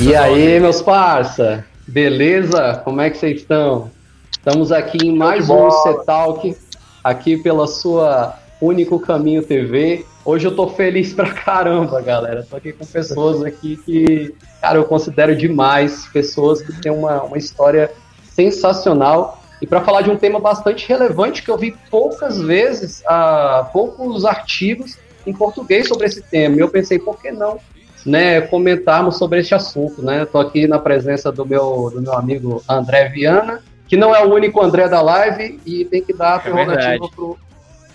e 0.00 0.14
aí, 0.16 0.58
meus 0.58 0.82
parça? 0.82 1.64
Beleza? 1.86 2.80
Como 2.84 3.00
é 3.00 3.10
que 3.10 3.18
vocês 3.18 3.40
estão? 3.40 3.90
Estamos 4.30 4.72
aqui 4.72 4.98
em 5.06 5.14
mais 5.14 5.48
um 5.48 5.70
C-Talk, 5.70 6.56
aqui 7.02 7.36
pela 7.36 7.66
sua 7.66 8.34
Único 8.60 8.98
Caminho 8.98 9.42
TV. 9.42 10.04
Hoje 10.24 10.46
eu 10.46 10.56
tô 10.56 10.68
feliz 10.68 11.12
pra 11.12 11.30
caramba, 11.32 12.00
galera. 12.00 12.46
Tô 12.48 12.56
aqui 12.56 12.72
com 12.72 12.84
pessoas 12.84 13.42
aqui 13.42 13.76
que, 13.76 14.34
cara, 14.60 14.78
eu 14.78 14.84
considero 14.84 15.36
demais, 15.36 16.06
pessoas 16.08 16.62
que 16.62 16.72
têm 16.80 16.92
uma, 16.92 17.22
uma 17.22 17.38
história 17.38 17.90
sensacional. 18.32 19.42
E 19.60 19.66
para 19.66 19.82
falar 19.82 20.02
de 20.02 20.10
um 20.10 20.16
tema 20.16 20.40
bastante 20.40 20.88
relevante 20.88 21.42
que 21.42 21.50
eu 21.50 21.56
vi 21.56 21.76
poucas 21.90 22.40
vezes, 22.40 23.02
uh, 23.02 23.70
poucos 23.72 24.24
artigos 24.24 24.98
em 25.26 25.32
português 25.32 25.88
sobre 25.88 26.06
esse 26.06 26.22
tema. 26.22 26.56
E 26.56 26.60
eu 26.60 26.68
pensei, 26.68 26.98
por 26.98 27.20
que 27.20 27.30
não 27.30 27.58
né, 28.04 28.40
comentarmos 28.42 29.16
sobre 29.16 29.40
este 29.40 29.54
assunto? 29.54 30.02
Né? 30.02 30.22
Estou 30.22 30.40
aqui 30.40 30.66
na 30.66 30.78
presença 30.78 31.32
do 31.32 31.44
meu, 31.44 31.90
do 31.94 32.00
meu 32.00 32.14
amigo 32.14 32.62
André 32.68 33.08
Viana, 33.08 33.62
que 33.88 33.96
não 33.96 34.14
é 34.14 34.24
o 34.24 34.32
único 34.32 34.62
André 34.62 34.88
da 34.88 35.00
live 35.00 35.60
e 35.64 35.84
tem 35.84 36.02
que 36.02 36.12
dar 36.12 36.34
a 36.34 36.38
prerrogativa 36.38 37.06
é 37.06 37.08
pro. 37.14 37.38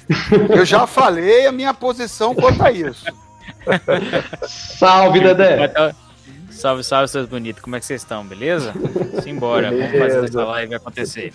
Eu 0.58 0.66
já 0.66 0.88
falei 0.88 1.46
a 1.46 1.52
minha 1.52 1.74
posição 1.74 2.34
quanto 2.34 2.64
a 2.64 2.72
isso. 2.72 3.06
Salve, 4.48 5.20
Dedé! 5.20 5.72
Salve, 6.50 6.84
salve, 6.84 7.08
seus 7.08 7.28
bonitos. 7.28 7.62
Como 7.62 7.76
é 7.76 7.80
que 7.80 7.86
vocês 7.86 8.02
estão? 8.02 8.26
Beleza? 8.26 8.74
Simbora, 9.24 9.72
vamos 9.72 9.98
fazer 9.98 10.26
essa 10.26 10.44
live 10.44 10.76
acontecer. 10.76 11.34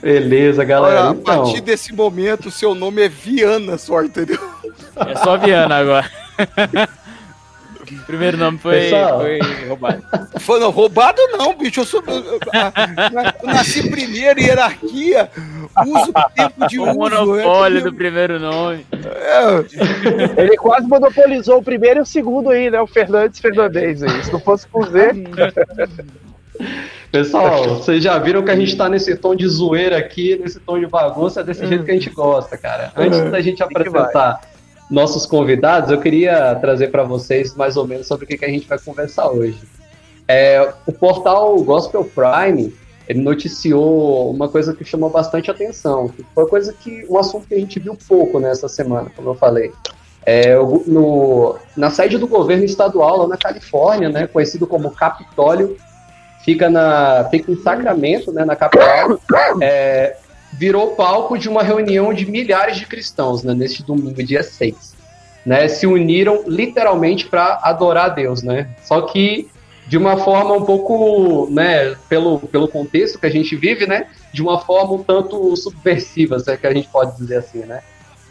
Beleza, 0.00 0.64
galera. 0.64 1.10
Olha, 1.10 1.18
então... 1.18 1.34
A 1.34 1.44
partir 1.44 1.60
desse 1.60 1.92
momento, 1.92 2.50
seu 2.50 2.74
nome 2.74 3.02
é 3.02 3.08
Viana, 3.08 3.76
só, 3.76 4.02
entendeu? 4.02 4.38
É 4.96 5.16
só 5.16 5.36
Viana 5.36 5.76
agora. 5.76 6.10
O 7.90 8.02
primeiro 8.06 8.36
nome 8.36 8.58
foi, 8.58 8.90
foi 8.90 9.38
roubado. 9.68 10.02
Foi, 10.38 10.60
não, 10.60 10.70
roubado 10.70 11.20
não, 11.32 11.56
bicho. 11.56 11.80
Eu, 11.80 11.84
sou, 11.84 12.02
eu, 12.06 12.14
eu, 12.14 12.40
eu 13.42 13.46
nasci 13.46 13.88
primeiro, 13.90 14.40
hierarquia, 14.40 15.30
uso 15.86 16.12
tempo 16.34 16.66
de 16.68 16.78
o 16.78 16.82
uso. 16.82 16.92
O 16.92 16.94
monopólio 16.98 17.78
é, 17.78 17.82
do 17.82 17.92
primeiro 17.92 18.38
nome. 18.38 18.86
É. 18.92 20.40
Ele 20.42 20.56
quase 20.56 20.86
monopolizou 20.86 21.58
o 21.58 21.62
primeiro 21.62 22.00
e 22.00 22.02
o 22.02 22.06
segundo 22.06 22.50
aí, 22.50 22.70
né? 22.70 22.80
O 22.80 22.86
Fernandes 22.86 23.40
Fernandes 23.40 24.02
aí. 24.02 24.24
Se 24.24 24.32
não 24.32 24.40
fosse 24.40 24.66
com 24.68 24.84
Z. 24.84 25.12
Pessoal, 27.10 27.64
vocês 27.76 28.02
já 28.02 28.16
viram 28.18 28.44
que 28.44 28.50
a 28.52 28.56
gente 28.56 28.76
tá 28.76 28.88
nesse 28.88 29.16
tom 29.16 29.34
de 29.34 29.46
zoeira 29.48 29.98
aqui, 29.98 30.38
nesse 30.38 30.60
tom 30.60 30.78
de 30.78 30.86
bagunça, 30.86 31.40
é 31.40 31.44
desse 31.44 31.66
jeito 31.66 31.84
que 31.84 31.90
a 31.90 31.94
gente 31.94 32.10
gosta, 32.10 32.56
cara. 32.56 32.92
Antes 32.96 33.30
da 33.30 33.40
gente 33.40 33.62
apresentar 33.62 34.40
nossos 34.90 35.24
convidados, 35.24 35.90
eu 35.90 36.00
queria 36.00 36.54
trazer 36.56 36.88
para 36.88 37.04
vocês 37.04 37.54
mais 37.54 37.76
ou 37.76 37.86
menos 37.86 38.06
sobre 38.06 38.24
o 38.24 38.28
que, 38.28 38.36
que 38.36 38.44
a 38.44 38.48
gente 38.48 38.66
vai 38.66 38.78
conversar 38.78 39.30
hoje. 39.30 39.60
É, 40.26 40.72
o 40.86 40.92
portal 40.92 41.56
Gospel 41.62 42.04
Prime 42.04 42.72
ele 43.08 43.22
noticiou 43.22 44.30
uma 44.30 44.48
coisa 44.48 44.72
que 44.72 44.84
chamou 44.84 45.10
bastante 45.10 45.50
atenção, 45.50 46.08
que 46.08 46.24
foi 46.32 46.46
coisa 46.46 46.72
que 46.72 47.04
um 47.10 47.18
assunto 47.18 47.48
que 47.48 47.54
a 47.54 47.58
gente 47.58 47.80
viu 47.80 47.98
pouco 48.08 48.38
nessa 48.38 48.68
semana, 48.68 49.10
como 49.16 49.30
eu 49.30 49.34
falei. 49.34 49.72
É, 50.24 50.54
no, 50.86 51.56
na 51.76 51.90
sede 51.90 52.18
do 52.18 52.28
governo 52.28 52.64
estadual 52.64 53.16
lá 53.18 53.26
na 53.26 53.36
Califórnia, 53.36 54.08
né, 54.10 54.28
conhecido 54.28 54.64
como 54.64 54.92
Capitólio, 54.92 55.76
fica, 56.44 56.70
na, 56.70 57.26
fica 57.30 57.50
em 57.50 57.56
Sacramento, 57.56 58.30
né, 58.30 58.44
na 58.44 58.54
capital, 58.54 59.18
é, 59.60 60.16
virou 60.52 60.94
palco 60.94 61.38
de 61.38 61.48
uma 61.48 61.62
reunião 61.62 62.12
de 62.12 62.26
milhares 62.30 62.76
de 62.76 62.86
cristãos 62.86 63.42
né, 63.42 63.54
neste 63.54 63.82
domingo, 63.82 64.22
dia 64.22 64.42
6. 64.42 64.98
Né, 65.44 65.68
se 65.68 65.86
uniram 65.86 66.44
literalmente 66.46 67.26
para 67.26 67.60
adorar 67.62 68.14
Deus, 68.14 68.42
né? 68.42 68.68
Só 68.82 69.00
que 69.02 69.48
de 69.90 69.96
uma 69.96 70.18
forma 70.18 70.54
um 70.54 70.64
pouco, 70.64 71.48
né, 71.50 71.96
pelo, 72.08 72.38
pelo 72.38 72.68
contexto 72.68 73.18
que 73.18 73.26
a 73.26 73.30
gente 73.30 73.56
vive, 73.56 73.86
né, 73.86 74.06
de 74.32 74.40
uma 74.40 74.60
forma 74.60 74.92
um 74.92 75.02
tanto 75.02 75.56
subversiva, 75.56 76.38
se 76.38 76.52
é 76.52 76.56
que 76.56 76.66
a 76.66 76.72
gente 76.72 76.88
pode 76.88 77.16
dizer 77.16 77.38
assim, 77.38 77.60
né? 77.60 77.82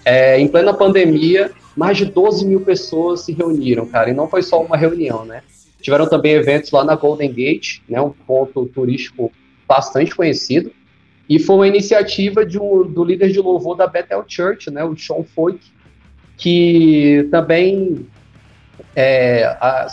É, 0.06 0.40
em 0.40 0.48
plena 0.48 0.74
pandemia, 0.74 1.52
mais 1.76 1.98
de 1.98 2.06
12 2.06 2.46
mil 2.46 2.62
pessoas 2.62 3.22
se 3.22 3.34
reuniram, 3.34 3.86
cara, 3.86 4.10
e 4.10 4.14
não 4.14 4.30
foi 4.30 4.42
só 4.42 4.62
uma 4.62 4.78
reunião, 4.78 5.26
né? 5.26 5.44
Tiveram 5.82 6.08
também 6.08 6.34
eventos 6.34 6.72
lá 6.72 6.84
na 6.84 6.96
Golden 6.96 7.32
Gate, 7.32 7.80
né, 7.90 8.00
um 8.00 8.12
ponto 8.12 8.66
turístico 8.68 9.32
bastante 9.68 10.16
conhecido, 10.16 10.72
e 11.30 11.38
foi 11.38 11.56
uma 11.58 11.68
iniciativa 11.68 12.42
um, 12.42 12.92
do 12.92 13.04
líder 13.04 13.32
de 13.32 13.40
louvor 13.40 13.78
da 13.78 13.86
Bethel 13.86 14.26
Church, 14.28 14.72
né, 14.72 14.84
o 14.84 14.98
Sean 14.98 15.24
Foyt, 15.24 15.72
que 16.36 17.28
também 17.30 18.08
é, 18.96 19.44
a, 19.62 19.88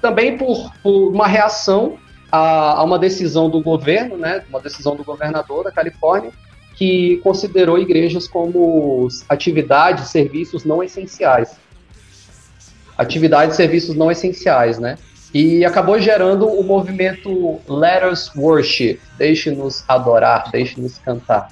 também 0.00 0.36
por, 0.36 0.72
por, 0.82 1.10
uma 1.12 1.28
reação 1.28 1.96
a, 2.30 2.80
a, 2.80 2.82
uma 2.82 2.98
decisão 2.98 3.48
do 3.48 3.62
governo, 3.62 4.16
né, 4.16 4.42
uma 4.48 4.60
decisão 4.60 4.96
do 4.96 5.04
governador 5.04 5.62
da 5.62 5.70
Califórnia, 5.70 6.32
que 6.74 7.18
considerou 7.18 7.78
igrejas 7.78 8.26
como 8.26 9.06
atividades, 9.28 10.08
serviços 10.08 10.64
não 10.64 10.82
essenciais. 10.82 11.56
Atividades 12.98 13.54
serviços 13.54 13.94
não 13.94 14.10
essenciais, 14.10 14.78
né? 14.78 14.96
E 15.34 15.64
acabou 15.64 15.98
gerando 15.98 16.46
o 16.46 16.62
movimento 16.62 17.58
Let 17.66 18.04
Us 18.12 18.30
Worship, 18.36 19.00
deixe-nos 19.16 19.82
adorar, 19.88 20.50
deixe-nos 20.50 20.98
cantar, 20.98 21.48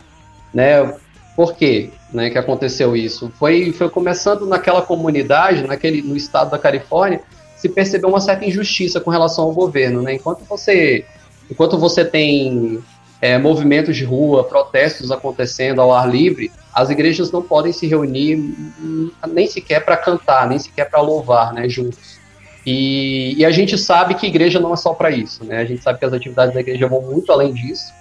né? 0.53 0.95
Por 1.35 1.55
quê 1.55 1.91
né, 2.13 2.29
que 2.29 2.37
aconteceu 2.37 2.95
isso? 2.95 3.33
Foi, 3.39 3.73
foi 3.73 3.89
começando 3.89 4.47
naquela 4.47 4.83
comunidade, 4.83 5.67
naquele, 5.67 6.03
no 6.03 6.17
estado 6.17 6.51
da 6.51 6.59
Califórnia, 6.59 7.23
se 7.57 7.69
percebeu 7.69 8.11
uma 8.11 8.21
certa 8.21 8.45
injustiça 8.45 9.01
com 9.01 9.11
relação 9.11 9.45
ao 9.45 9.53
governo, 9.53 10.03
né? 10.03 10.15
Enquanto 10.15 10.45
você, 10.45 11.05
enquanto 11.51 11.79
você 11.79 12.05
tem 12.05 12.83
é, 13.21 13.39
movimentos 13.39 13.97
de 13.97 14.05
rua, 14.05 14.45
protestos 14.45 15.11
acontecendo 15.11 15.81
ao 15.81 15.93
ar 15.93 16.09
livre, 16.09 16.51
as 16.75 16.91
igrejas 16.91 17.31
não 17.31 17.43
podem 17.43 17.73
se 17.73 17.87
reunir 17.87 18.37
hum, 18.37 19.11
nem 19.29 19.47
sequer 19.47 19.85
para 19.85 19.97
cantar, 19.97 20.49
nem 20.49 20.59
sequer 20.59 20.91
para 20.91 21.01
louvar, 21.01 21.53
né, 21.53 21.69
juntos. 21.69 22.20
E, 22.67 23.35
e, 23.39 23.45
a 23.45 23.51
gente 23.51 23.79
sabe 23.79 24.15
que 24.15 24.27
igreja 24.27 24.61
não 24.61 24.73
é 24.73 24.77
só 24.77 24.93
para 24.93 25.11
isso, 25.11 25.45
né? 25.45 25.59
A 25.59 25.65
gente 25.65 25.83
sabe 25.83 25.99
que 25.99 26.05
as 26.05 26.13
atividades 26.13 26.53
da 26.53 26.61
igreja 26.61 26.87
vão 26.87 27.01
muito 27.01 27.33
além 27.33 27.55
disso. 27.55 27.93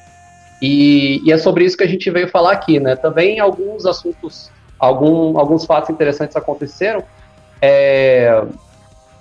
E, 0.61 1.21
e, 1.25 1.31
é 1.31 1.37
sobre 1.37 1.63
isso 1.63 1.77
que 1.77 1.83
a 1.83 1.87
gente 1.87 2.09
veio 2.11 2.27
falar 2.27 2.51
aqui, 2.51 2.79
né? 2.79 2.95
Também 2.95 3.39
alguns 3.39 3.85
assuntos, 3.85 4.51
algum, 4.77 5.37
alguns 5.37 5.65
fatos 5.65 5.89
interessantes 5.89 6.35
aconteceram. 6.35 7.03
É, 7.61 8.43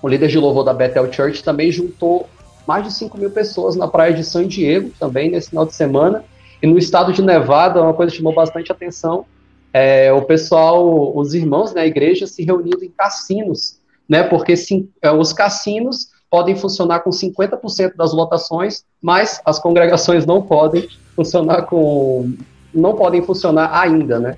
o 0.03 0.09
líder 0.09 0.28
de 0.28 0.38
louvor 0.38 0.65
da 0.65 0.75
Bethel 0.75 1.12
Church 1.12 1.43
também 1.44 1.70
juntou 1.70 2.28
mais 2.66 2.84
de 2.84 2.93
5 2.93 3.16
mil 3.16 3.31
pessoas 3.31 3.76
na 3.76 3.87
praia 3.87 4.12
de 4.12 4.25
San 4.25 4.47
Diego, 4.47 4.91
também 4.99 5.31
nesse 5.31 5.50
final 5.50 5.65
de 5.65 5.75
semana. 5.75 6.25
E 6.60 6.66
no 6.66 6.76
estado 6.76 7.12
de 7.12 7.22
Nevada, 7.22 7.81
uma 7.81 7.94
coisa 7.94 8.10
que 8.10 8.19
chamou 8.19 8.34
bastante 8.34 8.72
atenção, 8.72 9.25
é, 9.72 10.12
o 10.12 10.22
pessoal, 10.22 11.16
os 11.16 11.32
irmãos 11.34 11.72
da 11.72 11.82
né, 11.82 11.87
igreja 11.87 12.26
se 12.26 12.43
reunindo 12.43 12.84
em 12.84 12.91
cassinos 12.91 13.77
né? 14.08 14.22
Porque 14.22 14.56
sim, 14.56 14.88
é, 15.02 15.10
os 15.10 15.32
cassinos 15.32 16.08
podem 16.30 16.56
funcionar 16.56 17.00
com 17.00 17.10
50% 17.10 17.96
das 17.96 18.12
lotações, 18.12 18.84
mas 19.00 19.41
as 19.44 19.58
congregações 19.58 20.26
não 20.26 20.42
podem 20.42 20.88
funcionar 21.14 21.62
com 21.62 22.32
não 22.72 22.94
podem 22.94 23.22
funcionar 23.22 23.70
ainda, 23.72 24.20
né? 24.20 24.36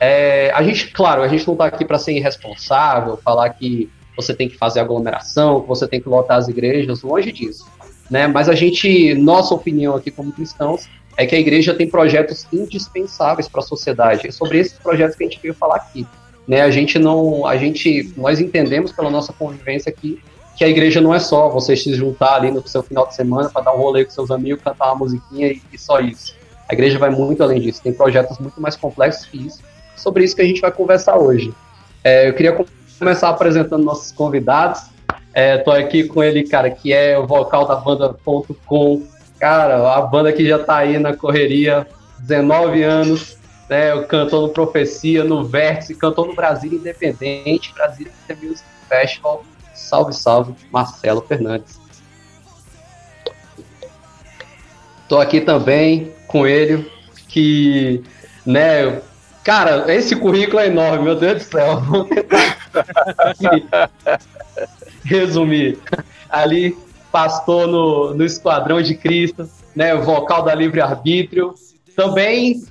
É, 0.00 0.50
a 0.54 0.62
gente, 0.62 0.92
claro, 0.92 1.22
a 1.22 1.28
gente 1.28 1.46
não 1.46 1.54
está 1.54 1.66
aqui 1.66 1.84
para 1.84 1.98
ser 1.98 2.12
irresponsável, 2.12 3.18
falar 3.18 3.50
que 3.50 3.90
você 4.16 4.34
tem 4.34 4.48
que 4.48 4.56
fazer 4.56 4.80
aglomeração, 4.80 5.60
que 5.60 5.68
você 5.68 5.86
tem 5.86 6.00
que 6.00 6.08
lotar 6.08 6.38
as 6.38 6.48
igrejas, 6.48 7.02
longe 7.02 7.30
disso, 7.30 7.66
né? 8.10 8.26
Mas 8.26 8.48
a 8.48 8.54
gente, 8.54 9.14
nossa 9.14 9.54
opinião 9.54 9.94
aqui 9.94 10.10
como 10.10 10.32
cristãos 10.32 10.88
é 11.16 11.26
que 11.26 11.34
a 11.34 11.38
igreja 11.38 11.74
tem 11.74 11.88
projetos 11.88 12.46
indispensáveis 12.52 13.48
para 13.48 13.60
a 13.60 13.64
sociedade. 13.64 14.26
É 14.26 14.30
sobre 14.30 14.58
esses 14.58 14.78
projetos 14.78 15.16
que 15.16 15.24
a 15.24 15.28
gente 15.28 15.40
veio 15.40 15.54
falar 15.54 15.76
aqui. 15.76 16.06
Né? 16.46 16.62
A 16.62 16.70
gente 16.70 16.98
não, 16.98 17.46
a 17.46 17.56
gente, 17.56 18.12
nós 18.16 18.40
entendemos 18.40 18.92
pela 18.92 19.10
nossa 19.10 19.32
convivência 19.32 19.90
aqui 19.90 20.20
que 20.56 20.64
a 20.64 20.68
igreja 20.68 21.00
não 21.02 21.14
é 21.14 21.18
só 21.18 21.50
você 21.50 21.76
se 21.76 21.92
juntar 21.94 22.36
ali 22.36 22.50
no 22.50 22.66
seu 22.66 22.82
final 22.82 23.06
de 23.06 23.14
semana 23.14 23.50
para 23.50 23.62
dar 23.62 23.74
um 23.74 23.78
rolê 23.78 24.04
com 24.04 24.10
seus 24.10 24.30
amigos, 24.30 24.62
cantar 24.62 24.86
uma 24.86 24.96
musiquinha 24.96 25.48
e, 25.48 25.60
e, 25.70 25.78
só 25.78 26.00
isso. 26.00 26.34
A 26.68 26.72
igreja 26.72 26.98
vai 26.98 27.10
muito 27.10 27.42
além 27.42 27.60
disso, 27.60 27.82
tem 27.82 27.92
projetos 27.92 28.38
muito 28.38 28.60
mais 28.60 28.74
complexos 28.74 29.26
que 29.26 29.46
isso. 29.46 29.60
Sobre 29.94 30.24
isso 30.24 30.34
que 30.34 30.42
a 30.42 30.46
gente 30.46 30.60
vai 30.60 30.72
conversar 30.72 31.16
hoje. 31.18 31.52
É, 32.02 32.28
eu 32.28 32.32
queria 32.32 32.56
começar 32.98 33.28
apresentando 33.28 33.84
nossos 33.84 34.10
convidados. 34.12 34.80
Estou 35.34 35.76
é, 35.76 35.80
aqui 35.80 36.04
com 36.04 36.22
ele, 36.22 36.44
cara, 36.44 36.70
que 36.70 36.92
é 36.92 37.18
o 37.18 37.26
vocal 37.26 37.66
da 37.66 37.76
banda 37.76 38.14
Ponto 38.24 38.56
Com. 38.66 39.02
Cara, 39.38 39.94
a 39.94 40.00
banda 40.00 40.32
que 40.32 40.48
já 40.48 40.56
está 40.56 40.78
aí 40.78 40.98
na 40.98 41.14
correria, 41.14 41.86
19 42.20 42.82
anos, 42.82 43.36
né, 43.68 44.02
cantou 44.04 44.42
no 44.42 44.48
Profecia, 44.52 45.24
no 45.24 45.44
Vértice, 45.44 45.94
cantou 45.94 46.26
no 46.26 46.34
Brasil 46.34 46.72
Independente, 46.72 47.72
Brasil 47.74 48.08
Music 48.42 48.64
Festival. 48.88 49.44
Salve, 49.74 50.14
salve, 50.14 50.54
Marcelo 50.72 51.20
Fernandes. 51.20 51.78
Tô 55.08 55.18
aqui 55.18 55.40
também 55.40 56.12
com 56.26 56.46
ele, 56.46 56.90
que, 57.28 58.02
né, 58.44 59.00
Cara, 59.46 59.94
esse 59.94 60.16
currículo 60.16 60.58
é 60.58 60.66
enorme, 60.66 61.04
meu 61.04 61.14
Deus 61.14 61.44
do 61.44 61.50
céu. 61.50 61.80
Resumir. 65.04 65.78
Ali, 66.28 66.76
pastor 67.12 67.68
no, 67.68 68.12
no 68.12 68.24
Esquadrão 68.24 68.82
de 68.82 68.96
Cristo, 68.96 69.48
né, 69.72 69.94
vocal 69.94 70.42
da 70.42 70.52
Livre 70.52 70.80
Arbítrio. 70.80 71.54
Também 71.94 72.64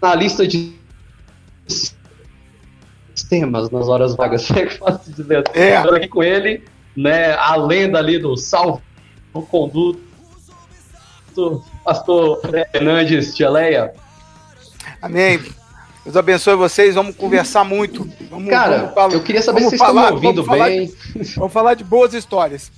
analista 0.00 0.46
de 0.46 0.78
sistemas 3.14 3.70
nas 3.70 3.88
horas 3.88 4.14
vagas. 4.14 4.48
É 4.56 4.70
fácil 4.70 5.12
dizer. 5.12 5.44
É. 5.54 5.76
aqui 5.76 6.08
com 6.08 6.22
ele, 6.22 6.64
né, 6.96 7.34
a 7.34 7.56
lenda 7.56 7.98
ali 7.98 8.18
do 8.18 8.36
salvo 8.36 8.82
conduto, 9.50 10.00
pastor 11.84 12.40
Fernandes 12.72 13.36
Geleia. 13.36 13.92
Amém. 15.00 15.40
Deus 16.04 16.16
abençoe 16.16 16.56
vocês, 16.56 16.94
vamos 16.94 17.14
conversar 17.14 17.64
muito. 17.64 18.08
Vamos, 18.30 18.48
Cara, 18.48 18.78
vamos 18.78 18.94
falar, 18.94 19.12
eu 19.12 19.22
queria 19.22 19.42
saber 19.42 19.60
se 19.60 19.66
vocês 19.66 19.80
falar, 19.80 20.02
estão 20.04 20.14
ouvindo 20.14 20.42
vamos 20.42 20.64
bem. 20.64 20.88
Falar 20.88 21.22
de, 21.22 21.34
vamos 21.34 21.52
falar 21.52 21.74
de 21.74 21.84
boas 21.84 22.14
histórias. 22.14 22.72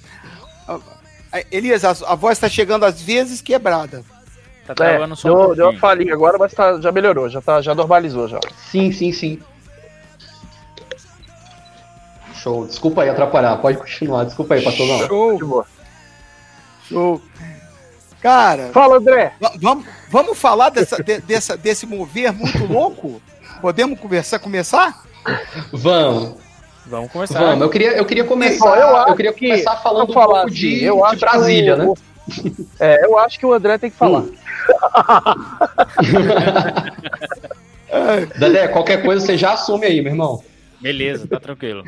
Elias, 1.50 1.84
a, 1.84 1.90
a 1.90 2.14
voz 2.14 2.36
está 2.36 2.48
chegando 2.48 2.84
às 2.84 3.00
vezes 3.00 3.40
quebrada. 3.40 4.04
Tá 4.70 4.74
travando 4.74 5.14
é, 5.14 5.16
só 5.16 5.28
deu, 5.28 5.50
um 5.50 5.54
deu 5.54 5.70
uma 5.70 5.78
falhinha 5.80 6.14
agora, 6.14 6.38
mas 6.38 6.52
tá, 6.52 6.80
já 6.80 6.92
melhorou, 6.92 7.28
já, 7.28 7.40
tá, 7.40 7.60
já 7.60 7.74
normalizou 7.74 8.28
já. 8.28 8.38
Sim, 8.70 8.92
sim, 8.92 9.12
sim. 9.12 9.40
Show. 12.34 12.66
Desculpa 12.66 13.02
aí 13.02 13.08
atrapalhar, 13.08 13.56
pode 13.56 13.78
continuar. 13.78 14.24
Desculpa 14.24 14.54
aí, 14.54 14.62
pastorzão. 14.62 15.08
Show. 15.08 15.66
Show. 16.88 17.22
Cara. 18.22 18.70
Fala, 18.72 18.98
André. 18.98 19.32
Vamos, 19.60 19.84
vamos 20.08 20.38
falar 20.38 20.70
dessa, 20.70 21.02
de, 21.02 21.20
dessa, 21.20 21.56
desse 21.56 21.84
mover 21.84 22.32
muito 22.32 22.64
louco? 22.72 23.20
Podemos 23.60 23.98
conversar, 23.98 24.38
começar? 24.38 25.02
Vamos. 25.72 26.36
Vamos 26.86 27.10
começar. 27.10 27.40
Vamos. 27.40 27.62
Eu 27.62 27.68
queria, 27.68 27.92
eu 27.92 28.04
queria 28.04 28.24
começar. 28.24 28.78
Eu, 28.78 28.96
eu 29.08 29.16
queria 29.16 29.32
começar 29.32 29.76
que, 29.76 29.82
falando 29.82 30.10
um 30.10 30.14
pouco 30.14 30.36
assim, 30.36 30.54
de, 30.54 30.84
eu 30.84 31.02
de 31.10 31.16
Brasília, 31.16 31.76
né? 31.76 31.92
É, 32.78 33.04
eu 33.04 33.18
acho 33.18 33.38
que 33.38 33.46
o 33.46 33.52
André 33.52 33.78
tem 33.78 33.90
que 33.90 33.96
falar. 33.96 34.20
Hum. 34.20 34.32
Dedé, 38.38 38.68
qualquer 38.68 39.02
coisa 39.02 39.24
você 39.24 39.36
já 39.36 39.52
assume 39.52 39.86
aí, 39.86 40.00
meu 40.00 40.12
irmão. 40.12 40.42
Beleza, 40.80 41.26
tá 41.26 41.40
tranquilo. 41.40 41.84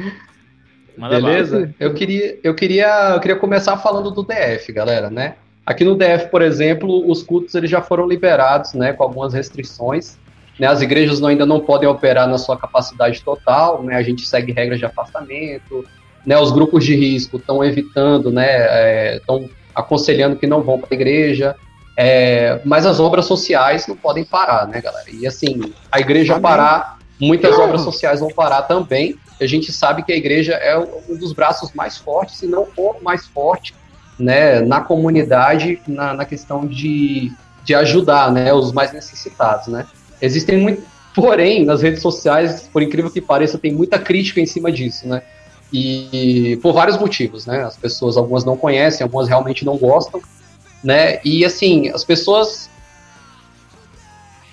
Manda 0.97 1.21
Beleza? 1.21 1.75
Eu 1.81 1.95
queria, 1.95 2.39
eu, 2.43 2.55
queria, 2.55 3.13
eu 3.15 3.21
queria 3.21 3.37
começar 3.37 3.77
falando 3.79 4.11
do 4.11 4.23
DF, 4.23 4.73
galera, 4.73 5.09
né? 5.09 5.37
Aqui 5.65 5.85
no 5.85 5.95
DF, 5.95 6.29
por 6.31 6.43
exemplo, 6.43 7.09
os 7.09 7.23
cultos 7.23 7.55
eles 7.55 7.71
já 7.71 7.81
foram 7.81 8.07
liberados, 8.07 8.75
né, 8.75 8.93
com 8.93 9.03
algumas 9.03 9.33
restrições. 9.33 10.19
Né, 10.59 10.67
as 10.67 10.83
igrejas 10.83 11.19
não, 11.19 11.29
ainda 11.29 11.47
não 11.47 11.61
podem 11.61 11.89
operar 11.89 12.29
na 12.29 12.37
sua 12.37 12.59
capacidade 12.59 13.23
total, 13.23 13.83
né, 13.83 13.97
a 13.97 14.03
gente 14.03 14.29
segue 14.29 14.53
regras 14.53 14.79
de 14.79 14.85
afastamento, 14.85 15.83
né, 16.27 16.39
os 16.39 16.53
grupos 16.53 16.85
de 16.85 16.95
risco 16.95 17.39
estão 17.39 17.65
evitando, 17.65 18.31
né, 18.31 19.17
estão 19.17 19.45
é, 19.45 19.49
aconselhando 19.75 20.37
que 20.37 20.47
não 20.47 20.63
vão 20.63 20.79
para 20.79 20.89
a 20.91 20.95
igreja, 20.95 21.57
é, 21.97 22.61
mas 22.65 22.87
as 22.87 22.99
obras 22.99 23.27
sociais 23.27 23.87
não 23.87 23.97
podem 23.97 24.25
parar, 24.25 24.67
né, 24.67 24.81
galera? 24.81 25.07
E 25.11 25.27
assim, 25.27 25.73
a 25.91 26.01
igreja 26.01 26.35
Amém. 26.35 26.43
parar, 26.43 26.99
muitas 27.21 27.59
obras 27.59 27.83
sociais 27.83 28.21
vão 28.21 28.31
parar 28.31 28.63
também. 28.63 29.17
A 29.41 29.47
gente 29.47 29.73
sabe 29.73 30.03
que 30.03 30.13
a 30.13 30.17
igreja 30.17 30.55
é 30.55 30.79
um 30.79 31.17
dos 31.17 31.33
braços 31.33 31.73
mais 31.73 31.99
fortes, 31.99 32.39
se 32.39 32.47
não 32.47 32.67
o 32.77 32.97
mais 33.03 33.27
forte, 33.27 33.75
né, 34.19 34.61
na 34.61 34.81
comunidade, 34.81 35.81
na, 35.87 36.15
na 36.15 36.25
questão 36.25 36.67
de, 36.67 37.33
de 37.65 37.75
ajudar, 37.75 38.31
né, 38.31 38.53
os 38.53 38.73
mais 38.73 38.93
necessitados, 38.93 39.67
né. 39.69 39.87
Existem 40.21 40.59
muito, 40.59 40.83
porém, 41.15 41.65
nas 41.65 41.83
redes 41.83 42.01
sociais, 42.01 42.69
por 42.73 42.83
incrível 42.83 43.11
que 43.11 43.21
pareça, 43.21 43.59
tem 43.59 43.73
muita 43.73 43.99
crítica 43.99 44.41
em 44.41 44.47
cima 44.47 44.71
disso, 44.71 45.07
né. 45.09 45.23
E 45.73 46.59
por 46.63 46.75
vários 46.75 46.99
motivos, 46.99 47.47
né? 47.47 47.63
As 47.63 47.77
pessoas, 47.77 48.17
algumas 48.17 48.45
não 48.45 48.57
conhecem, 48.57 49.03
algumas 49.03 49.29
realmente 49.29 49.65
não 49.65 49.79
gostam, 49.79 50.21
né? 50.85 51.21
E 51.25 51.45
assim, 51.45 51.89
as 51.89 52.05
pessoas. 52.05 52.69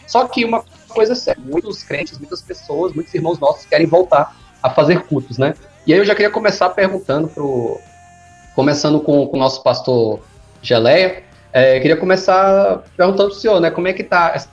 Só 0.07 0.25
que 0.27 0.45
uma 0.45 0.63
coisa 0.87 1.11
é 1.11 1.15
séria, 1.15 1.43
muitos 1.45 1.83
crentes, 1.83 2.17
muitas 2.17 2.41
pessoas, 2.41 2.93
muitos 2.93 3.13
irmãos 3.13 3.37
nossos 3.37 3.65
querem 3.65 3.85
voltar 3.85 4.35
a 4.63 4.69
fazer 4.69 5.01
cultos, 5.01 5.37
né? 5.37 5.53
E 5.85 5.93
aí 5.93 5.99
eu 5.99 6.05
já 6.05 6.15
queria 6.15 6.31
começar 6.31 6.69
perguntando 6.69 7.27
pro. 7.27 7.79
Começando 8.55 8.99
com, 8.99 9.27
com 9.27 9.37
o 9.37 9.39
nosso 9.39 9.63
pastor 9.63 10.19
Geleia, 10.61 11.23
é, 11.53 11.79
queria 11.79 11.95
começar 11.95 12.83
perguntando 12.95 13.29
pro 13.29 13.39
senhor, 13.39 13.59
né? 13.59 13.71
Como 13.71 13.87
é 13.87 13.93
que 13.93 14.03
tá 14.03 14.31
essa 14.35 14.49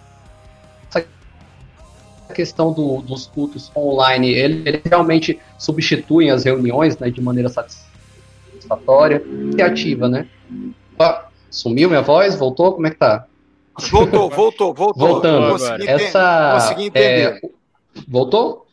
questão 2.32 2.72
do, 2.72 3.00
dos 3.02 3.26
cultos 3.26 3.70
online? 3.76 4.30
Eles 4.30 4.66
ele 4.66 4.82
realmente 4.84 5.38
substituem 5.58 6.30
as 6.30 6.44
reuniões 6.44 6.98
né, 6.98 7.10
de 7.10 7.20
maneira 7.20 7.48
satisfatória 7.48 9.22
e 9.56 9.62
ativa, 9.62 10.08
né? 10.08 10.26
Sumiu 11.50 11.88
minha 11.88 12.02
voz? 12.02 12.34
Voltou? 12.34 12.72
Como 12.74 12.86
é 12.86 12.90
que 12.90 12.96
tá? 12.96 13.26
Voltou, 13.90 14.28
voltou, 14.30 14.74
voltou. 14.74 15.08
Voltando. 15.08 15.52
Consegui 15.52 15.88
essa, 15.88 16.52
consegui 16.54 16.86
entender. 16.86 17.40
É, 17.42 17.50
voltou? 18.06 18.66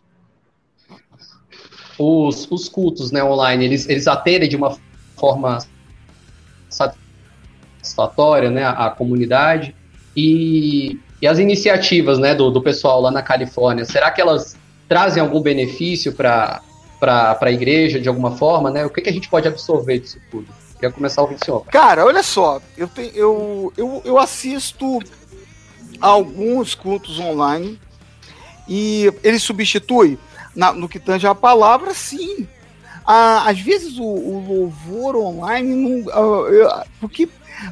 Os, 1.98 2.50
os 2.52 2.68
cultos 2.68 3.12
né, 3.12 3.24
online, 3.24 3.66
eles, 3.66 3.88
eles 3.88 4.08
atendem 4.08 4.50
de 4.50 4.56
uma 4.56 4.76
forma 5.16 5.60
satisfatória 6.70 8.50
né, 8.50 8.64
a, 8.64 8.88
a 8.88 8.90
comunidade 8.90 9.76
e, 10.16 11.00
e 11.24 11.28
as 11.28 11.40
iniciativas 11.40 12.20
né, 12.20 12.36
do, 12.36 12.52
do 12.52 12.62
pessoal 12.62 13.00
lá 13.00 13.10
na 13.10 13.22
Califórnia, 13.22 13.86
será 13.86 14.12
que 14.12 14.20
elas 14.20 14.58
trazem 14.90 15.24
algum 15.24 15.40
benefício 15.40 16.12
para 16.12 16.62
a 17.40 17.50
igreja 17.50 17.98
de 17.98 18.10
alguma 18.10 18.36
forma? 18.36 18.70
Né? 18.70 18.86
O 18.86 18.90
que, 18.90 19.00
que 19.00 19.10
a 19.10 19.14
gente 19.14 19.30
pode 19.30 19.48
absorver 19.48 20.00
disso 20.00 20.20
tudo? 20.30 20.48
Quer 20.82 20.92
começar 20.92 21.24
o 21.24 21.38
senhor. 21.38 21.66
Cara, 21.68 22.04
olha 22.04 22.22
só, 22.22 22.62
eu, 22.78 22.90
eu, 23.16 23.74
eu, 23.78 24.02
eu 24.04 24.18
assisto 24.20 25.00
alguns 26.02 26.76
cultos 26.76 27.18
online 27.22 27.80
e 28.68 29.10
ele 29.24 29.40
substitui 29.40 30.20
na, 30.54 30.74
no 30.74 30.90
que 30.90 31.00
tange 31.00 31.26
a 31.26 31.34
palavra, 31.34 31.94
sim. 31.94 32.46
Ah, 33.06 33.50
às 33.50 33.62
vezes 33.62 33.98
o, 33.98 34.04
o 34.04 34.46
louvor 34.46 35.16
online 35.16 35.74
não, 35.74 36.00
uh, 36.02 36.84
porque 37.00 37.30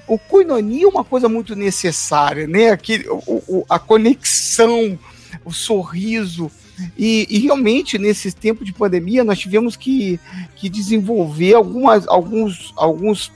o 0.07 0.17
coinonia 0.17 0.85
é 0.85 0.88
uma 0.88 1.03
coisa 1.03 1.27
muito 1.27 1.55
necessária, 1.55 2.47
né? 2.47 2.69
Aquele, 2.69 3.07
o, 3.09 3.43
o, 3.47 3.65
a 3.69 3.79
conexão, 3.79 4.97
o 5.45 5.51
sorriso, 5.51 6.51
e, 6.98 7.27
e, 7.29 7.39
realmente, 7.39 7.98
nesse 7.98 8.31
tempo 8.31 8.65
de 8.65 8.74
pandemia, 8.74 9.24
nós 9.24 9.39
tivemos 9.39 9.75
que, 9.75 10.19
que 10.55 10.69
desenvolver 10.69 11.53
algumas, 11.53 12.07
alguns, 12.07 12.74
alguns 12.75 13.31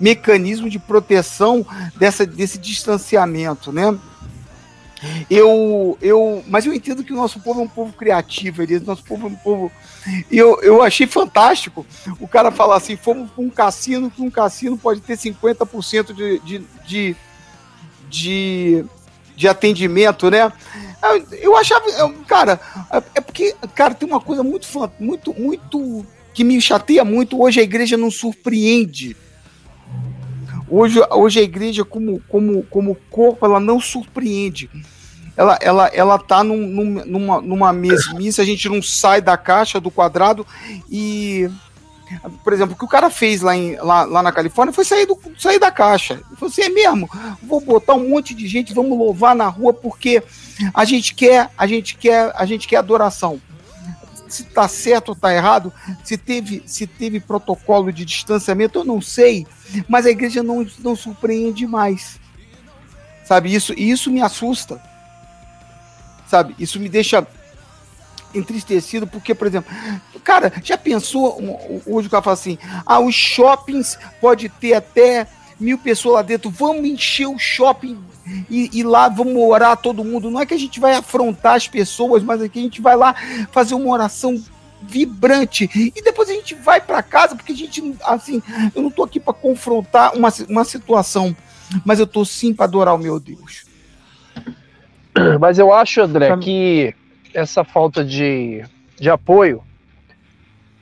mecanismos 0.00 0.72
de 0.72 0.78
proteção 0.78 1.64
dessa, 1.96 2.26
desse 2.26 2.58
distanciamento, 2.58 3.70
né? 3.70 3.96
Eu, 5.30 5.96
eu, 6.00 6.44
mas 6.46 6.66
eu 6.66 6.74
entendo 6.74 7.02
que 7.02 7.12
o 7.12 7.16
nosso 7.16 7.40
povo 7.40 7.60
é 7.60 7.64
um 7.64 7.68
povo 7.68 7.92
criativo, 7.92 8.62
ele, 8.62 8.78
nosso 8.80 9.02
povo 9.02 9.26
é 9.26 9.30
um 9.30 9.34
povo. 9.34 9.72
Eu, 10.30 10.60
eu 10.62 10.82
achei 10.82 11.06
fantástico 11.06 11.86
o 12.18 12.28
cara 12.28 12.50
falar 12.50 12.76
assim: 12.76 12.96
fomos 12.96 13.30
para 13.30 13.42
um 13.42 13.50
cassino, 13.50 14.10
que 14.10 14.20
um 14.20 14.30
cassino 14.30 14.76
pode 14.76 15.00
ter 15.00 15.16
50% 15.16 16.12
de, 16.12 16.38
de, 16.40 16.66
de, 16.86 17.16
de, 18.08 18.84
de 19.34 19.48
atendimento, 19.48 20.30
né? 20.30 20.52
Eu 21.40 21.56
achava, 21.56 21.84
cara, 22.26 22.60
é 23.14 23.20
porque, 23.20 23.54
cara, 23.74 23.94
tem 23.94 24.06
uma 24.08 24.20
coisa 24.20 24.42
muito, 24.42 24.66
muito, 24.98 25.32
muito 25.32 26.06
que 26.34 26.44
me 26.44 26.60
chateia 26.60 27.04
muito. 27.04 27.40
Hoje 27.40 27.60
a 27.60 27.62
igreja 27.62 27.96
não 27.96 28.10
surpreende. 28.10 29.16
Hoje, 30.70 31.00
hoje 31.10 31.40
a 31.40 31.42
igreja, 31.42 31.84
como, 31.84 32.22
como, 32.28 32.62
como 32.64 32.96
corpo, 33.10 33.44
ela 33.44 33.58
não 33.58 33.80
surpreende. 33.80 34.70
Ela, 35.36 35.58
ela, 35.60 35.86
ela 35.88 36.18
tá 36.18 36.44
num, 36.44 36.66
numa, 37.06 37.40
numa 37.40 37.72
mesmice, 37.72 38.40
a 38.40 38.44
gente 38.44 38.68
não 38.68 38.82
sai 38.82 39.20
da 39.20 39.36
caixa, 39.36 39.80
do 39.80 39.90
quadrado 39.90 40.46
e 40.90 41.50
por 42.42 42.52
exemplo, 42.52 42.74
o 42.74 42.78
que 42.78 42.84
o 42.84 42.88
cara 42.88 43.08
fez 43.08 43.40
lá, 43.40 43.56
em, 43.56 43.76
lá, 43.76 44.02
lá 44.02 44.22
na 44.22 44.32
Califórnia 44.32 44.72
foi 44.72 44.84
sair, 44.84 45.06
do, 45.06 45.18
sair 45.38 45.58
da 45.58 45.70
caixa. 45.70 46.14
Ele 46.14 46.36
falou 46.36 46.50
assim: 46.50 46.62
é 46.62 46.68
mesmo, 46.68 47.08
vou 47.42 47.60
botar 47.60 47.94
um 47.94 48.08
monte 48.08 48.34
de 48.34 48.48
gente, 48.48 48.74
vamos 48.74 48.98
louvar 48.98 49.34
na 49.34 49.46
rua, 49.46 49.72
porque 49.72 50.22
a 50.74 50.84
gente 50.84 51.14
quer, 51.14 51.50
a 51.56 51.66
gente 51.66 51.96
quer, 51.96 52.32
a 52.34 52.44
gente 52.44 52.66
quer 52.66 52.76
adoração. 52.76 53.40
Se 54.28 54.44
tá 54.44 54.68
certo 54.68 55.10
ou 55.10 55.16
tá 55.16 55.34
errado, 55.34 55.72
se 56.04 56.16
teve, 56.16 56.62
se 56.64 56.86
teve 56.86 57.18
protocolo 57.18 57.92
de 57.92 58.04
distanciamento, 58.04 58.78
eu 58.78 58.84
não 58.84 59.00
sei, 59.00 59.46
mas 59.88 60.06
a 60.06 60.10
igreja 60.10 60.42
não, 60.42 60.66
não 60.78 60.96
surpreende 60.96 61.66
mais. 61.66 62.20
Sabe, 63.24 63.54
isso, 63.54 63.72
isso 63.74 64.10
me 64.10 64.20
assusta. 64.22 64.80
Sabe, 66.26 66.54
isso 66.58 66.78
me 66.80 66.88
deixa 66.88 67.26
entristecido, 68.34 69.06
porque, 69.06 69.34
por 69.34 69.46
exemplo, 69.46 69.72
cara, 70.22 70.52
já 70.62 70.78
pensou 70.78 71.38
hoje 71.86 72.06
o 72.06 72.10
cara 72.10 72.22
fala 72.22 72.34
assim: 72.34 72.58
ah, 72.86 73.00
os 73.00 73.14
shoppings 73.14 73.98
pode 74.20 74.48
ter 74.48 74.74
até 74.74 75.26
mil 75.58 75.78
pessoas 75.78 76.14
lá 76.14 76.22
dentro, 76.22 76.50
vamos 76.50 76.84
encher 76.84 77.26
o 77.26 77.38
shopping 77.38 77.98
e, 78.48 78.70
e, 78.72 78.82
lá 78.82 79.08
vamos 79.08 79.36
orar 79.36 79.76
todo 79.76 80.04
mundo. 80.04 80.30
Não 80.30 80.40
é 80.40 80.46
que 80.46 80.54
a 80.54 80.58
gente 80.58 80.80
vai 80.80 80.94
afrontar 80.94 81.54
as 81.54 81.68
pessoas, 81.68 82.22
mas 82.22 82.40
é 82.40 82.48
que 82.48 82.58
a 82.58 82.62
gente 82.62 82.80
vai 82.80 82.96
lá 82.96 83.14
fazer 83.50 83.74
uma 83.74 83.92
oração 83.92 84.42
vibrante. 84.82 85.70
E 85.74 86.02
depois 86.02 86.28
a 86.28 86.32
gente 86.32 86.54
vai 86.54 86.80
para 86.80 87.02
casa 87.02 87.36
porque 87.36 87.52
a 87.52 87.56
gente 87.56 87.94
assim 88.04 88.42
eu 88.74 88.82
não 88.82 88.90
tô 88.90 89.02
aqui 89.02 89.20
para 89.20 89.32
confrontar 89.32 90.14
uma, 90.14 90.28
uma 90.48 90.64
situação 90.64 91.34
mas 91.84 91.98
eu 91.98 92.06
tô 92.06 92.24
sim 92.24 92.52
para 92.52 92.64
adorar 92.64 92.94
o 92.94 92.98
meu 92.98 93.20
Deus. 93.20 93.64
Mas 95.40 95.58
eu 95.58 95.72
acho 95.72 96.00
André 96.00 96.36
que 96.38 96.94
essa 97.34 97.64
falta 97.64 98.04
de, 98.04 98.64
de 98.98 99.10
apoio 99.10 99.62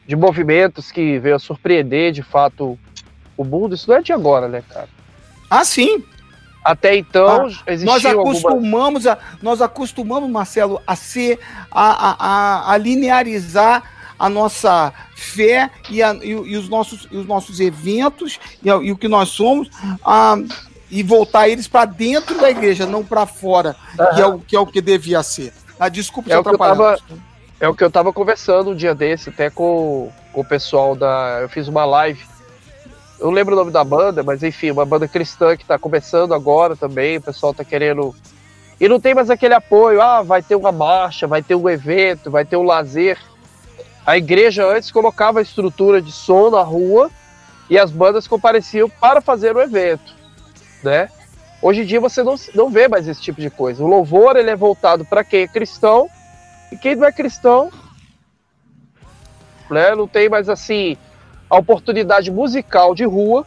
de 0.07 0.17
movimentos 0.17 0.91
que 0.91 1.19
veio 1.19 1.37
a 1.37 1.39
surpreender 1.39 2.13
de 2.13 2.23
fato 2.23 2.79
o 3.37 3.45
mundo 3.45 3.75
isso 3.75 3.91
não 3.91 3.97
é 3.97 4.03
de 4.03 4.13
agora 4.13 4.49
né 4.49 4.63
cara? 4.67 4.89
Ah 5.51 5.65
sim 5.65 6.03
até 6.69 6.95
então, 6.95 7.47
ah, 7.47 7.77
nós 7.83 8.05
acostumamos, 8.05 9.07
alguma... 9.07 9.27
a, 9.27 9.39
nós 9.43 9.63
acostumamos, 9.63 10.29
Marcelo, 10.29 10.83
a 10.87 10.95
ser, 10.95 11.39
a, 11.71 12.27
a, 12.27 12.73
a 12.73 12.77
linearizar 12.77 13.83
a 14.19 14.29
nossa 14.29 14.93
fé 15.17 15.71
e, 15.89 16.03
a, 16.03 16.13
e, 16.17 16.29
e, 16.29 16.57
os, 16.59 16.69
nossos, 16.69 17.09
e 17.11 17.17
os 17.17 17.27
nossos 17.27 17.59
eventos 17.59 18.39
e, 18.63 18.69
e 18.69 18.93
o 18.93 18.99
que 18.99 19.09
nós 19.09 19.31
somos 19.31 19.71
a, 20.05 20.37
e 20.91 21.03
voltar 21.03 21.49
eles 21.49 21.67
para 21.67 21.87
dentro 21.87 22.39
da 22.39 22.51
igreja, 22.51 22.85
não 22.85 23.03
para 23.03 23.25
fora, 23.25 23.75
uhum. 23.99 24.15
que, 24.15 24.21
é 24.21 24.27
o, 24.27 24.39
que 24.41 24.57
é 24.57 24.61
o 24.61 24.67
que 24.67 24.83
devia 24.83 25.23
ser. 25.23 25.55
Ah, 25.81 25.87
é 25.87 26.39
o 26.39 26.45
que 26.45 26.51
eu 26.51 26.59
tava, 26.59 26.99
É 27.59 27.67
o 27.67 27.75
que 27.75 27.83
eu 27.83 27.89
estava 27.89 28.13
conversando 28.13 28.73
um 28.73 28.77
dia 28.77 28.95
desse, 28.95 29.31
até 29.31 29.49
com, 29.49 30.13
com 30.35 30.41
o 30.43 30.45
pessoal 30.45 30.95
da. 30.95 31.39
Eu 31.41 31.49
fiz 31.49 31.67
uma 31.67 31.87
live 31.87 32.21
eu 33.21 33.31
lembro 33.31 33.55
o 33.55 33.59
nome 33.59 33.71
da 33.71 33.83
banda, 33.83 34.23
mas 34.23 34.43
enfim, 34.43 34.71
uma 34.71 34.87
banda 34.87 35.09
cristã 35.09 35.57
que 35.57 35.63
está 35.63 35.79
começando 35.79 36.33
agora 36.35 36.77
também, 36.77 37.17
o 37.17 37.23
pessoal 37.23 37.53
está 37.53 37.65
querendo. 37.65 38.15
E 38.81 38.89
não 38.89 39.01
tem 39.01 39.15
mais 39.15 39.29
aquele 39.29 39.55
apoio, 39.55 40.01
ah, 40.01 40.23
vai 40.23 40.41
ter 40.41 40.55
uma 40.55 40.71
marcha, 40.71 41.27
vai 41.27 41.43
ter 41.43 41.57
um 41.57 41.69
evento, 41.69 42.31
vai 42.31 42.45
ter 42.45 42.57
um 42.57 42.63
lazer. 42.63 43.19
A 44.07 44.17
igreja 44.17 44.65
antes 44.65 44.93
colocava 44.93 45.41
a 45.41 45.43
estrutura 45.43 46.01
de 46.01 46.13
som 46.13 46.49
na 46.51 46.63
rua 46.63 47.11
e 47.69 47.77
as 47.77 47.91
bandas 47.91 48.29
compareciam 48.29 48.89
para 48.89 49.21
fazer 49.21 49.55
o 49.57 49.61
evento, 49.61 50.15
né? 50.83 51.11
Hoje 51.61 51.83
em 51.83 51.87
dia 51.87 52.01
você 52.01 52.23
não, 52.23 52.37
não 52.55 52.71
vê 52.71 52.87
mais 52.87 53.09
esse 53.09 53.21
tipo 53.21 53.41
de 53.41 53.51
coisa. 53.51 53.83
O 53.83 53.89
louvor 53.89 54.37
ele 54.37 54.51
é 54.51 54.57
voltado 54.57 55.05
para 55.05 55.25
quem 55.25 55.43
é 55.43 55.49
cristão 55.49 56.09
e 56.71 56.77
quem 56.77 56.95
não 56.95 57.07
é 57.07 57.11
cristão, 57.11 57.71
né? 59.69 59.93
Não 59.97 60.07
tem 60.07 60.29
mais 60.29 60.49
assim 60.49 60.97
a 61.49 61.57
oportunidade 61.57 62.31
musical 62.31 62.95
de 62.95 63.05
rua, 63.05 63.47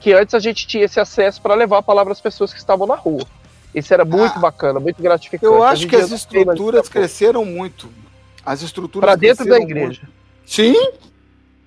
que 0.00 0.12
antes 0.12 0.34
a 0.34 0.38
gente 0.38 0.66
tinha 0.66 0.84
esse 0.84 1.00
acesso 1.00 1.40
para 1.40 1.54
levar 1.54 1.78
a 1.78 1.82
palavra 1.82 2.12
às 2.12 2.20
pessoas 2.20 2.52
que 2.52 2.58
estavam 2.58 2.86
na 2.86 2.94
rua. 2.94 3.24
Isso 3.74 3.92
era 3.92 4.04
muito 4.04 4.36
ah, 4.36 4.40
bacana, 4.40 4.78
muito 4.78 5.02
gratificante. 5.02 5.44
Eu 5.44 5.62
acho 5.62 5.88
que 5.88 5.96
as 5.96 6.10
estruturas 6.10 6.88
cresceram 6.88 7.44
muito. 7.44 7.88
As 8.46 8.62
estruturas 8.62 9.08
para 9.08 9.16
dentro 9.16 9.44
da 9.46 9.58
igreja. 9.58 10.02
Muito. 10.02 10.08
Sim. 10.46 10.74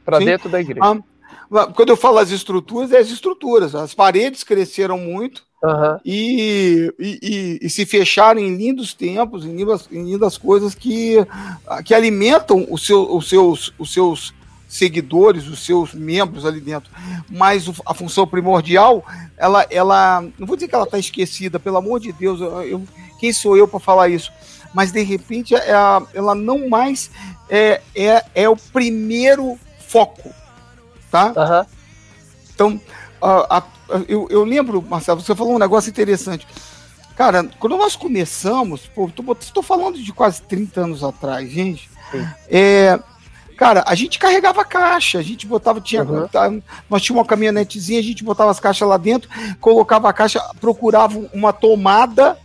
Para 0.05 0.19
dentro 0.19 0.48
da 0.48 0.62
igreja. 0.62 0.79
Ah, 0.81 1.67
quando 1.74 1.89
eu 1.89 1.98
falo 1.98 2.19
as 2.19 2.31
estruturas, 2.31 2.91
é 2.91 2.98
as 3.00 3.10
estruturas. 3.10 3.75
As 3.75 3.93
paredes 3.93 4.43
cresceram 4.43 4.98
muito 4.98 5.43
uhum. 5.63 6.00
e, 6.05 6.93
e, 7.00 7.19
e, 7.22 7.60
e, 7.62 7.69
se 7.69 7.86
fecharam 7.86 8.39
em 8.39 8.55
lindos 8.55 8.93
tempos, 8.93 9.46
em 9.46 9.55
lindas, 9.55 9.88
em 9.91 10.03
lindas 10.05 10.38
coisas 10.38 10.75
que, 10.75 11.15
que 11.84 11.93
alimentam 11.93 12.65
o 12.69 12.77
seu, 12.77 13.15
os, 13.15 13.27
seus, 13.27 13.74
os 13.77 13.93
seus 13.93 14.34
seguidores, 14.68 15.48
os 15.48 15.66
seus 15.66 15.94
membros 15.94 16.46
ali 16.46 16.60
dentro, 16.60 16.92
mas 17.30 17.66
a 17.86 17.94
função 17.94 18.28
primordial, 18.28 19.06
ela, 19.38 19.66
ela 19.70 20.22
não 20.38 20.46
vou 20.46 20.56
dizer 20.56 20.68
que 20.68 20.76
ela 20.76 20.84
está 20.84 21.00
esquecida, 21.00 21.60
pelo 21.60 21.78
amor 21.78 22.00
de 22.00 22.12
Deus, 22.12 22.42
eu, 22.42 22.84
quem 23.20 23.32
sou 23.32 23.56
eu 23.56 23.68
para 23.68 23.80
falar 23.80 24.10
isso? 24.10 24.32
Mas 24.74 24.92
de 24.92 25.02
repente 25.02 25.56
é 25.56 25.70
ela 26.14 26.36
não 26.36 26.68
mais 26.68 27.10
é, 27.50 27.82
é, 27.96 28.24
é 28.36 28.50
o 28.50 28.58
primeiro 28.58 29.58
foco, 29.80 30.34
tá? 31.10 31.28
Uhum. 31.28 31.66
Então, 32.54 32.82
a, 33.22 33.58
a, 33.58 33.64
eu, 34.08 34.28
eu 34.30 34.44
lembro, 34.44 34.82
Marcelo, 34.82 35.22
você 35.22 35.34
falou 35.34 35.56
um 35.56 35.60
negócio 35.60 35.90
interessante. 35.90 36.46
Cara, 37.16 37.50
quando 37.60 37.78
nós 37.78 37.96
começamos, 37.96 38.88
pô, 38.94 39.10
estou 39.40 39.64
falando 39.64 39.98
de 39.98 40.14
quase 40.14 40.42
30 40.44 40.82
anos 40.82 41.04
atrás, 41.04 41.50
gente. 41.50 41.90
É, 42.48 43.00
Cara, 43.58 43.84
a 43.88 43.96
gente 43.96 44.20
carregava 44.20 44.64
caixa, 44.64 45.18
a 45.18 45.24
gente 45.24 45.48
botava, 45.48 45.82
tinha, 45.82 46.04
uhum. 46.04 46.28
nós 46.88 47.02
tínhamos 47.02 47.22
uma 47.22 47.26
caminhonetezinha, 47.26 48.00
a 48.00 48.04
gente 48.04 48.24
botava 48.24 48.52
as 48.52 48.60
caixas 48.60 48.88
lá 48.88 48.98
dentro, 48.98 49.28
colocava 49.60 50.08
a 50.08 50.14
caixa, 50.14 50.40
procurava 50.62 51.18
uma 51.34 51.52
tomada, 51.52 52.38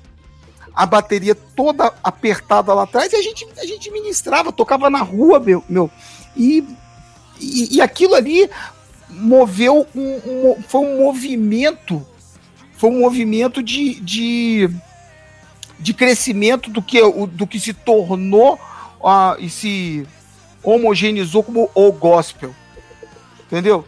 a 0.75 0.87
bateria 0.87 1.35
toda 1.35 1.93
apertada 2.03 2.73
lá 2.73 2.85
atrás, 2.85 3.13
e 3.13 3.17
a 3.17 3.23
gente, 3.23 3.47
a 3.59 3.67
gente 3.67 3.91
ministrava, 3.91 4.51
tocava 4.51 4.89
na 4.89 5.01
rua, 5.03 5.39
meu, 5.39 5.63
meu 5.69 5.91
e, 6.35 6.67
e, 7.39 7.77
e 7.77 7.81
aquilo 7.83 8.15
ali 8.15 8.49
moveu 9.11 9.87
um, 9.95 10.01
um, 10.01 10.63
foi 10.67 10.81
um 10.81 10.99
movimento, 10.99 12.07
foi 12.73 12.89
um 12.89 13.01
movimento 13.01 13.63
de, 13.63 14.01
de, 14.01 14.71
de 15.79 15.93
crescimento 15.93 16.71
do 16.71 16.81
que, 16.81 16.99
do 17.29 17.47
que 17.47 17.61
se 17.61 17.75
tornou 17.75 18.55
uh, 18.99 19.39
e 19.39 19.51
se 19.51 20.09
homogeneizou 20.63 21.43
como 21.43 21.71
o 21.75 21.93
gospel. 21.93 22.55
Entendeu? 23.47 23.85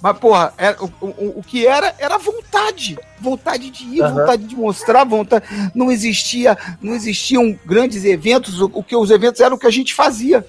Mas, 0.00 0.18
porra, 0.18 0.52
era, 0.56 0.82
o, 0.82 0.92
o, 1.00 1.38
o, 1.40 1.42
que 1.42 1.66
era, 1.66 1.94
era 1.98 2.18
vontade. 2.18 2.98
Vontade 3.20 3.70
de 3.70 3.84
ir, 3.84 4.02
uhum. 4.02 4.14
vontade 4.14 4.44
de 4.44 4.54
mostrar, 4.54 5.04
vontade. 5.04 5.46
Não 5.74 5.90
existia, 5.90 6.56
não 6.80 6.94
existiam 6.94 7.58
grandes 7.64 8.04
eventos. 8.04 8.60
O, 8.60 8.70
o, 8.72 8.82
que 8.82 8.94
os 8.94 9.10
eventos 9.10 9.40
eram 9.40 9.56
o 9.56 9.58
que 9.58 9.66
a 9.66 9.70
gente 9.70 9.94
fazia. 9.94 10.46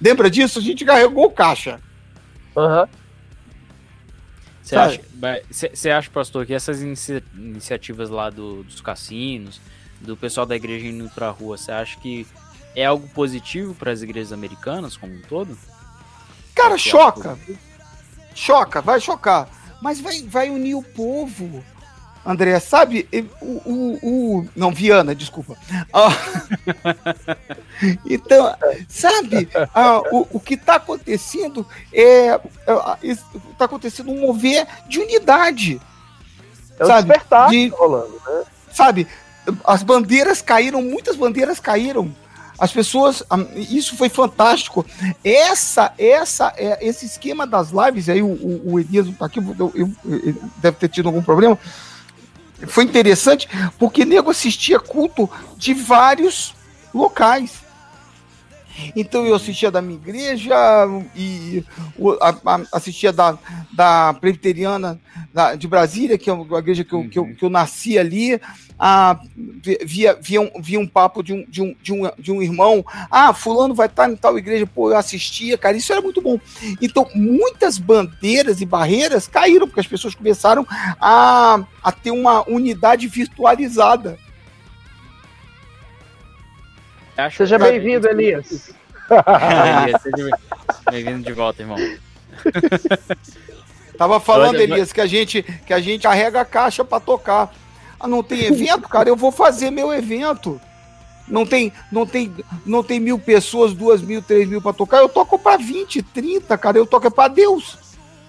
Lembra 0.00 0.30
disso? 0.30 0.58
A 0.58 0.62
gente 0.62 0.84
carregou 0.84 1.30
caixa. 1.30 1.80
Aham. 2.56 2.88
Você 4.62 4.74
acha, 4.74 5.00
você 5.72 5.90
acha, 5.90 6.10
pastor, 6.10 6.44
que 6.44 6.52
essas 6.52 6.82
inicia 6.82 7.22
iniciativas 7.36 8.10
lá 8.10 8.30
do, 8.30 8.64
dos 8.64 8.80
cassinos, 8.80 9.60
do 10.00 10.16
pessoal 10.16 10.44
da 10.44 10.56
igreja 10.56 10.88
indo 10.88 11.08
pra 11.10 11.30
rua, 11.30 11.56
você 11.56 11.70
acha 11.70 11.96
que 12.00 12.26
é 12.76 12.84
algo 12.84 13.08
positivo 13.08 13.74
para 13.74 13.90
as 13.90 14.02
igrejas 14.02 14.32
americanas 14.32 14.98
como 14.98 15.14
um 15.14 15.22
todo? 15.22 15.56
Cara, 16.54 16.76
choca. 16.76 17.38
Choca, 18.34 18.82
vai 18.82 19.00
chocar. 19.00 19.48
Mas 19.80 19.98
vai, 19.98 20.22
vai 20.22 20.50
unir 20.50 20.74
o 20.74 20.82
povo. 20.82 21.64
André, 22.24 22.58
sabe, 22.60 23.08
o, 23.40 23.46
o, 23.46 23.98
o 24.02 24.48
não, 24.54 24.72
Viana, 24.72 25.14
desculpa. 25.14 25.56
Ah, 25.92 26.10
então, 28.04 28.54
sabe, 28.88 29.48
ah, 29.72 30.02
o, 30.10 30.26
o 30.32 30.40
que 30.40 30.54
está 30.54 30.74
acontecendo 30.74 31.64
é, 31.92 32.38
está 33.02 33.64
acontecendo 33.64 34.10
um 34.10 34.20
mover 34.20 34.66
de 34.88 34.98
unidade. 34.98 35.80
É 36.78 36.84
sabe, 36.84 37.14
de, 37.48 37.68
rolando, 37.68 38.20
né? 38.26 38.44
Sabe, 38.72 39.06
as 39.64 39.82
bandeiras 39.82 40.42
caíram, 40.42 40.82
muitas 40.82 41.16
bandeiras 41.16 41.60
caíram 41.60 42.12
as 42.58 42.72
pessoas, 42.72 43.22
isso 43.54 43.96
foi 43.96 44.08
fantástico. 44.08 44.84
Essa, 45.22 45.92
essa, 45.98 46.52
é, 46.56 46.86
esse 46.86 47.04
esquema 47.04 47.46
das 47.46 47.70
lives, 47.70 48.08
aí 48.08 48.22
o, 48.22 48.62
o, 48.64 48.80
Elias 48.80 49.06
tá 49.18 49.26
aqui, 49.26 49.38
eu, 49.38 49.72
eu, 49.74 49.92
eu, 50.04 50.34
deve 50.58 50.76
ter 50.78 50.88
tido 50.88 51.08
algum 51.08 51.22
problema. 51.22 51.58
Foi 52.66 52.84
interessante 52.84 53.48
porque 53.78 54.04
nego 54.04 54.30
assistia 54.30 54.80
culto 54.80 55.28
de 55.56 55.74
vários 55.74 56.54
locais. 56.94 57.65
Então 58.94 59.26
eu 59.26 59.34
assistia 59.34 59.70
da 59.70 59.82
minha 59.82 59.98
igreja 59.98 60.54
e 61.14 61.64
assistia 62.72 63.12
da, 63.12 63.38
da 63.72 64.14
Presbiteriana 64.14 65.00
de 65.58 65.68
Brasília, 65.68 66.18
que 66.18 66.30
é 66.30 66.32
a 66.32 66.58
igreja 66.58 66.84
que 66.84 66.92
eu, 66.92 67.08
que 67.08 67.18
eu, 67.18 67.34
que 67.34 67.44
eu 67.44 67.50
nasci 67.50 67.98
ali. 67.98 68.40
Ah, 68.78 69.18
via, 69.86 70.18
via, 70.20 70.40
um, 70.40 70.50
via 70.60 70.78
um 70.78 70.86
papo 70.86 71.22
de 71.22 71.32
um, 71.32 71.46
de, 71.48 71.62
um, 71.62 71.74
de, 71.82 71.92
um, 71.92 72.10
de 72.18 72.32
um 72.32 72.42
irmão. 72.42 72.84
Ah, 73.10 73.32
fulano 73.32 73.74
vai 73.74 73.86
estar 73.86 74.10
em 74.10 74.16
tal 74.16 74.38
igreja, 74.38 74.66
pô, 74.66 74.90
eu 74.90 74.96
assistia, 74.96 75.56
cara, 75.56 75.76
isso 75.76 75.92
era 75.92 76.02
muito 76.02 76.20
bom. 76.20 76.38
Então, 76.80 77.08
muitas 77.14 77.78
bandeiras 77.78 78.60
e 78.60 78.66
barreiras 78.66 79.26
caíram, 79.26 79.66
porque 79.66 79.80
as 79.80 79.86
pessoas 79.86 80.14
começaram 80.14 80.66
a, 81.00 81.64
a 81.82 81.92
ter 81.92 82.10
uma 82.10 82.46
unidade 82.48 83.08
virtualizada. 83.08 84.18
Acho 87.16 87.38
seja 87.38 87.58
bem-vindo, 87.58 88.08
Elias. 88.08 88.70
Elias, 89.10 90.02
seja 90.02 90.38
bem-vindo 90.90 91.22
de 91.22 91.32
volta, 91.32 91.62
irmão. 91.62 91.78
Tava 93.96 94.20
falando, 94.20 94.56
Elias, 94.56 94.92
que 94.92 95.00
a 95.00 95.06
gente 95.06 95.42
que 95.42 95.72
a 95.72 95.80
gente 95.80 96.02
carrega 96.02 96.40
a 96.40 96.44
caixa 96.44 96.84
para 96.84 97.00
tocar. 97.00 97.52
Ah, 97.98 98.06
não 98.06 98.22
tem 98.22 98.44
evento, 98.44 98.88
cara? 98.88 99.08
Eu 99.08 99.16
vou 99.16 99.32
fazer 99.32 99.70
meu 99.70 99.92
evento. 99.92 100.60
Não 101.26 101.44
tem, 101.44 101.72
não 101.90 102.06
tem, 102.06 102.32
não 102.64 102.84
tem 102.84 103.00
mil 103.00 103.18
pessoas, 103.18 103.72
duas 103.72 104.00
mil, 104.00 104.22
três 104.22 104.48
mil 104.48 104.60
para 104.60 104.72
tocar. 104.72 104.98
Eu 104.98 105.08
toco 105.08 105.38
para 105.38 105.56
20, 105.56 106.02
30, 106.02 106.56
cara. 106.58 106.78
Eu 106.78 106.86
toco 106.86 107.06
é 107.06 107.10
para 107.10 107.28
Deus. 107.28 107.78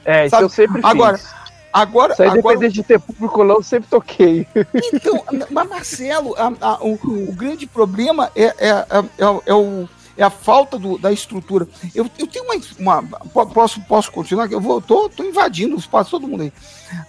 É, 0.04 0.26
isso 0.26 0.32
Sabe? 0.32 0.44
eu 0.44 0.50
sempre 0.50 0.82
Agora, 0.84 1.18
fiz. 1.18 1.37
Agora, 1.82 2.16
aí, 2.18 2.28
agora... 2.28 2.40
independente 2.40 2.74
de 2.74 2.84
ter 2.84 3.00
público 3.00 3.40
ou 3.40 3.46
não, 3.46 3.62
sempre 3.62 3.90
toquei. 3.90 4.48
Então, 4.94 5.24
mas 5.50 5.70
Marcelo, 5.70 6.36
a, 6.38 6.54
a, 6.62 6.84
o, 6.84 6.94
o, 6.94 7.34
grande 7.34 7.66
problema 7.66 8.32
é, 8.36 8.46
é, 8.46 8.70
é, 8.70 9.42
é, 9.46 9.54
o, 9.54 9.88
é 10.18 10.24
a 10.24 10.30
falta 10.30 10.78
do, 10.78 10.98
da 10.98 11.12
estrutura. 11.12 11.68
Eu, 11.94 12.10
eu 12.18 12.28
tenho 12.28 12.46
uma, 12.46 13.04
uma. 13.04 13.46
posso, 13.48 13.82
posso 13.82 14.12
continuar? 14.12 14.52
Eu 14.52 14.62
vou, 14.62 14.82
tô, 14.82 15.10
tô 15.10 15.24
invadindo 15.24 15.76
o 15.76 15.80
espaço 15.80 16.12
todo 16.12 16.28
mundo 16.28 16.44
aí. 16.44 16.54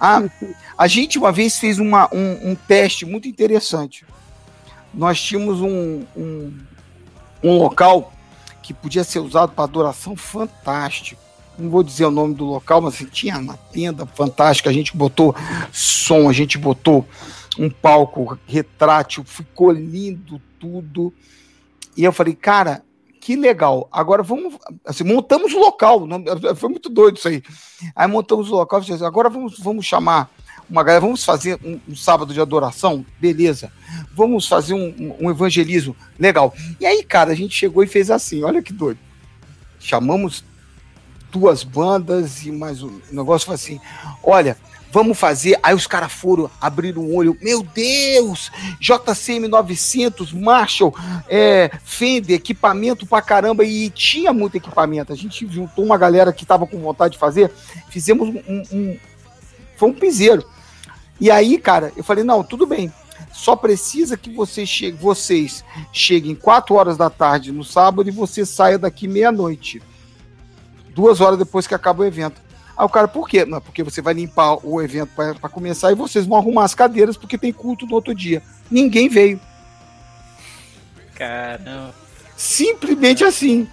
A, 0.00 0.22
a 0.76 0.87
gente 0.87 1.18
uma 1.18 1.32
vez 1.32 1.58
fez 1.58 1.78
uma, 1.78 2.08
um, 2.12 2.50
um 2.50 2.54
teste 2.54 3.04
muito 3.04 3.28
interessante. 3.28 4.04
Nós 4.92 5.20
tínhamos 5.20 5.60
um, 5.60 6.04
um, 6.16 6.58
um 7.42 7.58
local 7.58 8.12
que 8.62 8.75
podia 8.75 9.04
ser 9.04 9.20
usado 9.20 9.52
para 9.52 9.64
adoração 9.64 10.16
fantástico 10.16 11.27
não 11.58 11.70
vou 11.70 11.82
dizer 11.82 12.06
o 12.06 12.10
nome 12.10 12.34
do 12.34 12.44
local, 12.44 12.80
mas 12.80 12.94
assim, 12.94 13.06
tinha 13.06 13.38
uma 13.38 13.56
tenda 13.56 14.06
fantástica, 14.06 14.70
a 14.70 14.72
gente 14.72 14.96
botou 14.96 15.34
som, 15.72 16.28
a 16.28 16.32
gente 16.32 16.56
botou 16.56 17.06
um 17.58 17.68
palco 17.68 18.38
retrátil, 18.46 19.24
ficou 19.24 19.72
lindo 19.72 20.40
tudo. 20.58 21.12
E 21.96 22.04
eu 22.04 22.12
falei, 22.12 22.34
cara, 22.34 22.82
que 23.20 23.34
legal. 23.34 23.88
Agora 23.90 24.22
vamos, 24.22 24.54
assim, 24.86 25.04
montamos 25.04 25.52
o 25.52 25.58
local, 25.58 26.06
não, 26.06 26.22
foi 26.54 26.68
muito 26.68 26.88
doido 26.88 27.16
isso 27.16 27.28
aí. 27.28 27.42
Aí 27.94 28.06
montamos 28.06 28.48
o 28.50 28.54
local, 28.54 28.80
agora 29.04 29.28
vamos, 29.28 29.58
vamos 29.58 29.84
chamar 29.84 30.30
uma 30.70 30.82
galera, 30.82 31.00
vamos 31.00 31.24
fazer 31.24 31.58
um, 31.64 31.80
um 31.88 31.96
sábado 31.96 32.32
de 32.32 32.40
adoração, 32.40 33.04
beleza. 33.18 33.72
Vamos 34.14 34.46
fazer 34.46 34.74
um, 34.74 35.16
um 35.18 35.30
evangelismo, 35.30 35.96
legal. 36.18 36.54
E 36.78 36.86
aí, 36.86 37.02
cara, 37.02 37.32
a 37.32 37.34
gente 37.34 37.54
chegou 37.54 37.82
e 37.82 37.86
fez 37.86 38.10
assim, 38.10 38.44
olha 38.44 38.62
que 38.62 38.72
doido. 38.72 39.00
Chamamos 39.80 40.44
duas 41.30 41.62
bandas 41.62 42.44
e 42.44 42.50
mais 42.50 42.82
um 42.82 43.00
negócio 43.11 43.52
assim: 43.52 43.80
olha, 44.23 44.56
vamos 44.92 45.18
fazer. 45.18 45.58
Aí 45.62 45.75
os 45.75 45.87
caras 45.87 46.12
foram 46.12 46.50
abrir 46.61 46.99
um 46.99 47.14
olho, 47.14 47.37
meu 47.40 47.62
Deus, 47.62 48.50
JCM 48.80 49.49
900, 49.49 50.32
Marshall, 50.32 50.94
é, 51.28 51.70
Fender, 51.85 52.37
equipamento 52.37 53.06
pra 53.06 53.23
caramba, 53.23 53.64
e 53.64 53.90
tinha 53.90 54.32
muito 54.32 54.56
equipamento. 54.56 55.12
A 55.12 55.16
gente 55.16 55.47
juntou 55.50 55.85
uma 55.85 55.99
galera 55.99 56.32
que 56.32 56.47
tava 56.47 56.66
com 56.66 56.78
vontade 56.78 57.12
de 57.12 57.18
fazer, 57.18 57.50
fizemos 57.88 58.28
um. 58.28 58.62
um 58.73 58.99
foi 59.76 59.90
um 59.90 59.94
piseiro. 59.94 60.44
E 61.20 61.30
aí, 61.30 61.58
cara, 61.58 61.92
eu 61.97 62.02
falei: 62.04 62.25
não, 62.25 62.42
tudo 62.42 62.66
bem. 62.66 62.92
Só 63.32 63.54
precisa 63.54 64.16
que 64.16 64.32
você 64.32 64.66
chegue, 64.66 64.97
vocês 64.97 65.64
cheguem 65.92 66.35
4 66.35 66.75
horas 66.75 66.97
da 66.97 67.08
tarde 67.08 67.52
no 67.52 67.62
sábado 67.62 68.08
e 68.08 68.12
você 68.12 68.44
saia 68.44 68.78
daqui 68.78 69.06
meia-noite 69.06 69.80
duas 70.98 71.20
horas 71.20 71.38
depois 71.38 71.64
que 71.64 71.76
acaba 71.76 72.02
o 72.02 72.04
evento. 72.04 72.42
Aí 72.76 72.84
o 72.84 72.88
cara, 72.88 73.06
por 73.06 73.28
quê? 73.28 73.44
Não, 73.44 73.60
porque 73.60 73.84
você 73.84 74.02
vai 74.02 74.14
limpar 74.14 74.56
o 74.66 74.82
evento 74.82 75.10
para 75.14 75.48
começar 75.48 75.92
e 75.92 75.94
vocês 75.94 76.26
vão 76.26 76.36
arrumar 76.36 76.64
as 76.64 76.74
cadeiras 76.74 77.16
porque 77.16 77.38
tem 77.38 77.52
culto 77.52 77.86
no 77.86 77.94
outro 77.94 78.12
dia. 78.12 78.42
Ninguém 78.68 79.08
veio. 79.08 79.40
Caramba. 81.14 81.94
Simplesmente 82.36 83.22
assim. 83.22 83.68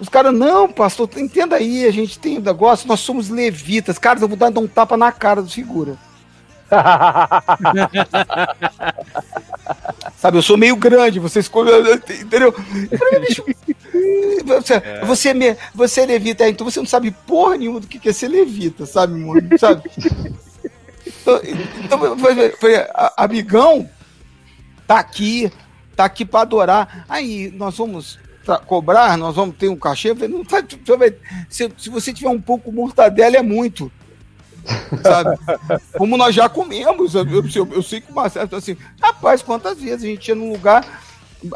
Os 0.00 0.08
caras, 0.08 0.32
não, 0.34 0.72
pastor, 0.72 1.10
entenda 1.16 1.56
aí, 1.56 1.84
a 1.84 1.90
gente 1.90 2.18
tem 2.18 2.38
um 2.38 2.42
negócio, 2.42 2.88
nós 2.88 3.00
somos 3.00 3.28
levitas. 3.28 3.98
Cara, 3.98 4.18
eu 4.18 4.26
vou 4.26 4.36
dar 4.36 4.48
um 4.58 4.66
tapa 4.66 4.96
na 4.96 5.12
cara 5.12 5.42
do 5.42 5.50
figura. 5.50 5.98
Sabe, 10.16 10.38
eu 10.38 10.42
sou 10.42 10.56
meio 10.56 10.76
grande, 10.76 11.20
vocês. 11.20 11.50
Entendeu? 12.22 12.54
Você, 14.44 14.74
é. 14.74 15.04
você, 15.04 15.28
é 15.30 15.56
você 15.74 16.00
é 16.02 16.06
levita, 16.06 16.48
então 16.48 16.68
você 16.68 16.78
não 16.78 16.86
sabe 16.86 17.10
porra 17.10 17.56
nenhuma 17.56 17.80
do 17.80 17.86
que 17.86 18.08
é 18.08 18.12
ser 18.12 18.28
levita, 18.28 18.86
sabe, 18.86 19.14
mano? 19.14 19.58
Sabe? 19.58 19.90
Então, 21.22 21.40
então 21.84 22.18
foi, 22.18 22.50
foi, 22.50 22.72
amigão, 23.16 23.88
tá 24.86 24.98
aqui, 24.98 25.52
tá 25.94 26.04
aqui 26.04 26.24
para 26.24 26.40
adorar. 26.40 27.04
Aí 27.08 27.50
nós 27.52 27.76
vamos 27.76 28.18
cobrar, 28.66 29.16
nós 29.16 29.34
vamos 29.36 29.56
ter 29.56 29.68
um 29.68 29.76
cachê. 29.76 30.14
Não, 30.14 30.42
se, 31.48 31.72
se 31.78 31.90
você 31.90 32.12
tiver 32.12 32.28
um 32.28 32.40
pouco 32.40 32.72
mortadela, 32.72 33.36
é 33.36 33.42
muito. 33.42 33.90
Sabe? 35.02 35.38
Como 35.96 36.16
nós 36.16 36.34
já 36.34 36.48
comemos. 36.48 37.14
Eu, 37.14 37.26
eu, 37.26 37.68
eu 37.72 37.82
sei 37.82 38.00
que 38.00 38.10
o 38.10 38.14
Marcelo 38.14 38.48
assim, 38.56 38.76
rapaz, 39.00 39.42
quantas 39.42 39.78
vezes 39.78 40.04
a 40.04 40.06
gente 40.06 40.28
ia 40.28 40.34
num 40.34 40.52
lugar, 40.52 40.84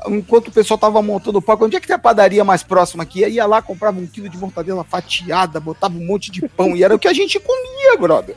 enquanto 0.08 0.48
o 0.48 0.52
pessoal 0.52 0.78
tava 0.78 1.00
montando 1.02 1.38
o 1.38 1.42
palco, 1.42 1.64
onde 1.64 1.76
é 1.76 1.80
que 1.80 1.86
tem 1.86 1.96
a 1.96 1.98
padaria 1.98 2.44
mais 2.44 2.62
próxima 2.62 3.02
aqui? 3.02 3.26
Ia 3.26 3.46
lá, 3.46 3.62
comprava 3.62 3.98
um 3.98 4.06
quilo 4.06 4.28
de 4.28 4.38
mortadela 4.38 4.84
fatiada, 4.84 5.60
botava 5.60 5.96
um 5.96 6.06
monte 6.06 6.30
de 6.30 6.48
pão, 6.48 6.76
e 6.76 6.82
era 6.82 6.94
o 6.94 6.98
que 6.98 7.08
a 7.08 7.12
gente 7.12 7.38
comia, 7.40 7.96
brother 7.98 8.36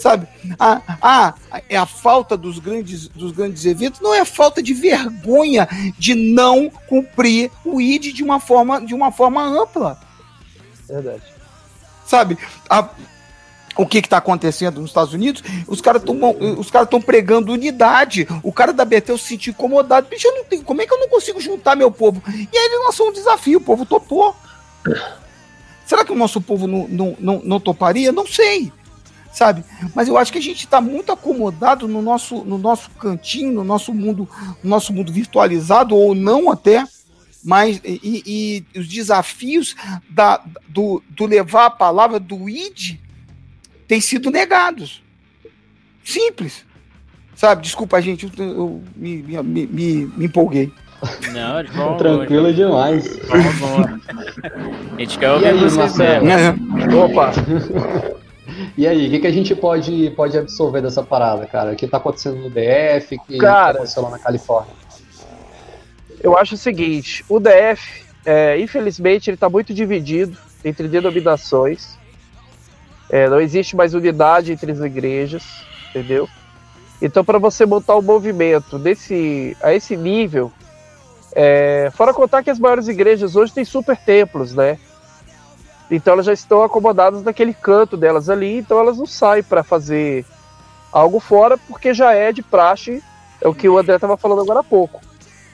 sabe? 0.00 0.26
Ah, 0.58 0.80
ah, 1.00 1.34
é 1.68 1.76
a 1.76 1.86
falta 1.86 2.36
dos 2.36 2.58
grandes, 2.58 3.08
dos 3.08 3.32
grandes 3.32 3.64
eventos, 3.64 4.00
não 4.00 4.14
é 4.14 4.20
a 4.20 4.24
falta 4.24 4.62
de 4.62 4.72
vergonha 4.72 5.68
de 5.98 6.14
não 6.14 6.70
cumprir 6.88 7.50
o 7.64 7.80
ID 7.80 8.14
de 8.14 8.24
uma 8.24 8.40
forma, 8.40 8.80
de 8.80 8.94
uma 8.94 9.12
forma 9.12 9.44
ampla. 9.44 10.00
Verdade. 10.88 11.22
Sabe? 12.06 12.38
A, 12.68 12.88
o 13.76 13.86
que 13.86 13.98
está 13.98 14.18
acontecendo 14.18 14.80
nos 14.80 14.90
Estados 14.90 15.14
Unidos, 15.14 15.42
os 15.66 15.80
caras 15.80 16.02
estão 16.02 16.18
estão 16.82 17.00
pregando 17.00 17.52
unidade. 17.52 18.26
O 18.42 18.52
cara 18.52 18.72
da 18.72 18.84
Betel 18.84 19.16
se 19.16 19.28
sentiu 19.28 19.52
incomodado. 19.52 20.08
Bicho, 20.08 20.26
eu 20.26 20.36
não 20.36 20.44
tenho, 20.44 20.62
como 20.64 20.82
é 20.82 20.86
que 20.86 20.92
eu 20.92 20.98
não 20.98 21.08
consigo 21.08 21.40
juntar 21.40 21.76
meu 21.76 21.90
povo? 21.90 22.22
E 22.28 22.58
aí 22.58 22.64
ele 22.66 22.84
lançou 22.84 23.08
um 23.08 23.12
desafio, 23.12 23.58
o 23.58 23.62
povo 23.62 23.86
topou. 23.86 24.34
Será 25.86 26.04
que 26.04 26.12
o 26.12 26.16
nosso 26.16 26.40
povo 26.40 26.66
não, 26.66 26.86
não, 26.88 27.16
não, 27.18 27.42
não 27.44 27.60
toparia? 27.60 28.12
Não 28.12 28.26
sei. 28.26 28.72
Sabe? 29.32 29.64
Mas 29.94 30.08
eu 30.08 30.18
acho 30.18 30.32
que 30.32 30.38
a 30.38 30.42
gente 30.42 30.64
está 30.64 30.80
muito 30.80 31.12
acomodado 31.12 31.86
no 31.86 32.02
nosso, 32.02 32.44
no 32.44 32.58
nosso 32.58 32.90
cantinho, 32.90 33.52
no 33.52 33.64
nosso 33.64 33.94
mundo, 33.94 34.28
no 34.62 34.68
nosso 34.68 34.92
mundo 34.92 35.12
virtualizado, 35.12 35.94
ou 35.94 36.14
não 36.14 36.50
até. 36.50 36.84
Mas 37.42 37.80
e, 37.84 38.64
e 38.74 38.78
os 38.78 38.88
desafios 38.88 39.74
da, 40.10 40.42
do, 40.68 41.02
do 41.08 41.26
levar 41.26 41.66
a 41.66 41.70
palavra 41.70 42.18
do 42.18 42.48
ID 42.48 42.98
têm 43.90 44.00
sido 44.00 44.30
negados. 44.30 45.02
Simples. 46.04 46.64
Sabe? 47.34 47.62
Desculpa, 47.62 48.00
gente, 48.00 48.30
eu, 48.38 48.44
eu 48.44 48.82
me, 48.94 49.16
me, 49.16 49.42
me, 49.42 49.66
me, 49.66 50.24
empolguei. 50.26 50.72
Não, 51.32 51.60
de 51.60 51.72
bom, 51.72 51.96
Tranquilo 51.96 52.54
demais. 52.54 53.16
Bom, 53.26 53.58
bom. 53.58 54.96
A 54.96 55.00
gente 55.00 55.18
quer 55.18 55.32
ouvir 55.32 55.54
vocês 55.54 55.96
mesmo. 55.96 57.04
Opa! 57.04 57.32
E 58.76 58.86
aí, 58.86 59.06
o 59.06 59.10
que, 59.10 59.20
que 59.20 59.26
a 59.26 59.32
gente 59.32 59.54
pode, 59.54 60.10
pode 60.10 60.36
absorver 60.36 60.80
dessa 60.80 61.02
parada, 61.02 61.46
cara? 61.46 61.72
O 61.72 61.76
que 61.76 61.84
está 61.84 61.96
acontecendo 61.96 62.36
no 62.36 62.50
DF, 62.50 63.16
o 63.16 63.20
que 63.24 63.38
cara, 63.38 63.78
aconteceu 63.78 64.02
lá 64.02 64.10
na 64.10 64.18
Califórnia? 64.18 64.72
Eu 66.20 66.36
acho 66.36 66.54
o 66.54 66.58
seguinte, 66.58 67.24
o 67.28 67.38
DF, 67.38 68.04
é, 68.24 68.58
infelizmente, 68.58 69.30
ele 69.30 69.36
está 69.36 69.48
muito 69.48 69.72
dividido 69.72 70.36
entre 70.64 70.88
denominações. 70.88 71.98
É, 73.10 73.28
não 73.28 73.40
existe 73.40 73.76
mais 73.76 73.92
unidade 73.92 74.52
entre 74.52 74.70
as 74.70 74.78
igrejas, 74.78 75.44
entendeu? 75.90 76.28
Então, 77.02 77.24
para 77.24 77.38
você 77.38 77.66
montar 77.66 77.96
um 77.96 78.02
movimento 78.02 78.78
desse, 78.78 79.56
a 79.60 79.74
esse 79.74 79.96
nível, 79.96 80.52
é, 81.32 81.90
fora 81.94 82.14
contar 82.14 82.42
que 82.42 82.50
as 82.50 82.58
maiores 82.58 82.88
igrejas 82.88 83.36
hoje 83.36 83.52
têm 83.52 83.64
super 83.64 83.96
templos, 83.96 84.54
né? 84.54 84.78
Então 85.90 86.12
elas 86.14 86.26
já 86.26 86.32
estão 86.32 86.62
acomodadas 86.62 87.22
naquele 87.22 87.52
canto 87.52 87.96
delas 87.96 88.28
ali, 88.28 88.58
então 88.58 88.78
elas 88.78 88.96
não 88.96 89.06
saem 89.06 89.42
para 89.42 89.64
fazer 89.64 90.24
algo 90.92 91.18
fora, 91.18 91.58
porque 91.58 91.92
já 91.92 92.14
é 92.14 92.32
de 92.32 92.42
praxe, 92.42 93.02
é 93.40 93.48
o 93.48 93.54
que 93.54 93.68
o 93.68 93.76
André 93.76 93.96
estava 93.96 94.16
falando 94.16 94.42
agora 94.42 94.60
há 94.60 94.64
pouco. 94.64 95.00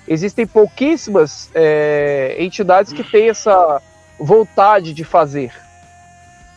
Existem 0.06 0.46
pouquíssimas 0.46 1.50
é, 1.54 2.36
entidades 2.38 2.92
que 2.92 3.02
têm 3.02 3.30
essa 3.30 3.80
vontade 4.18 4.92
de 4.92 5.04
fazer. 5.04 5.52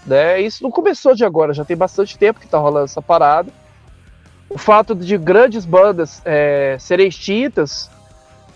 Né? 0.06 0.42
Isso 0.42 0.64
não 0.64 0.72
começou 0.72 1.14
de 1.14 1.24
agora, 1.26 1.54
já 1.54 1.66
tem 1.66 1.76
bastante 1.76 2.18
tempo 2.18 2.40
que 2.40 2.46
está 2.46 2.58
rolando 2.58 2.86
essa 2.86 3.02
parada. 3.02 3.52
O 4.50 4.58
fato 4.58 4.96
de 4.96 5.18
grandes 5.18 5.66
bandas 5.66 6.22
é, 6.26 6.78
serem 6.80 7.08
extintas 7.08 7.90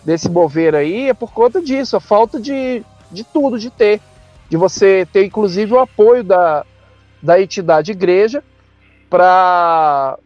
desse 0.04 0.30
mover 0.30 0.76
aí 0.76 1.10
é 1.10 1.14
por 1.14 1.32
conta 1.32 1.62
disso, 1.62 1.96
a 1.96 2.00
falta 2.00 2.40
de, 2.40 2.84
de 3.12 3.24
tudo, 3.24 3.60
de 3.60 3.70
ter. 3.70 4.02
De 4.50 4.58
você 4.58 5.08
ter, 5.12 5.26
inclusive, 5.26 5.74
o 5.74 5.80
apoio 5.80 6.24
da, 6.24 6.66
da 7.22 7.42
entidade 7.42 7.92
igreja 7.92 8.44
para, 9.10 10.18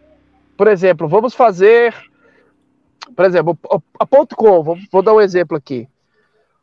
por 0.56 0.68
exemplo, 0.68 1.08
vamos 1.08 1.34
fazer, 1.34 1.94
por 3.16 3.26
exemplo, 3.26 3.58
a 4.00 4.06
ponto 4.06 4.36
com, 4.36 4.64
vou, 4.64 4.78
vou 4.92 5.02
dar 5.02 5.14
um 5.14 5.22
exemplo 5.22 5.58
aqui. 5.58 5.88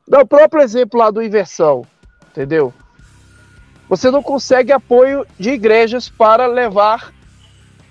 Dá 0.09 0.21
o 0.21 0.27
próprio 0.27 0.62
exemplo 0.62 0.99
lá 0.99 1.11
do 1.11 1.23
Inversão, 1.23 1.87
entendeu? 2.31 2.73
Você 3.88 4.11
não 4.11 4.23
consegue 4.23 4.73
apoio 4.73 5.27
de 5.38 5.51
igrejas 5.51 6.09
para 6.09 6.47
levar 6.47 7.12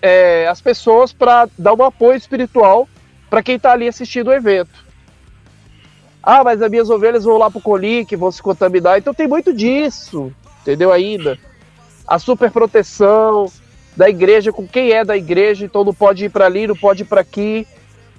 é, 0.01 0.47
as 0.47 0.59
pessoas 0.59 1.13
para 1.13 1.47
dar 1.57 1.73
um 1.73 1.83
apoio 1.83 2.17
espiritual 2.17 2.87
para 3.29 3.43
quem 3.43 3.55
está 3.55 3.71
ali 3.71 3.87
assistindo 3.87 4.27
o 4.27 4.33
evento. 4.33 4.83
Ah, 6.21 6.43
mas 6.43 6.61
as 6.61 6.69
minhas 6.69 6.89
ovelhas 6.89 7.23
vão 7.25 7.37
lá 7.37 7.49
para 7.49 7.59
o 7.59 7.61
colique, 7.61 8.15
vão 8.15 8.31
se 8.31 8.41
contaminar. 8.41 8.97
Então 8.97 9.13
tem 9.13 9.27
muito 9.27 9.53
disso, 9.53 10.31
entendeu? 10.61 10.91
Ainda. 10.91 11.37
A 12.07 12.19
super 12.19 12.51
proteção, 12.51 13.51
da 13.95 14.09
igreja 14.09 14.51
com 14.51 14.67
quem 14.67 14.91
é 14.91 15.05
da 15.05 15.15
igreja, 15.15 15.65
então 15.65 15.83
não 15.83 15.93
pode 15.93 16.25
ir 16.25 16.29
para 16.29 16.45
ali, 16.45 16.67
não 16.67 16.75
pode 16.75 17.03
ir 17.03 17.05
para 17.05 17.21
aqui. 17.21 17.67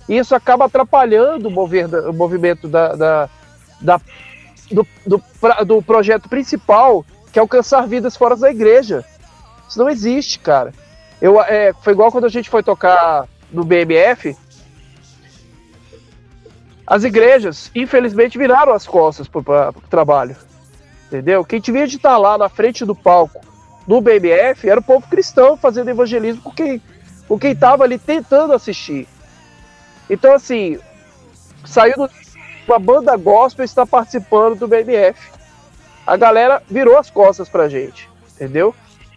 Isso 0.09 0.35
acaba 0.35 0.67
atrapalhando 0.67 1.49
o, 1.49 1.51
mover, 1.51 1.87
o 1.87 2.13
movimento 2.13 2.69
da, 2.69 2.95
da, 2.95 3.31
da 3.81 4.01
do, 4.71 4.87
do, 5.07 5.23
do, 5.65 5.83
projeto 5.83 6.29
principal, 6.29 7.05
que 7.35 7.38
é 7.40 7.42
alcançar 7.42 7.88
vidas 7.88 8.16
fora 8.16 8.37
da 8.37 8.49
igreja. 8.49 9.05
Isso 9.68 9.77
não 9.77 9.90
existe, 9.90 10.38
cara. 10.38 10.73
Eu, 11.20 11.42
é, 11.42 11.73
foi 11.83 11.92
igual 11.92 12.12
quando 12.12 12.27
a 12.27 12.29
gente 12.29 12.49
foi 12.49 12.62
tocar 12.62 13.27
no 13.51 13.64
BMF. 13.64 14.37
As 16.87 17.03
igrejas, 17.03 17.73
infelizmente, 17.75 18.38
viraram 18.38 18.73
as 18.73 18.87
costas 18.87 19.27
para 19.27 19.70
o 19.70 19.81
trabalho. 19.90 20.37
Entendeu? 21.09 21.44
Quem 21.44 21.61
devia 21.61 21.88
de 21.88 21.97
estar 21.97 22.16
lá 22.18 22.38
na 22.38 22.49
frente 22.49 22.85
do 22.85 22.94
palco 22.94 23.40
do 23.85 24.01
BMF 24.01 24.68
era 24.68 24.79
o 24.79 24.85
povo 24.85 25.09
cristão 25.09 25.57
fazendo 25.57 25.90
evangelismo 25.90 26.40
com 26.40 26.53
quem 26.53 26.81
com 27.27 27.37
quem 27.37 27.51
estava 27.51 27.83
ali 27.83 27.99
tentando 27.99 28.53
assistir. 28.53 29.09
Então, 30.09 30.33
assim, 30.33 30.79
saiu 31.64 31.97
do, 31.97 32.11
uma 32.68 32.79
banda 32.79 33.16
gospel 33.16 33.64
está 33.64 33.85
participando 33.85 34.57
do 34.57 34.68
BMF. 34.68 35.35
A 36.07 36.17
galera 36.17 36.62
virou 36.69 36.99
as 36.99 37.11
costas 37.11 37.49
pra 37.49 37.69
gente, 37.69 38.09
entendeu? 38.35 38.75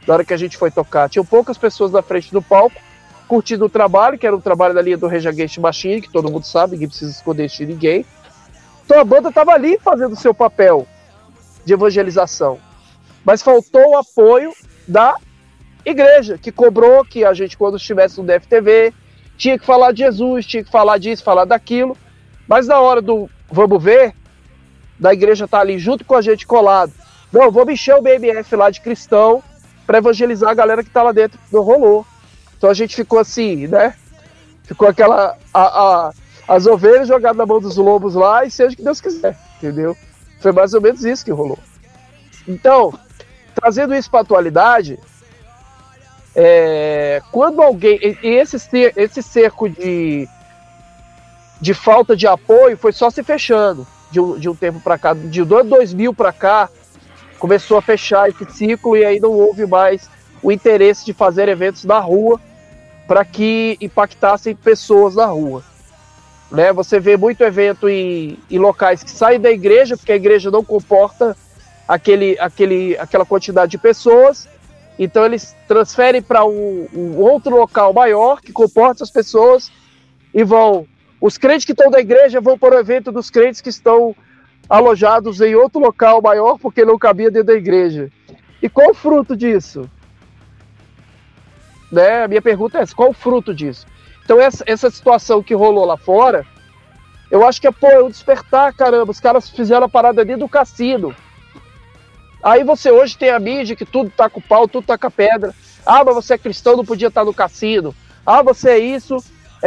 Na 0.08 0.14
hora 0.14 0.26
que 0.26 0.34
a 0.34 0.38
gente 0.38 0.58
foi 0.58 0.72
tocar, 0.72 1.10
tinham 1.10 1.26
poucas 1.26 1.58
pessoas 1.58 1.92
na 1.92 2.02
frente 2.02 2.32
do 2.32 2.42
palco, 2.42 2.80
curtindo 3.28 3.66
o 3.66 3.70
trabalho, 3.70 4.18
que 4.18 4.26
era 4.26 4.36
o 4.36 4.42
trabalho 4.42 4.74
da 4.74 4.82
linha 4.82 4.98
do 4.98 5.08
Rage 5.08 5.60
Machine, 5.60 6.02
que 6.02 6.12
todo 6.12 6.32
mundo 6.32 6.46
sabe, 6.46 6.74
ninguém 6.74 6.88
precisa 6.88 7.12
esconder 7.12 7.48
de 7.50 7.66
ninguém. 7.66 8.06
Então 8.86 9.02
a 9.02 9.04
banda 9.04 9.28
estava 9.28 9.52
ali 9.52 9.78
fazendo 9.80 10.14
o 10.14 10.16
seu 10.16 10.34
papel 10.34 10.88
de 11.66 11.74
evangelização. 11.74 12.58
Mas 13.26 13.42
faltou 13.42 13.90
o 13.90 13.98
apoio 13.98 14.54
da 14.88 15.16
igreja, 15.84 16.38
que 16.38 16.54
cobrou 16.54 17.04
que 17.04 17.26
a 17.26 17.34
gente, 17.34 17.58
quando 17.58 17.76
estivesse 17.76 18.18
no 18.22 18.26
DFTV, 18.26 18.94
tinha 19.38 19.60
que 19.60 19.66
falar 19.66 19.92
de 19.92 20.00
Jesus, 20.00 20.46
tinha 20.46 20.64
que 20.64 20.72
falar 20.72 20.98
disso, 20.98 21.24
falar 21.24 21.44
daquilo. 21.44 21.98
Mas 22.48 22.68
na 22.68 22.80
hora 22.80 23.02
do 23.02 23.30
vamos 23.52 23.84
ver, 23.84 24.16
da 25.00 25.14
igreja 25.14 25.48
tá 25.48 25.60
ali 25.60 25.78
junto 25.78 26.04
com 26.04 26.16
a 26.16 26.22
gente 26.22 26.48
colado. 26.48 26.92
Não, 27.32 27.52
vamos 27.52 27.74
encher 27.74 27.96
o 27.96 28.02
BMF 28.02 28.56
lá 28.56 28.70
de 28.70 28.82
cristão 28.82 29.44
para 29.86 30.00
evangelizar 30.00 30.50
a 30.50 30.56
galera 30.56 30.84
que 30.84 30.90
tá 30.90 31.04
lá 31.04 31.12
dentro. 31.12 31.40
Não 31.52 31.62
rolou. 31.62 32.06
Então 32.58 32.70
a 32.70 32.74
gente 32.74 32.96
ficou 32.96 33.20
assim, 33.20 33.68
né? 33.68 33.94
Ficou 34.64 34.88
aquela. 34.88 35.38
A, 35.54 35.62
a, 35.62 36.12
as 36.48 36.66
ovelhas 36.66 37.10
jogadas 37.10 37.38
na 37.38 37.46
mão 37.46 37.60
dos 37.60 37.76
lobos 37.76 38.16
lá 38.16 38.46
e 38.46 38.52
seja 38.52 38.74
o 38.74 38.78
que 38.78 38.84
Deus 38.84 39.02
quiser, 39.02 39.38
entendeu? 39.58 39.98
Foi 40.40 40.54
mais 40.54 40.74
ou 40.74 40.80
menos 40.80 41.04
isso 41.04 41.26
que 41.26 41.32
rolou. 41.32 41.60
Então, 42.48 42.98
trazendo 43.54 43.94
isso 43.94 44.10
para 44.10 44.22
a 44.22 44.24
atualidade, 44.24 44.98
é, 46.34 47.22
quando 47.32 47.62
alguém. 47.62 48.00
Esse, 48.24 48.58
esse 48.96 49.22
cerco 49.22 49.70
de, 49.70 50.28
de 51.60 51.74
falta 51.74 52.16
de 52.16 52.26
apoio 52.26 52.78
foi 52.78 52.94
só 52.94 53.10
se 53.10 53.22
fechando 53.24 53.86
de 54.12 54.20
um, 54.20 54.38
de 54.38 54.50
um 54.50 54.56
tempo 54.56 54.80
para 54.80 54.98
cá. 54.98 55.14
De 55.14 55.44
2000 55.44 56.14
para 56.14 56.32
cá, 56.32 56.70
começou 57.40 57.78
a 57.78 57.82
fechar 57.82 58.30
esse 58.30 58.46
ciclo 58.52 58.96
e 58.96 59.06
aí 59.06 59.20
não 59.20 59.32
houve 59.32 59.66
mais 59.66 60.10
o 60.42 60.52
interesse 60.52 61.06
de 61.06 61.14
fazer 61.14 61.50
eventos 61.50 61.84
na 61.84 62.00
rua 62.00 62.40
para 63.08 63.24
que 63.24 63.78
impactassem 63.80 64.56
pessoas 64.56 65.16
na 65.16 65.26
rua. 65.26 65.64
Né? 66.52 66.72
Você 66.74 67.00
vê 67.00 67.18
muito 67.18 67.44
evento 67.44 67.90
em, 67.90 68.38
em 68.50 68.58
locais 68.58 69.04
que 69.04 69.12
saem 69.12 69.40
da 69.40 69.52
igreja, 69.52 69.98
porque 69.98 70.12
a 70.12 70.16
igreja 70.16 70.52
não 70.52 70.64
comporta 70.64 71.36
aquele, 71.88 72.38
aquele, 72.40 72.98
aquela 72.98 73.26
quantidade 73.26 73.72
de 73.72 73.78
pessoas, 73.78 74.48
então 75.00 75.26
eles 75.26 75.56
transferem 75.68 76.22
para 76.22 76.46
um, 76.46 76.88
um, 76.94 77.18
outro 77.18 77.56
local 77.56 77.94
maior 77.94 78.42
que 78.42 78.52
comporta 78.52 79.04
as 79.04 79.12
pessoas 79.12 79.72
e 80.34 80.44
vão. 80.44 80.86
Os 81.20 81.38
crentes 81.38 81.66
que 81.66 81.72
estão 81.72 81.90
da 81.90 82.00
igreja 82.00 82.40
vão 82.40 82.58
para 82.58 82.76
o 82.76 82.80
evento 82.80 83.12
dos 83.12 83.30
crentes 83.30 83.62
que 83.62 83.70
estão 83.70 84.16
alojados 84.70 85.42
em 85.42 85.56
outro 85.56 85.80
local 85.80 86.22
maior 86.22 86.60
porque 86.60 86.86
não 86.86 86.98
cabia 86.98 87.32
dentro 87.32 87.48
da 87.48 87.54
igreja. 87.54 88.12
E 88.62 88.70
qual 88.70 88.92
o 88.92 88.94
fruto 88.94 89.36
disso? 89.36 89.90
Né? 91.92 92.24
A 92.24 92.28
minha 92.28 92.42
pergunta 92.42 92.78
é 92.78 92.82
essa: 92.82 92.96
qual 92.96 93.10
o 93.10 93.14
fruto 93.14 93.54
disso? 93.54 93.86
Então, 94.24 94.40
essa, 94.42 94.64
essa 94.68 94.90
situação 94.90 95.42
que 95.42 95.56
rolou 95.56 95.86
lá 95.86 95.96
fora, 95.96 96.46
eu 97.32 97.48
acho 97.48 97.62
que 97.62 97.68
é, 97.68 97.72
pô, 97.72 97.88
é 97.88 98.04
um 98.04 98.10
despertar, 98.10 98.74
caramba. 98.74 99.12
Os 99.12 99.20
caras 99.20 99.50
fizeram 99.50 99.86
a 99.86 99.90
parada 99.90 100.22
ali 100.22 100.36
do 100.36 100.50
cassino. 100.50 101.16
Aí 102.44 102.64
você 102.64 102.92
hoje 102.92 103.18
tem 103.18 103.30
a 103.30 103.40
mídia 103.40 103.76
que 103.76 103.86
tudo 103.86 104.10
tá 104.10 104.30
com 104.30 104.42
pau, 104.42 104.68
tudo 104.68 104.86
tá 104.86 104.98
com 104.98 105.08
a 105.08 105.12
pedra. 105.12 105.56
Ah, 105.86 106.04
mas 106.04 106.16
você 106.16 106.34
é 106.34 106.38
cristão, 106.38 106.76
não 106.76 106.86
podia 106.86 107.08
estar 107.08 107.22
tá 107.22 107.26
no 107.26 107.34
cassino. 107.34 107.96
Ah, 108.26 108.42
você 108.42 108.72
é 108.72 108.80
isso. 108.80 109.18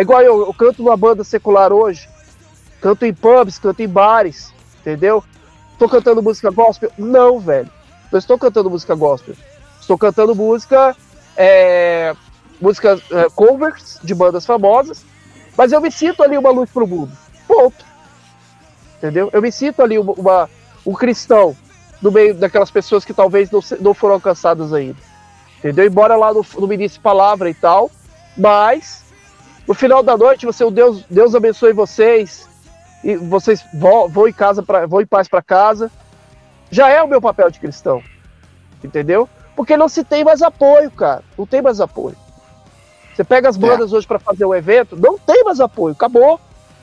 É 0.00 0.02
igual 0.02 0.22
eu, 0.22 0.46
eu 0.46 0.54
canto 0.54 0.82
numa 0.82 0.96
banda 0.96 1.22
secular 1.22 1.70
hoje. 1.74 2.08
Canto 2.80 3.04
em 3.04 3.12
pubs, 3.12 3.58
canto 3.58 3.82
em 3.82 3.86
bares, 3.86 4.50
entendeu? 4.80 5.22
Tô 5.78 5.86
cantando 5.90 6.22
música 6.22 6.50
gospel? 6.50 6.90
Não, 6.96 7.38
velho. 7.38 7.68
Não 8.10 8.18
estou 8.18 8.38
cantando 8.38 8.70
música 8.70 8.94
gospel. 8.94 9.34
Estou 9.78 9.98
cantando 9.98 10.34
música 10.34 10.96
é, 11.36 12.16
músicas 12.58 13.02
é, 13.10 13.28
covers 13.28 14.00
de 14.02 14.14
bandas 14.14 14.46
famosas, 14.46 15.04
mas 15.54 15.70
eu 15.70 15.82
me 15.82 15.92
sinto 15.92 16.22
ali 16.22 16.38
uma 16.38 16.50
luz 16.50 16.70
pro 16.70 16.86
mundo. 16.86 17.12
Ponto. 17.46 17.84
Entendeu? 18.96 19.28
Eu 19.34 19.42
me 19.42 19.52
sinto 19.52 19.82
ali 19.82 19.98
uma, 19.98 20.14
uma 20.14 20.50
um 20.86 20.94
cristão 20.94 21.54
no 22.00 22.10
meio 22.10 22.34
daquelas 22.34 22.70
pessoas 22.70 23.04
que 23.04 23.12
talvez 23.12 23.50
não, 23.50 23.60
não 23.78 23.92
foram 23.92 24.14
alcançadas 24.14 24.72
ainda. 24.72 24.96
Entendeu? 25.58 25.84
Embora 25.84 26.16
lá 26.16 26.32
no, 26.32 26.42
no 26.58 26.66
ministro 26.66 27.02
palavra 27.02 27.50
e 27.50 27.54
tal, 27.54 27.90
mas 28.34 29.10
no 29.70 29.74
final 29.74 30.02
da 30.02 30.16
noite 30.16 30.44
você 30.44 30.64
o 30.64 30.70
Deus 30.70 31.04
Deus 31.09 31.33
abençoe 31.33 31.72
vocês 31.72 32.48
e 33.04 33.14
vocês 33.14 33.64
vão, 33.72 34.09
vão 34.09 34.26
em 34.26 34.33
casa 34.33 34.64
para 34.64 34.85
vão 34.85 35.00
em 35.00 35.06
paz 35.06 35.28
para 35.28 35.40
casa. 35.40 35.88
Já 36.72 36.88
é 36.88 37.00
o 37.00 37.06
meu 37.06 37.20
papel 37.20 37.48
de 37.52 37.61
cristão. 37.61 38.02
Entendeu? 38.83 39.28
Porque 39.54 39.76
não 39.76 39.88
se 39.88 40.02
tem 40.02 40.24
mais 40.24 40.42
apoio, 40.42 40.90
cara. 40.90 41.22
Não 41.38 41.46
tem 41.46 41.62
mais 41.62 41.80
apoio. 41.80 42.16
Você 43.14 43.22
pega 43.22 43.48
as 43.48 43.56
bandas 43.56 43.92
é. 43.92 43.96
hoje 43.96 44.09
para 44.09 44.18
fazer 44.18 44.44
o 44.44 44.52
evento, 44.52 44.96
não 44.96 45.16
tem 45.16 45.44
mais 45.44 45.61
apoio, 45.61 45.92
acabou. 45.92 46.40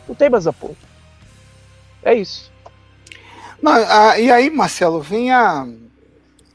Não 0.07 0.15
tem 0.15 0.29
mais 0.29 0.47
apoio. 0.47 0.77
É 2.01 2.13
isso. 2.13 2.49
Não, 3.61 3.73
a, 3.73 4.17
e 4.17 4.31
aí, 4.31 4.49
Marcelo, 4.49 5.01
vem 5.01 5.29
a, 5.29 5.67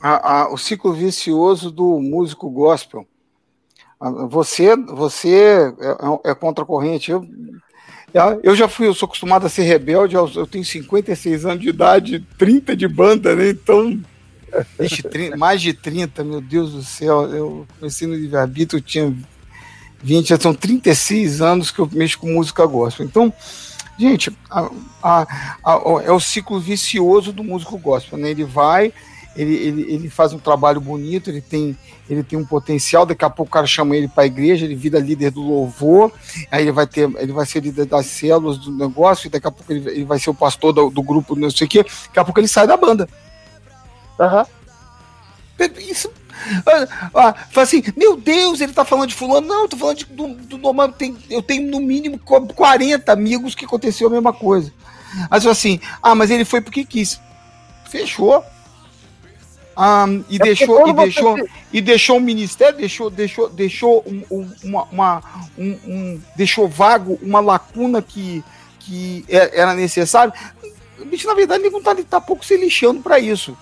a, 0.01 0.49
o 0.51 0.57
ciclo 0.57 0.95
vicioso 0.95 1.71
do 1.71 2.01
músico 2.01 2.49
gospel. 2.49 3.07
Você, 4.29 4.77
você 4.77 5.35
é, 5.35 6.27
é, 6.27 6.31
é 6.31 6.35
contra 6.35 6.65
a 6.65 6.67
corrente. 6.67 7.11
Eu, 7.11 7.27
eu 8.43 8.55
já 8.55 8.69
fui, 8.69 8.87
eu 8.87 8.95
sou 8.95 9.07
acostumado 9.07 9.47
a 9.47 9.49
ser 9.49 9.63
rebelde, 9.63 10.15
eu 10.15 10.47
tenho 10.47 10.65
56 10.65 11.47
anos 11.47 11.61
de 11.61 11.69
idade, 11.69 12.27
30 12.37 12.77
de 12.77 12.87
banda, 12.87 13.35
né? 13.35 13.51
Então 13.51 14.01
Ixi, 14.79 15.03
30, 15.03 15.37
mais 15.37 15.63
de 15.63 15.73
30, 15.73 16.23
meu 16.23 16.41
Deus 16.41 16.73
do 16.73 16.83
céu. 16.83 17.23
Eu 17.33 17.67
comecei 17.79 18.07
no 18.07 18.15
livre-arbítrio, 18.15 18.79
eu 18.79 18.83
tinha 18.83 19.15
20, 20.03 20.29
já 20.29 20.39
são 20.39 20.53
36 20.53 21.41
anos 21.41 21.71
que 21.71 21.79
eu 21.79 21.89
mexo 21.91 22.19
com 22.19 22.33
música 22.33 22.67
gospel. 22.67 23.07
Então, 23.07 23.33
gente, 23.99 24.31
a, 24.51 24.71
a, 25.03 25.23
a, 25.65 26.03
é 26.05 26.13
o 26.13 26.21
ciclo 26.21 26.61
vicioso 26.61 27.33
do 27.33 27.43
músico 27.43 27.79
gospel, 27.79 28.19
né? 28.19 28.31
Ele 28.31 28.45
vai, 28.45 28.93
ele, 29.37 29.55
ele, 29.55 29.83
ele 29.93 30.11
faz 30.11 30.33
um 30.33 30.39
trabalho 30.39 30.81
bonito, 30.81 31.31
ele 31.31 31.41
tem, 31.41 31.77
ele 32.09 32.23
tem 32.23 32.39
um 32.39 32.45
potencial, 32.45 33.07
daqui 33.07 33.25
a 33.25 33.31
pouco 33.31 33.49
o 33.49 33.53
cara 33.53 33.67
chama 33.67 33.97
ele 33.97 34.09
para 34.09 34.25
a 34.25 34.27
igreja, 34.27 34.65
ele 34.65 34.75
vira 34.75 34.99
líder 34.99 35.31
do 35.31 35.43
louvor, 35.43 36.13
aí 36.51 36.65
ele 36.65 36.73
vai 36.73 36.87
ter, 36.87 37.11
ele 37.19 37.33
vai 37.33 37.47
ser 37.47 37.61
líder 37.61 37.87
das 37.87 38.07
células 38.07 38.59
do 38.59 38.71
negócio, 38.73 39.27
e 39.27 39.31
daqui 39.31 39.47
a 39.47 39.51
pouco 39.51 39.73
ele, 39.73 39.89
ele 39.91 40.05
vai 40.05 40.19
ser 40.19 40.31
o 40.31 40.35
pastor 40.35 40.73
do, 40.73 40.91
do 40.91 41.03
grupo, 41.03 41.35
não 41.35 41.51
sei 41.51 41.67
o 41.67 41.71
quê, 41.71 41.83
daqui 41.83 42.19
a 42.19 42.25
pouco 42.25 42.41
ele 42.41 42.49
sai 42.49 42.67
da 42.67 42.77
banda. 42.77 43.09
Aham. 44.19 44.47
Isso. 45.79 46.11
Ah, 46.67 47.09
ah, 47.15 47.35
fala 47.51 47.65
assim, 47.65 47.83
meu 47.97 48.17
Deus, 48.17 48.61
ele 48.61 48.73
tá 48.73 48.85
falando 48.85 49.09
de 49.09 49.15
fulano. 49.15 49.47
Não, 49.47 49.63
eu 49.63 49.69
tô 49.69 49.77
falando 49.77 49.99
de, 49.99 50.05
do, 50.07 50.29
do 50.35 50.59
normal. 50.59 50.91
Tem, 50.93 51.17
eu 51.31 51.43
tenho 51.43 51.71
no 51.71 51.81
mínimo 51.81 52.19
40 52.19 53.13
amigos 53.13 53.55
que 53.55 53.65
aconteceu 53.65 54.09
a 54.09 54.11
mesma 54.11 54.33
coisa. 54.33 54.73
Aí 55.31 55.47
assim, 55.47 55.81
ah, 56.03 56.15
mas 56.15 56.31
ele 56.31 56.45
foi 56.45 56.61
porque 56.61 56.85
quis. 56.85 57.21
Fechou. 57.89 58.45
Ah, 59.77 60.07
e, 60.29 60.37
é 60.37 60.39
deixou, 60.39 60.89
e, 60.89 60.93
deixou, 60.93 61.49
e 61.73 61.81
deixou 61.81 62.17
o 62.19 62.21
ministério, 62.21 62.79
deixou, 62.79 63.11
deixou, 63.11 63.49
deixou 63.49 64.05
um, 64.07 64.23
um, 64.31 64.51
uma, 64.65 64.85
uma 64.85 65.23
um, 65.59 65.79
um, 65.87 66.21
deixou 66.37 66.69
vago 66.69 67.19
uma 67.23 67.41
lacuna 67.41 68.03
que, 68.03 68.45
que 68.81 69.25
é, 69.29 69.61
era 69.61 69.75
necessário. 69.75 70.33
Bicho, 71.07 71.27
na 71.27 71.35
verdade, 71.35 71.63
ele 71.63 71.71
não 71.71 71.83
tá, 71.83 71.95
tá 72.09 72.21
pouco 72.21 72.45
se 72.45 72.57
lixando 72.57 73.01
para 73.01 73.19
isso 73.19 73.57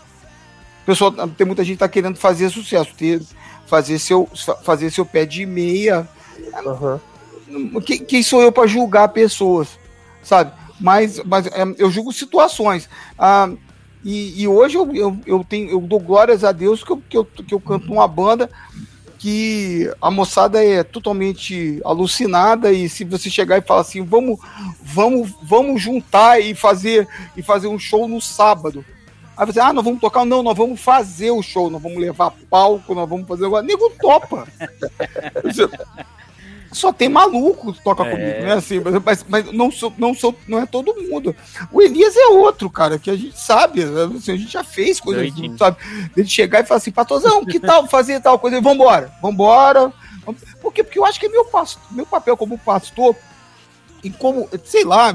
pessoal, 0.90 1.12
tem 1.12 1.46
muita 1.46 1.62
gente 1.64 1.77
que 1.77 1.81
tá 1.81 1.88
querendo 1.88 2.16
fazer 2.16 2.51
sucesso, 2.51 2.92
ter, 2.96 3.23
fazer, 3.66 3.99
seu, 3.99 4.29
fazer 4.62 4.90
seu 4.90 5.07
pé 5.07 5.25
de 5.25 5.46
meia. 5.46 6.09
Uhum. 6.64 7.81
Quem, 7.81 8.05
quem, 8.05 8.23
sou 8.23 8.42
eu 8.42 8.51
para 8.51 8.66
julgar 8.66 9.09
pessoas, 9.09 9.68
sabe? 10.23 10.53
Mas, 10.81 11.23
mas 11.25 11.46
é, 11.46 11.64
eu 11.79 11.90
julgo 11.90 12.12
situações. 12.12 12.88
Ah, 13.18 13.51
e, 14.04 14.42
e, 14.42 14.48
hoje 14.48 14.76
eu, 14.76 14.94
eu, 14.94 15.18
eu, 15.26 15.44
tenho, 15.44 15.70
eu 15.70 15.80
dou 15.80 16.00
glórias 16.00 16.42
a 16.44 16.52
Deus 16.52 16.82
que 16.82 16.90
eu, 16.90 17.02
que 17.08 17.16
eu, 17.16 17.24
que 17.24 17.54
eu 17.54 17.60
canto 17.60 17.92
uma 17.92 18.08
banda 18.08 18.50
que 19.20 19.92
a 20.00 20.10
moçada 20.10 20.64
é 20.64 20.82
totalmente 20.82 21.78
alucinada 21.84 22.72
e 22.72 22.88
se 22.88 23.04
você 23.04 23.28
chegar 23.28 23.58
e 23.58 23.60
falar 23.60 23.82
assim, 23.82 24.02
vamos, 24.02 24.40
vamos, 24.82 25.30
vamos 25.42 25.82
juntar 25.82 26.40
e 26.40 26.54
fazer 26.54 27.06
e 27.36 27.42
fazer 27.42 27.68
um 27.68 27.78
show 27.78 28.08
no 28.08 28.18
sábado. 28.18 28.82
Aí 29.36 29.44
você, 29.44 29.60
ah, 29.60 29.74
nós 29.74 29.84
vamos 29.84 30.00
tocar, 30.00 30.24
não, 30.24 30.42
nós 30.42 30.56
vamos 30.56 30.80
fazer 30.80 31.30
o 31.32 31.42
show, 31.42 31.68
nós 31.68 31.82
vamos 31.82 31.98
levar 31.98 32.32
palco, 32.48 32.94
nós 32.94 33.06
vamos 33.06 33.28
fazer 33.28 33.44
agora. 33.44 33.64
Nego 33.64 33.90
topa. 34.00 34.48
Só 36.72 36.92
tem 36.92 37.09
maluco 37.09 37.72
que 37.72 37.83
toca 37.83 38.04
é. 38.04 38.11
comigo, 38.11 38.40
né? 38.42 38.52
Assim, 38.54 38.80
mas, 39.04 39.24
mas 39.28 39.52
não, 39.52 39.72
sou, 39.72 39.92
não, 39.98 40.14
sou, 40.14 40.35
não 40.46 40.61
é 40.61 40.66
todo 40.66 40.94
mundo. 40.94 41.35
O 41.72 41.83
Elias 41.83 42.16
é 42.16 42.28
outro, 42.28 42.70
cara, 42.70 42.98
que 42.98 43.11
a 43.11 43.16
gente 43.16 43.38
sabe. 43.38 43.83
Assim, 43.83 44.33
a 44.33 44.37
gente 44.37 44.52
já 44.52 44.62
fez 44.62 45.00
coisas, 45.00 45.33
assim, 45.33 45.56
sabe? 45.56 45.78
Ele 46.16 46.28
chegar 46.28 46.61
e 46.61 46.66
falar 46.66 46.78
assim, 46.78 46.92
Patozão, 46.92 47.44
que 47.44 47.59
tal 47.59 47.88
fazer 47.88 48.20
tal 48.20 48.38
coisa? 48.38 48.61
Vambora, 48.61 49.12
vambora. 49.20 49.92
Por 50.62 50.72
quê? 50.72 50.85
Porque 50.85 50.98
eu 50.98 51.04
acho 51.04 51.18
que 51.18 51.26
é 51.26 51.28
meu, 51.28 51.46
meu 51.90 52.06
papel 52.06 52.37
como 52.37 52.59
pastor 52.59 53.16
e 54.02 54.11
como, 54.11 54.48
sei 54.64 54.85
lá, 54.85 55.14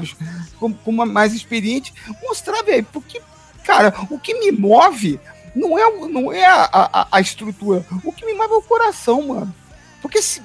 como, 0.58 0.74
como 0.84 1.06
mais 1.06 1.32
experiente, 1.32 1.92
mostrar, 2.22 2.62
velho, 2.62 2.86
porque, 2.92 3.20
cara, 3.64 3.94
o 4.10 4.18
que 4.18 4.34
me 4.34 4.52
move 4.52 5.18
não 5.54 5.78
é, 5.78 6.08
não 6.08 6.32
é 6.32 6.44
a, 6.44 6.68
a, 6.72 7.08
a 7.12 7.20
estrutura, 7.20 7.84
o 8.04 8.12
que 8.12 8.26
me 8.26 8.34
move 8.34 8.52
é 8.52 8.56
o 8.56 8.62
coração, 8.62 9.22
mano. 9.22 9.54
Porque 10.00 10.20
se, 10.20 10.42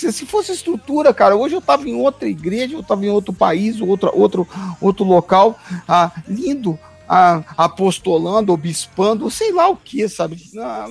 se 0.00 0.26
fosse 0.26 0.52
estrutura, 0.52 1.12
cara, 1.12 1.36
hoje 1.36 1.54
eu 1.54 1.60
tava 1.60 1.88
em 1.88 1.94
outra 1.94 2.28
igreja, 2.28 2.74
eu 2.74 2.82
tava 2.82 3.04
em 3.04 3.10
outro 3.10 3.32
país, 3.32 3.80
outro, 3.80 4.10
outro, 4.14 4.48
outro 4.80 5.04
local, 5.04 5.58
ah, 5.86 6.10
lindo, 6.26 6.78
ah, 7.08 7.42
apostolando, 7.56 8.56
bispando, 8.56 9.30
sei 9.30 9.52
lá 9.52 9.68
o 9.68 9.76
que, 9.76 10.08
sabe? 10.08 10.40
Ah, 10.58 10.88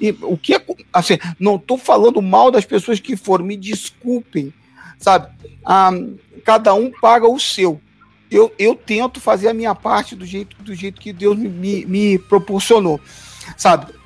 e, 0.00 0.10
o 0.22 0.36
que 0.36 0.54
é, 0.54 0.64
assim, 0.92 1.18
não 1.38 1.58
tô 1.58 1.76
falando 1.76 2.22
mal 2.22 2.50
das 2.50 2.64
pessoas 2.64 2.98
que 2.98 3.16
foram, 3.16 3.44
me 3.44 3.56
desculpem, 3.56 4.52
sabe? 4.98 5.28
Ah, 5.64 5.90
cada 6.44 6.72
um 6.74 6.90
paga 6.90 7.28
o 7.28 7.38
seu. 7.38 7.80
Eu, 8.30 8.52
eu 8.58 8.74
tento 8.74 9.20
fazer 9.20 9.48
a 9.48 9.54
minha 9.54 9.74
parte 9.74 10.14
do 10.14 10.24
jeito, 10.24 10.56
do 10.62 10.74
jeito 10.74 11.00
que 11.00 11.12
Deus 11.12 11.36
me, 11.36 11.48
me, 11.48 11.84
me 11.86 12.18
proporcionou, 12.18 13.00
sabe? 13.56 13.97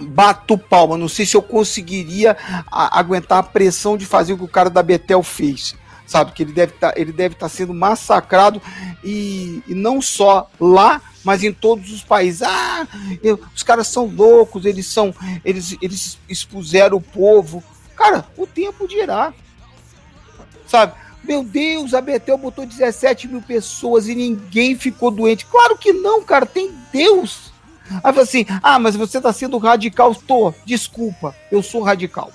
Bato 0.00 0.56
palma. 0.56 0.96
Não 0.96 1.08
sei 1.08 1.26
se 1.26 1.36
eu 1.36 1.42
conseguiria 1.42 2.36
a, 2.70 2.98
aguentar 2.98 3.38
a 3.38 3.42
pressão 3.42 3.96
de 3.96 4.06
fazer 4.06 4.32
o 4.32 4.38
que 4.38 4.44
o 4.44 4.48
cara 4.48 4.70
da 4.70 4.82
Betel 4.82 5.22
fez. 5.22 5.74
Sabe, 6.06 6.32
que 6.32 6.42
ele 6.42 6.52
deve 6.52 6.72
tá, 6.72 6.92
estar 6.96 7.30
tá 7.38 7.48
sendo 7.48 7.72
massacrado 7.72 8.60
e, 9.02 9.62
e, 9.66 9.74
não 9.74 10.02
só 10.02 10.50
lá, 10.60 11.00
mas 11.24 11.42
em 11.42 11.52
todos 11.52 11.90
os 11.90 12.02
países. 12.02 12.42
Ah, 12.42 12.86
eu, 13.22 13.40
os 13.54 13.62
caras 13.62 13.86
são 13.86 14.06
loucos, 14.06 14.66
eles 14.66 14.86
são. 14.86 15.14
Eles, 15.42 15.76
eles 15.80 16.18
expuseram 16.28 16.98
o 16.98 17.00
povo. 17.00 17.64
Cara, 17.96 18.26
o 18.36 18.46
tempo 18.46 18.86
dirá. 18.86 19.32
Sabe? 20.66 20.92
Meu 21.24 21.44
Deus, 21.44 21.94
a 21.94 22.00
Betel 22.00 22.36
botou 22.36 22.66
17 22.66 23.28
mil 23.28 23.40
pessoas 23.40 24.08
e 24.08 24.14
ninguém 24.14 24.76
ficou 24.76 25.10
doente. 25.10 25.46
Claro 25.46 25.78
que 25.78 25.92
não, 25.92 26.22
cara, 26.22 26.44
tem 26.44 26.72
Deus. 26.92 27.51
Aí 27.90 28.12
fala 28.12 28.22
assim: 28.22 28.46
ah, 28.62 28.78
mas 28.78 28.96
você 28.96 29.18
está 29.18 29.32
sendo 29.32 29.58
radical. 29.58 30.14
Tô, 30.14 30.52
desculpa, 30.64 31.34
eu 31.50 31.62
sou 31.62 31.82
radical. 31.82 32.30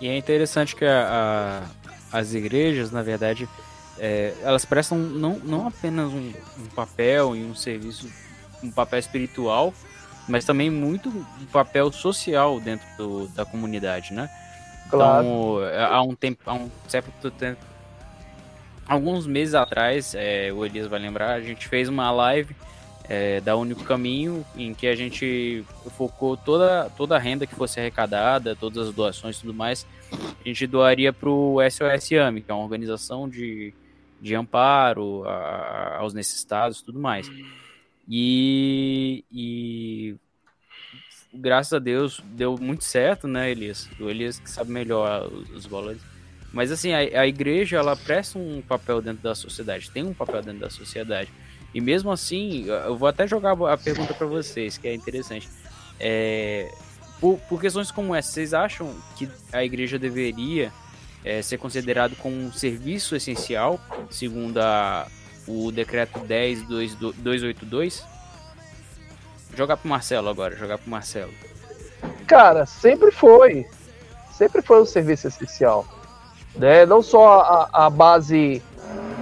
E 0.00 0.08
é 0.08 0.16
interessante 0.16 0.76
que 0.76 0.84
a, 0.84 1.64
a, 2.12 2.18
as 2.18 2.34
igrejas, 2.34 2.90
na 2.90 3.02
verdade, 3.02 3.48
é, 3.98 4.34
elas 4.42 4.64
prestam 4.64 4.98
não, 4.98 5.38
não 5.38 5.66
apenas 5.66 6.12
um, 6.12 6.32
um, 6.58 6.66
papel 6.74 7.34
e 7.34 7.42
um 7.42 7.54
serviço, 7.54 8.10
um 8.62 8.70
papel 8.70 8.98
espiritual, 8.98 9.72
mas 10.28 10.44
também 10.44 10.70
muito 10.70 11.08
um 11.08 11.46
papel 11.46 11.90
social 11.92 12.60
dentro 12.60 12.86
do, 12.98 13.28
da 13.28 13.44
comunidade, 13.44 14.12
né? 14.12 14.28
Claro. 14.90 15.26
Então, 15.26 15.86
há 15.90 16.02
um 16.02 16.14
tempo, 16.14 16.42
há 16.46 16.54
um 16.54 16.70
certo 16.86 17.30
tempo, 17.30 17.60
alguns 18.86 19.26
meses 19.26 19.54
atrás, 19.54 20.14
é, 20.14 20.52
o 20.52 20.64
Elias 20.64 20.86
vai 20.86 21.00
lembrar, 21.00 21.32
a 21.32 21.40
gente 21.40 21.66
fez 21.66 21.88
uma 21.88 22.10
live 22.10 22.54
é, 23.08 23.40
da 23.40 23.56
Único 23.56 23.84
Caminho, 23.84 24.44
em 24.56 24.74
que 24.74 24.86
a 24.86 24.94
gente 24.94 25.64
focou 25.96 26.36
toda, 26.36 26.90
toda 26.96 27.16
a 27.16 27.18
renda 27.18 27.46
que 27.46 27.54
fosse 27.54 27.78
arrecadada, 27.78 28.56
todas 28.56 28.88
as 28.88 28.94
doações 28.94 29.36
e 29.36 29.40
tudo 29.40 29.54
mais, 29.54 29.86
a 30.12 30.48
gente 30.48 30.66
doaria 30.66 31.12
para 31.12 31.28
o 31.28 31.58
SOS 31.70 32.12
AMI, 32.12 32.42
que 32.42 32.50
é 32.50 32.54
uma 32.54 32.64
organização 32.64 33.28
de, 33.28 33.72
de 34.20 34.34
amparo 34.34 35.24
a, 35.26 35.98
aos 35.98 36.14
necessitados 36.14 36.80
e 36.80 36.84
tudo 36.84 36.98
mais. 36.98 37.30
E, 38.08 39.24
e 39.32 40.16
graças 41.32 41.72
a 41.72 41.78
Deus 41.78 42.22
deu 42.24 42.56
muito 42.58 42.84
certo, 42.84 43.26
né, 43.28 43.50
Elias? 43.50 43.88
O 44.00 44.08
Elias 44.08 44.38
que 44.38 44.50
sabe 44.50 44.70
melhor 44.70 45.26
os, 45.32 45.50
os 45.50 45.66
valores. 45.66 46.00
Mas 46.52 46.70
assim, 46.70 46.92
a, 46.92 46.98
a 47.20 47.26
igreja 47.26 47.76
ela 47.76 47.96
presta 47.96 48.38
um 48.38 48.62
papel 48.62 49.02
dentro 49.02 49.22
da 49.22 49.34
sociedade, 49.34 49.90
tem 49.90 50.04
um 50.04 50.14
papel 50.14 50.42
dentro 50.42 50.60
da 50.60 50.70
sociedade. 50.70 51.30
E 51.76 51.80
mesmo 51.82 52.10
assim, 52.10 52.64
eu 52.64 52.96
vou 52.96 53.06
até 53.06 53.26
jogar 53.26 53.52
a 53.52 53.76
pergunta 53.76 54.14
para 54.14 54.26
vocês, 54.26 54.78
que 54.78 54.88
é 54.88 54.94
interessante. 54.94 55.46
É, 56.00 56.72
por, 57.20 57.38
por, 57.40 57.60
questões 57.60 57.90
como 57.90 58.14
essa, 58.14 58.32
vocês 58.32 58.54
acham 58.54 58.94
que 59.14 59.28
a 59.52 59.62
igreja 59.62 59.98
deveria 59.98 60.72
é, 61.22 61.42
ser 61.42 61.58
considerado 61.58 62.16
como 62.16 62.34
um 62.34 62.50
serviço 62.50 63.14
essencial, 63.14 63.78
segundo 64.08 64.56
a, 64.56 65.06
o 65.46 65.70
decreto 65.70 66.18
10282? 66.20 68.02
Jogar 69.54 69.76
pro 69.76 69.90
Marcelo 69.90 70.30
agora, 70.30 70.56
jogar 70.56 70.78
pro 70.78 70.88
Marcelo. 70.88 71.34
Cara, 72.26 72.64
sempre 72.64 73.10
foi. 73.10 73.66
Sempre 74.32 74.62
foi 74.62 74.80
um 74.80 74.86
serviço 74.86 75.28
essencial. 75.28 75.86
Né? 76.54 76.86
Não 76.86 77.02
só 77.02 77.42
a, 77.42 77.84
a 77.84 77.90
base 77.90 78.62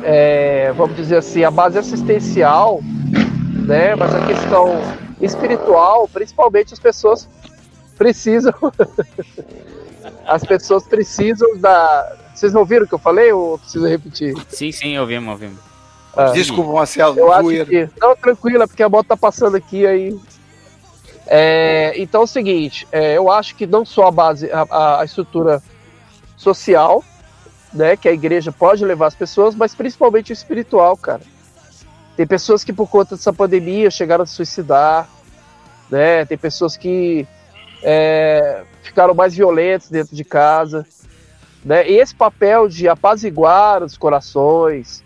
é, 0.04 0.72
vamos 0.72 0.96
dizer 0.96 1.16
assim, 1.16 1.42
a 1.42 1.50
base 1.50 1.78
assistencial, 1.78 2.80
né? 3.66 3.94
Mas 3.94 4.14
a 4.14 4.26
questão 4.26 4.80
espiritual, 5.20 6.08
principalmente 6.08 6.74
as 6.74 6.78
pessoas 6.78 7.28
precisam. 7.96 8.52
as 10.26 10.44
pessoas 10.44 10.84
precisam 10.84 11.58
da. 11.58 12.16
Vocês 12.34 12.52
não 12.52 12.60
ouviram 12.60 12.84
o 12.84 12.88
que 12.88 12.94
eu 12.94 12.98
falei 12.98 13.32
ou 13.32 13.58
preciso 13.58 13.86
repetir? 13.86 14.34
Sim, 14.48 14.70
sim, 14.72 14.98
ouvimos, 14.98 15.30
ouvimos. 15.30 15.58
Ah, 16.16 16.26
Desculpa, 16.26 16.72
Marcelo. 16.72 17.18
Eu 17.18 17.32
acho 17.32 17.66
que. 17.66 17.88
Não, 18.00 18.14
tranquila, 18.14 18.68
porque 18.68 18.82
a 18.82 18.88
moto 18.88 19.06
tá 19.06 19.16
passando 19.16 19.56
aqui 19.56 19.86
aí. 19.86 20.18
É, 21.26 21.94
então 21.96 22.20
é 22.20 22.24
o 22.24 22.26
seguinte, 22.26 22.86
é, 22.92 23.16
eu 23.16 23.30
acho 23.30 23.54
que 23.56 23.66
não 23.66 23.82
só 23.82 24.08
a 24.08 24.10
base, 24.10 24.50
a, 24.52 25.00
a 25.00 25.04
estrutura 25.06 25.62
social, 26.36 27.02
né, 27.74 27.96
que 27.96 28.08
a 28.08 28.12
igreja 28.12 28.52
pode 28.52 28.84
levar 28.84 29.06
as 29.06 29.14
pessoas, 29.14 29.54
mas 29.54 29.74
principalmente 29.74 30.30
o 30.30 30.32
espiritual, 30.32 30.96
cara. 30.96 31.22
Tem 32.16 32.26
pessoas 32.26 32.62
que 32.62 32.72
por 32.72 32.88
conta 32.88 33.16
dessa 33.16 33.32
pandemia 33.32 33.90
chegaram 33.90 34.22
a 34.22 34.26
se 34.26 34.34
suicidar, 34.34 35.08
né? 35.90 36.24
Tem 36.24 36.38
pessoas 36.38 36.76
que 36.76 37.26
é, 37.82 38.62
ficaram 38.82 39.14
mais 39.14 39.34
violentas 39.34 39.90
dentro 39.90 40.14
de 40.14 40.24
casa, 40.24 40.86
né? 41.64 41.88
E 41.90 41.98
esse 41.98 42.14
papel 42.14 42.68
de 42.68 42.88
apaziguar 42.88 43.82
os 43.82 43.96
corações, 43.96 45.02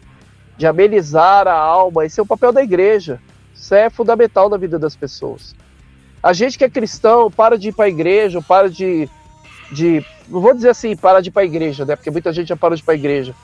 de 0.58 0.66
amenizar 0.66 1.48
a 1.48 1.54
alma, 1.54 2.04
esse 2.04 2.20
é 2.20 2.22
o 2.22 2.26
papel 2.26 2.52
da 2.52 2.62
igreja. 2.62 3.18
Isso 3.54 3.74
é 3.74 3.88
fundamental 3.88 4.50
na 4.50 4.58
vida 4.58 4.78
das 4.78 4.94
pessoas. 4.94 5.56
A 6.22 6.32
gente 6.34 6.58
que 6.58 6.64
é 6.64 6.70
cristão 6.70 7.30
para 7.30 7.56
de 7.56 7.68
ir 7.68 7.72
para 7.72 7.86
a 7.86 7.88
igreja, 7.88 8.42
para 8.42 8.68
de, 8.68 9.08
de 9.72 10.04
não 10.28 10.40
vou 10.40 10.54
dizer 10.54 10.70
assim, 10.70 10.96
para 10.96 11.20
de 11.20 11.28
ir 11.28 11.32
para 11.32 11.42
a 11.42 11.46
igreja, 11.46 11.84
né? 11.84 11.96
Porque 11.96 12.10
muita 12.10 12.32
gente 12.32 12.48
já 12.48 12.56
parou 12.56 12.76
de 12.76 12.82
ir 12.82 12.84
para 12.84 12.94
a 12.94 12.96
igreja. 12.96 13.34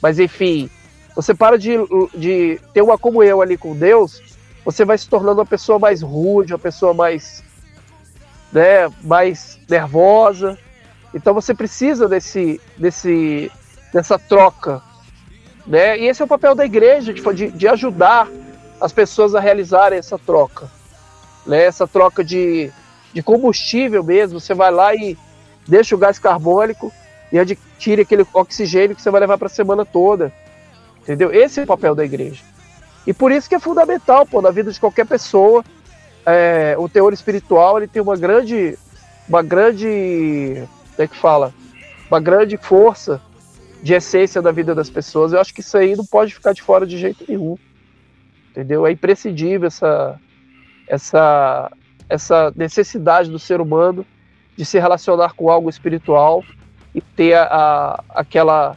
Mas 0.00 0.18
enfim, 0.18 0.70
você 1.14 1.34
para 1.34 1.58
de, 1.58 1.76
de 2.14 2.60
ter 2.72 2.82
uma 2.82 2.96
comunhão 2.96 3.40
ali 3.40 3.56
com 3.56 3.76
Deus, 3.76 4.22
você 4.64 4.84
vai 4.84 4.96
se 4.96 5.08
tornando 5.08 5.40
uma 5.40 5.46
pessoa 5.46 5.78
mais 5.78 6.02
rude, 6.02 6.52
uma 6.52 6.58
pessoa 6.58 6.94
mais, 6.94 7.42
né, 8.52 8.88
mais 9.02 9.58
nervosa. 9.68 10.58
Então 11.12 11.34
você 11.34 11.52
precisa 11.52 12.08
desse, 12.08 12.60
desse, 12.76 13.50
dessa 13.92 14.18
troca, 14.18 14.80
né? 15.66 15.98
E 15.98 16.06
esse 16.06 16.22
é 16.22 16.24
o 16.24 16.28
papel 16.28 16.54
da 16.54 16.64
igreja, 16.64 17.12
de, 17.12 17.50
de 17.50 17.68
ajudar 17.68 18.28
as 18.80 18.92
pessoas 18.92 19.34
a 19.34 19.40
realizarem 19.40 19.98
essa 19.98 20.18
troca, 20.18 20.70
né? 21.44 21.64
Essa 21.64 21.86
troca 21.86 22.22
de, 22.22 22.70
de 23.12 23.22
combustível 23.22 24.04
mesmo. 24.04 24.38
Você 24.38 24.54
vai 24.54 24.70
lá 24.70 24.94
e 24.94 25.18
deixa 25.66 25.94
o 25.94 25.98
gás 25.98 26.18
carbônico 26.18 26.92
e 27.32 27.38
adquire 27.38 28.02
aquele 28.02 28.26
oxigênio 28.32 28.96
que 28.96 29.02
você 29.02 29.10
vai 29.10 29.20
levar 29.20 29.38
para 29.38 29.46
a 29.46 29.50
semana 29.50 29.84
toda. 29.84 30.32
Entendeu? 31.02 31.32
Esse 31.32 31.60
é 31.60 31.62
o 31.64 31.66
papel 31.66 31.94
da 31.94 32.04
igreja. 32.04 32.42
E 33.06 33.12
por 33.12 33.32
isso 33.32 33.48
que 33.48 33.54
é 33.54 33.60
fundamental, 33.60 34.26
pô, 34.26 34.42
na 34.42 34.50
vida 34.50 34.70
de 34.70 34.78
qualquer 34.78 35.06
pessoa, 35.06 35.64
é, 36.26 36.74
o 36.78 36.88
teor 36.88 37.12
espiritual 37.12 37.78
ele 37.78 37.88
tem 37.88 38.02
uma 38.02 38.16
grande, 38.16 38.78
uma 39.28 39.42
grande, 39.42 40.62
como 40.94 41.04
é 41.04 41.06
que 41.06 41.16
fala, 41.16 41.54
uma 42.10 42.20
grande 42.20 42.56
força 42.56 43.20
de 43.82 43.94
essência 43.94 44.42
da 44.42 44.52
vida 44.52 44.74
das 44.74 44.90
pessoas. 44.90 45.32
Eu 45.32 45.40
acho 45.40 45.54
que 45.54 45.60
isso 45.60 45.76
aí 45.76 45.96
não 45.96 46.04
pode 46.04 46.34
ficar 46.34 46.52
de 46.52 46.62
fora 46.62 46.86
de 46.86 46.98
jeito 46.98 47.24
nenhum, 47.26 47.56
entendeu? 48.50 48.86
É 48.86 48.92
imprescindível 48.92 49.66
essa, 49.66 50.20
essa, 50.86 51.72
essa 52.08 52.52
necessidade 52.54 53.30
do 53.30 53.38
ser 53.38 53.60
humano 53.60 54.04
de 54.60 54.66
se 54.66 54.78
relacionar 54.78 55.32
com 55.32 55.48
algo 55.48 55.70
espiritual 55.70 56.44
e 56.94 57.00
ter 57.00 57.32
a, 57.32 57.44
a 57.44 58.04
aquela 58.20 58.76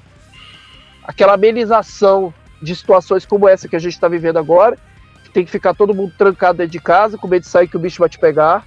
aquela 1.04 1.34
amenização 1.34 2.34
de 2.62 2.74
situações 2.74 3.26
como 3.26 3.50
essa 3.50 3.67
que 3.67 3.76
a 3.76 3.80
gente 3.80 3.91
está 3.91 4.08
vivendo 4.08 4.39
agora, 4.39 4.78
que 5.26 5.30
tem 5.30 5.43
que 5.43 5.52
ficar 5.52 5.74
todo 5.74 5.93
mundo 5.93 6.13
trancado 6.17 6.60
dentro 6.60 6.72
de 6.72 6.80
casa, 6.80 7.17
com 7.17 7.28
medo 7.28 7.41
de 7.41 7.50
sair 7.50 7.67
que 7.67 7.76
o 7.76 7.80
bicho 7.82 8.00
vai 8.00 8.08
te 8.08 8.17
pegar, 8.17 8.65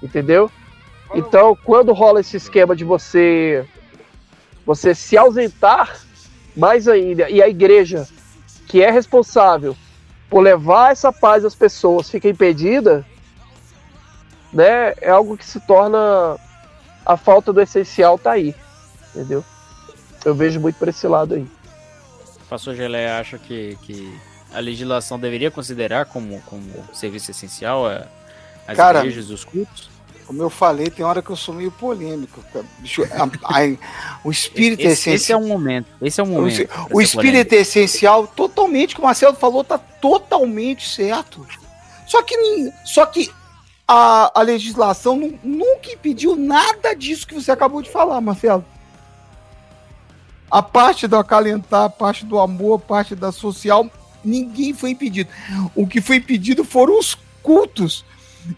entendeu? 0.00 0.48
Então, 1.12 1.58
quando 1.64 1.92
rola 1.92 2.20
esse 2.20 2.36
esquema 2.36 2.76
de 2.76 2.84
você 2.84 3.66
você 4.64 4.94
se 4.94 5.16
ausentar 5.16 5.92
mais 6.56 6.86
ainda 6.86 7.28
e 7.28 7.42
a 7.42 7.48
igreja 7.48 8.06
que 8.68 8.80
é 8.80 8.92
responsável 8.92 9.76
por 10.30 10.38
levar 10.38 10.92
essa 10.92 11.12
paz 11.12 11.44
às 11.44 11.56
pessoas 11.56 12.08
fica 12.08 12.28
impedida, 12.28 13.04
né? 14.54 14.94
É 15.00 15.10
algo 15.10 15.36
que 15.36 15.44
se 15.44 15.58
torna 15.60 16.38
a 17.04 17.16
falta 17.16 17.52
do 17.52 17.60
essencial 17.60 18.16
tá 18.16 18.32
aí, 18.32 18.54
entendeu? 19.10 19.44
Eu 20.24 20.34
vejo 20.34 20.60
muito 20.60 20.76
por 20.76 20.88
esse 20.88 21.06
lado 21.06 21.34
aí. 21.34 21.46
Pastor 22.48 22.74
Gelé 22.74 23.10
acha 23.10 23.36
que, 23.36 23.76
que 23.82 24.16
a 24.52 24.60
legislação 24.60 25.18
deveria 25.18 25.50
considerar 25.50 26.06
como, 26.06 26.40
como 26.42 26.64
serviço 26.92 27.30
essencial 27.32 27.86
a, 27.86 28.06
as 28.66 28.76
Cara, 28.76 29.00
igrejas 29.00 29.28
e 29.28 29.32
os 29.34 29.44
cultos? 29.44 29.90
Como 30.26 30.40
eu 30.40 30.48
falei, 30.48 30.88
tem 30.88 31.04
hora 31.04 31.20
que 31.20 31.28
eu 31.28 31.36
sou 31.36 31.54
meio 31.54 31.70
polêmico. 31.70 32.42
A, 33.12 33.24
a, 33.24 33.76
o 34.24 34.30
espírito 34.30 34.80
esse, 34.80 35.10
é 35.10 35.14
essencial. 35.14 35.14
Esse 35.16 35.32
é 35.32 35.36
um 35.36 35.46
momento. 35.46 35.86
Esse 36.00 36.20
é 36.20 36.24
um 36.24 36.28
momento. 36.28 36.70
O, 36.90 36.96
o 36.96 37.02
espírito 37.02 37.32
polêmico. 37.32 37.54
é 37.54 37.58
essencial, 37.58 38.26
totalmente, 38.26 38.94
como 38.94 39.04
o 39.04 39.08
Marcelo 39.08 39.36
falou, 39.36 39.62
tá 39.62 39.76
totalmente 39.76 40.88
certo. 40.88 41.46
Só 42.06 42.22
que, 42.22 42.34
só 42.84 43.04
que 43.04 43.30
a, 43.86 44.40
a 44.40 44.42
legislação 44.42 45.16
nunca 45.42 45.92
impediu 45.92 46.36
nada 46.36 46.94
disso 46.94 47.26
que 47.26 47.34
você 47.34 47.52
acabou 47.52 47.82
de 47.82 47.90
falar, 47.90 48.20
Marcelo. 48.20 48.64
A 50.50 50.62
parte 50.62 51.06
do 51.06 51.16
acalentar, 51.16 51.84
a 51.84 51.90
parte 51.90 52.24
do 52.24 52.38
amor, 52.38 52.76
a 52.76 52.86
parte 52.86 53.14
da 53.14 53.32
social, 53.32 53.90
ninguém 54.24 54.72
foi 54.72 54.90
impedido. 54.90 55.30
O 55.74 55.86
que 55.86 56.00
foi 56.00 56.16
impedido 56.16 56.64
foram 56.64 56.98
os 56.98 57.16
cultos 57.42 58.04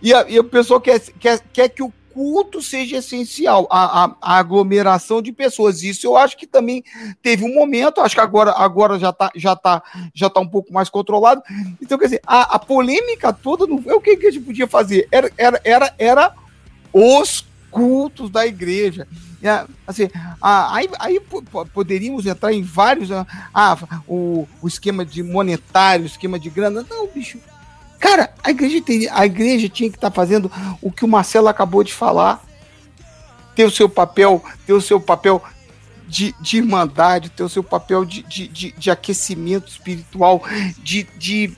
e, 0.02 0.12
a, 0.12 0.28
e 0.28 0.38
o 0.38 0.44
pessoal 0.44 0.80
quer, 0.80 1.00
quer, 1.00 1.40
quer 1.52 1.68
que 1.68 1.82
o 1.82 1.92
culto 2.16 2.62
seja 2.62 2.96
essencial, 2.96 3.68
a, 3.70 4.05
a, 4.05 4.16
a, 4.22 4.38
aglomeração 4.38 5.20
de 5.20 5.33
pessoas. 5.33 5.83
Isso 5.83 6.07
eu 6.07 6.16
acho 6.16 6.35
que 6.35 6.46
também 6.46 6.83
teve 7.22 7.44
um 7.44 7.55
momento, 7.55 8.00
acho 8.00 8.14
que 8.14 8.20
agora, 8.22 8.52
agora 8.52 8.98
já 8.98 9.11
está 9.11 9.31
já 9.37 9.55
tá, 9.55 9.83
já 10.14 10.31
tá 10.31 10.40
um 10.40 10.48
pouco 10.48 10.72
mais 10.72 10.88
controlado. 10.88 11.42
Então, 11.79 11.98
quer 11.98 12.07
dizer, 12.07 12.22
a, 12.26 12.55
a 12.55 12.59
polêmica 12.59 13.35
toda 13.35 13.66
não 13.66 13.76
o 13.76 14.00
que, 14.00 14.16
que 14.16 14.29
a 14.29 14.31
gente 14.31 14.46
podia 14.46 14.66
fazer, 14.66 15.07
era, 15.12 15.31
era, 15.37 15.61
era, 15.62 15.94
era 15.98 16.35
os 16.90 17.44
cultos 17.70 18.31
da 18.31 18.46
igreja. 18.46 19.07
É, 19.42 19.66
assim, 19.87 20.09
aí, 20.40 20.88
aí 20.98 21.20
poderíamos 21.74 22.24
entrar 22.24 22.50
em 22.50 22.62
vários. 22.62 23.11
Ah, 23.52 23.76
o, 24.09 24.48
o 24.62 24.66
esquema 24.66 25.05
de 25.05 25.22
monetário, 25.22 26.05
o 26.05 26.09
esquema 26.09 26.38
de 26.38 26.48
grana. 26.48 26.85
Não, 26.88 27.07
bicho 27.09 27.38
Cara, 27.98 28.32
a 28.42 28.50
igreja, 28.50 28.82
tem, 28.82 29.09
a 29.11 29.26
igreja 29.26 29.68
tinha 29.68 29.90
que 29.90 29.96
estar 29.96 30.11
tá 30.11 30.14
fazendo 30.14 30.50
o 30.80 30.90
que 30.90 31.04
o 31.04 31.09
Marcelo 31.09 31.48
acabou 31.48 31.82
de 31.82 31.92
falar. 31.92 32.44
Ter 33.54 33.64
o 33.64 33.70
seu 33.70 33.88
papel, 33.88 34.44
ter 34.66 34.74
o 34.74 34.80
seu 34.80 35.00
papel 35.00 35.42
de, 36.06 36.35
de 36.40 36.59
irmandade, 36.59 37.30
ter 37.30 37.42
o 37.42 37.48
seu 37.48 37.64
papel 37.64 38.04
de, 38.04 38.22
de, 38.22 38.48
de, 38.48 38.72
de 38.72 38.90
aquecimento 38.90 39.68
espiritual, 39.68 40.42
de, 40.78 41.04
de, 41.16 41.56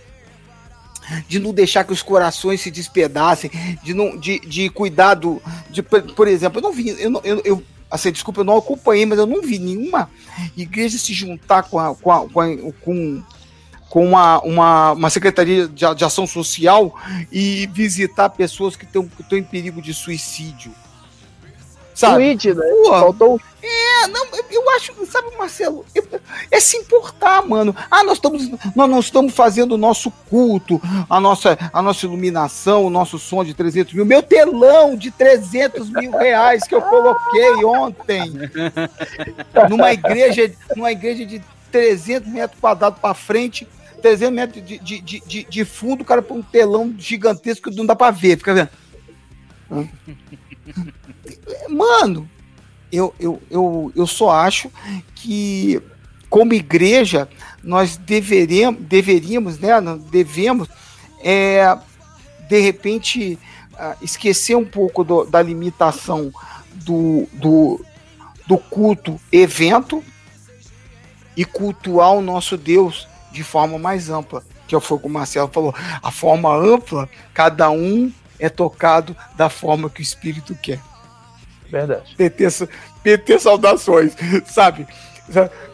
de 1.29 1.39
não 1.39 1.53
deixar 1.53 1.85
que 1.85 1.93
os 1.93 2.03
corações 2.03 2.61
se 2.61 2.71
despedacem, 2.71 3.51
de, 3.83 3.95
não, 3.95 4.17
de, 4.17 4.39
de 4.41 4.71
cuidado. 4.71 5.43
De, 5.71 5.83
por 5.83 6.29
exemplo, 6.29 6.59
eu 6.59 6.63
não 6.63 6.73
vi, 6.73 6.89
eu, 6.89 7.21
eu, 7.25 7.43
eu 7.45 7.63
assim, 7.91 8.13
desculpa, 8.13 8.41
eu 8.41 8.45
não 8.45 8.57
acompanhei, 8.57 9.07
mas 9.07 9.19
eu 9.19 9.27
não 9.27 9.43
vi 9.43 9.59
nenhuma 9.59 10.11
igreja 10.57 10.99
se 10.99 11.13
juntar 11.13 11.65
com, 11.65 11.79
a, 11.79 11.95
com, 11.95 12.11
a, 12.11 12.29
com, 12.29 12.41
a, 12.41 12.47
com 12.81 13.23
com 13.89 14.05
uma, 14.05 14.41
uma, 14.41 14.93
uma 14.93 15.11
secretaria 15.11 15.67
de, 15.67 15.95
de, 15.95 16.05
ação 16.05 16.27
social 16.27 16.95
e 17.33 17.67
visitar 17.73 18.29
pessoas 18.31 18.77
que 18.77 18.85
estão 18.85 19.09
em 19.33 19.43
perigo 19.43 19.81
de 19.81 19.95
suicídio. 19.95 20.73
Sabe? 21.95 22.15
Tweet, 22.15 22.55
né? 22.55 22.65
Faltou... 22.87 23.41
É, 23.61 24.07
não, 24.07 24.25
eu 24.53 24.71
acho, 24.71 24.95
sabe, 25.07 25.37
Marcelo, 25.37 25.85
é 26.49 26.61
se 26.61 26.77
importar, 26.77 27.45
mano. 27.45 27.75
Ah, 27.91 28.05
nós 28.05 28.19
estamos, 28.19 28.49
nós 28.77 28.89
não 28.89 29.01
estamos 29.01 29.35
fazendo 29.35 29.73
o 29.73 29.79
nosso 29.79 30.13
culto, 30.31 30.81
a 31.11 31.19
nossa, 31.19 31.59
a 31.73 31.83
nossa 31.83 32.07
iluminação, 32.07 32.85
o 32.85 32.91
nosso 32.91 33.19
som 33.19 33.43
de 33.43 33.53
300 33.53 33.95
mil, 33.95 34.07
meu 34.07 34.23
telão 34.23 34.97
de 34.97 35.11
300 35.11 35.91
mil 35.91 36.13
reais 36.13 36.63
que 36.69 36.75
eu 36.75 36.83
coloquei 36.83 37.65
ontem 37.65 38.33
numa 39.69 39.93
igreja, 39.93 40.53
numa 40.77 40.93
igreja 40.93 41.27
de 41.27 41.43
300 41.73 42.31
metros 42.31 42.61
quadrados 42.61 43.01
para 43.01 43.13
frente 43.13 43.67
300 43.99 44.35
metros 44.35 44.65
de, 44.65 44.79
de, 44.79 45.01
de, 45.01 45.45
de 45.45 45.65
fundo, 45.65 46.03
o 46.03 46.05
cara 46.05 46.23
põe 46.23 46.39
um 46.39 46.43
telão 46.43 46.95
gigantesco 46.99 47.71
que 47.71 47.77
não 47.77 47.87
dá 47.87 47.95
pra 47.95 48.11
ver, 48.11 48.39
fica 48.39 48.55
vendo. 48.55 48.71
Mano, 51.69 52.29
eu, 52.91 53.15
eu, 53.19 53.41
eu, 53.51 53.93
eu 53.95 54.07
só 54.07 54.31
acho 54.31 54.71
que, 55.15 55.81
como 56.31 56.55
igreja, 56.55 57.29
nós 57.63 57.97
deveríamos, 57.97 58.83
deveríamos 58.83 59.59
né, 59.59 59.71
devemos, 60.11 60.69
é, 61.23 61.77
de 62.49 62.61
repente, 62.61 63.39
uh, 63.75 63.97
esquecer 64.03 64.57
um 64.57 64.65
pouco 64.65 65.05
do, 65.05 65.25
da 65.25 65.43
limitação 65.43 66.33
do, 66.73 67.29
do, 67.35 67.85
do 68.47 68.57
culto 68.57 69.21
evento 69.31 70.03
e 71.37 71.45
cultuar 71.45 72.13
o 72.13 72.23
nosso 72.23 72.57
Deus 72.57 73.07
de 73.39 73.45
forma 73.45 73.79
mais 73.79 74.11
ampla, 74.11 74.43
que 74.67 74.79
foi 74.81 74.97
o 74.97 75.01
que 75.01 75.07
o 75.07 75.11
Marcelo 75.11 75.49
falou. 75.49 75.73
A 76.03 76.11
forma 76.11 76.53
ampla, 76.53 77.09
cada 77.33 77.71
um 77.71 78.13
é 78.37 78.49
tocado 78.49 79.17
da 79.37 79.49
forma 79.49 79.89
que 79.89 80.01
o 80.01 80.03
espírito 80.03 80.57
quer. 80.61 80.81
Verdade. 81.71 82.17
PT, 82.17 82.69
PT 83.01 83.39
saudações, 83.39 84.17
sabe? 84.45 84.89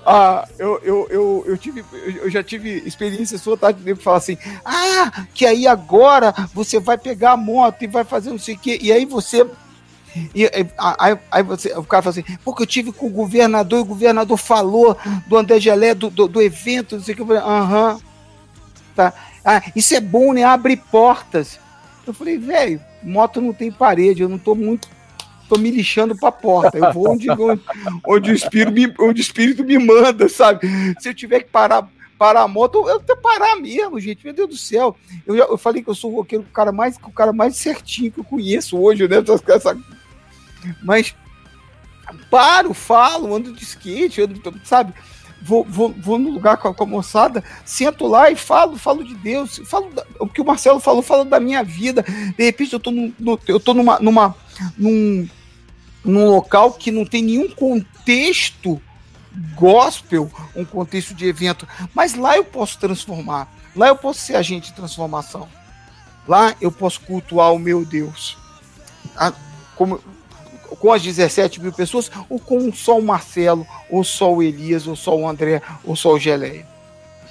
Ah, 0.05 0.47
eu, 0.59 0.79
eu, 0.83 1.07
eu, 1.09 1.45
eu, 1.47 1.57
tive, 1.57 1.83
eu 2.05 2.29
já 2.29 2.43
tive 2.43 2.83
experiência 2.87 3.39
sua, 3.39 3.57
tá? 3.57 3.71
De 3.71 3.95
falar 3.95 4.19
assim, 4.19 4.37
ah, 4.63 5.25
que 5.33 5.47
aí 5.47 5.67
agora 5.67 6.35
você 6.53 6.79
vai 6.79 6.99
pegar 6.99 7.33
a 7.33 7.37
moto 7.37 7.81
e 7.83 7.87
vai 7.87 8.05
fazer 8.05 8.29
não 8.29 8.39
sei 8.39 8.57
o 8.57 8.59
quê, 8.59 8.79
e 8.83 8.93
aí 8.93 9.07
você 9.07 9.49
e 10.35 10.45
aí, 10.99 11.19
aí 11.31 11.43
você, 11.43 11.73
o 11.77 11.85
cara 11.85 12.03
fala 12.03 12.13
assim, 12.13 12.37
porque 12.45 12.63
eu 12.63 12.67
tive 12.67 12.93
com 12.93 13.07
o 13.07 13.11
governador 13.11 13.79
e 13.79 13.83
o 13.83 13.87
governador 13.87 14.37
falou 14.37 14.97
do 15.27 15.37
André 15.37 15.61
Gelé, 15.61 15.95
do, 15.95 16.11
do, 16.11 16.29
do 16.29 16.43
evento, 16.43 16.97
não 16.97 17.03
sei 17.03 17.15
o 17.15 17.27
que. 17.27 17.33
Aham. 17.33 17.99
Tá. 18.95 19.13
Ah, 19.45 19.63
isso 19.75 19.95
é 19.95 20.01
bom, 20.01 20.33
né? 20.33 20.45
Abre 20.45 20.77
portas. 20.77 21.59
Eu 22.07 22.15
falei, 22.15 22.39
velho, 22.39 22.81
moto 23.03 23.41
não 23.41 23.53
tem 23.53 23.71
parede, 23.71 24.23
eu 24.23 24.29
não 24.29 24.39
tô 24.39 24.55
muito. 24.55 24.89
tô 25.49 25.59
me 25.59 25.71
lixando 25.71 26.17
pra 26.17 26.31
porta. 26.31 26.79
Eu 26.79 26.93
vou 26.93 27.11
onde, 27.11 27.31
onde, 27.31 27.63
onde, 28.07 28.31
o, 28.31 28.35
espírito 28.35 28.73
me, 28.73 28.95
onde 29.01 29.21
o 29.21 29.23
espírito 29.23 29.65
me 29.65 29.79
manda, 29.79 30.29
sabe? 30.29 30.67
Se 31.01 31.09
eu 31.09 31.15
tiver 31.15 31.41
que 31.41 31.51
parar 31.51 31.89
parar 32.19 32.43
a 32.43 32.49
moto, 32.49 32.89
eu 32.89 33.01
que 33.01 33.17
parar 33.17 33.57
mesmo, 33.57 33.99
gente. 34.01 34.25
Meu 34.25 34.33
Deus 34.33 34.49
do 34.49 34.57
céu. 34.57 34.97
Eu, 35.27 35.35
eu 35.35 35.59
falei 35.59 35.83
que 35.83 35.91
eu 35.91 35.95
sou 35.95 36.21
o 36.21 36.45
cara 36.53 36.73
mais, 36.73 36.97
o 36.97 37.11
cara 37.11 37.33
mais 37.33 37.57
certinho 37.57 38.11
que 38.11 38.21
eu 38.21 38.25
conheço 38.25 38.79
hoje, 38.79 39.07
né? 39.09 39.17
Essa, 39.49 39.77
mas 40.83 41.15
paro, 42.31 42.75
falo, 42.75 43.35
ando 43.35 43.53
de 43.53 43.63
skate, 43.63 44.23
ando, 44.23 44.61
sabe? 44.65 44.93
Vou, 45.43 45.65
vou, 45.65 45.93
vou 45.93 46.19
no 46.19 46.31
lugar 46.31 46.57
com 46.57 46.69
a, 46.69 46.75
com 46.75 46.85
a, 46.85 46.87
moçada, 46.87 47.45
sento 47.65 48.07
lá 48.07 48.31
e 48.31 48.37
falo, 48.37 48.79
falo 48.79 49.05
de 49.05 49.15
Deus, 49.15 49.61
falo 49.67 49.91
da, 49.91 50.05
o 50.19 50.27
que 50.27 50.41
o 50.41 50.45
Marcelo 50.45 50.81
falou, 50.81 51.03
falo 51.03 51.25
da 51.25 51.39
minha 51.39 51.63
vida. 51.63 52.03
De 52.03 52.45
repente 52.45 52.73
eu 52.73 52.81
tô, 52.81 52.91
no, 52.91 53.13
no, 53.19 53.39
eu 53.47 53.61
tô 53.61 53.75
numa, 53.75 53.99
numa, 53.99 54.35
num, 54.79 55.29
num 56.05 56.31
local 56.31 56.73
que 56.73 56.91
não 56.91 57.05
tem 57.05 57.23
nenhum 57.23 57.51
contexto 57.51 58.81
gospel, 59.55 60.31
um 60.55 60.65
contexto 60.65 61.15
de 61.15 61.27
evento, 61.27 61.67
mas 61.93 62.15
lá 62.15 62.37
eu 62.37 62.45
posso 62.45 62.79
transformar, 62.79 63.53
lá 63.75 63.89
eu 63.89 63.97
posso 63.97 64.21
ser 64.21 64.37
agente 64.37 64.69
de 64.69 64.77
transformação, 64.77 65.49
lá 66.27 66.55
eu 66.61 66.71
posso 66.71 67.01
cultuar 67.01 67.53
o 67.53 67.59
meu 67.59 67.85
Deus. 67.85 68.39
A, 69.17 69.33
como 69.77 70.01
com 70.77 70.93
as 70.93 71.03
17 71.03 71.61
mil 71.61 71.73
pessoas, 71.73 72.11
ou 72.29 72.39
com 72.39 72.73
só 72.73 72.99
o 72.99 73.03
Marcelo, 73.03 73.67
ou 73.91 74.05
só 74.05 74.33
o 74.33 74.43
Elias, 74.43 74.87
ou 74.87 74.97
só 74.97 75.17
o 75.17 75.29
André, 75.29 75.63
ou 75.85 75.97
só 75.97 76.13
o 76.13 76.19
Geleia, 76.19 76.67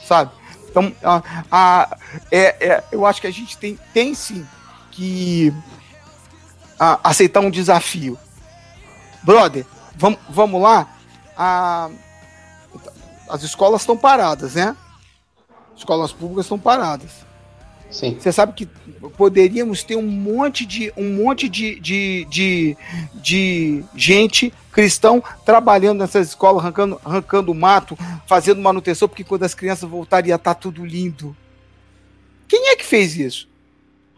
sabe? 0.08 0.32
Então, 0.70 0.92
a, 1.04 1.22
a, 1.52 1.98
é, 2.32 2.68
é, 2.68 2.84
eu 2.92 3.06
acho 3.06 3.22
que 3.22 3.28
a 3.28 3.32
gente 3.32 3.58
tem, 3.58 3.78
tem 3.94 4.16
sim 4.16 4.44
que 4.90 5.54
a, 6.80 7.10
aceitar 7.10 7.42
um 7.42 7.52
desafio. 7.52 8.18
Brother, 9.22 9.66
vamos, 9.96 10.62
lá? 10.62 10.88
A, 11.38 11.90
as 13.30 13.44
escolas 13.44 13.82
estão 13.82 13.96
paradas, 13.96 14.56
né? 14.56 14.76
Escolas 15.76 16.12
públicas 16.12 16.46
estão 16.46 16.60
paradas. 16.60 17.12
Sim. 17.94 18.18
Você 18.20 18.32
sabe 18.32 18.54
que 18.54 18.66
poderíamos 19.16 19.84
ter 19.84 19.96
um 19.96 20.02
monte 20.02 20.66
de 20.66 20.92
um 20.98 21.14
monte 21.14 21.48
de, 21.48 21.80
de, 21.80 22.26
de, 22.26 22.78
de 23.14 23.84
gente 23.96 24.52
cristão 24.72 25.24
trabalhando 25.46 26.00
nessas 26.00 26.30
escolas, 26.30 26.64
arrancando, 26.64 27.00
arrancando 27.06 27.54
mato, 27.54 27.96
fazendo 28.26 28.60
manutenção, 28.60 29.08
porque 29.08 29.24
quando 29.24 29.44
as 29.44 29.54
crianças 29.54 29.88
voltarem 29.88 30.30
ia 30.30 30.36
estar 30.36 30.56
tá 30.56 30.60
tudo 30.60 30.84
lindo. 30.84 31.38
Quem 32.48 32.70
é 32.70 32.76
que 32.76 32.84
fez 32.84 33.16
isso? 33.16 33.48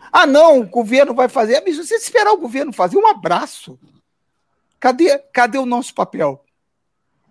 Ah, 0.09 0.25
não, 0.25 0.61
o 0.61 0.65
governo 0.65 1.13
vai 1.13 1.27
fazer. 1.27 1.61
Mas 1.65 1.75
você 1.75 1.95
esperar 1.95 2.31
o 2.31 2.37
governo 2.37 2.71
fazer 2.71 2.97
um 2.97 3.05
abraço. 3.05 3.77
Cadê, 4.79 5.17
cadê 5.33 5.57
o 5.57 5.65
nosso 5.65 5.93
papel? 5.93 6.41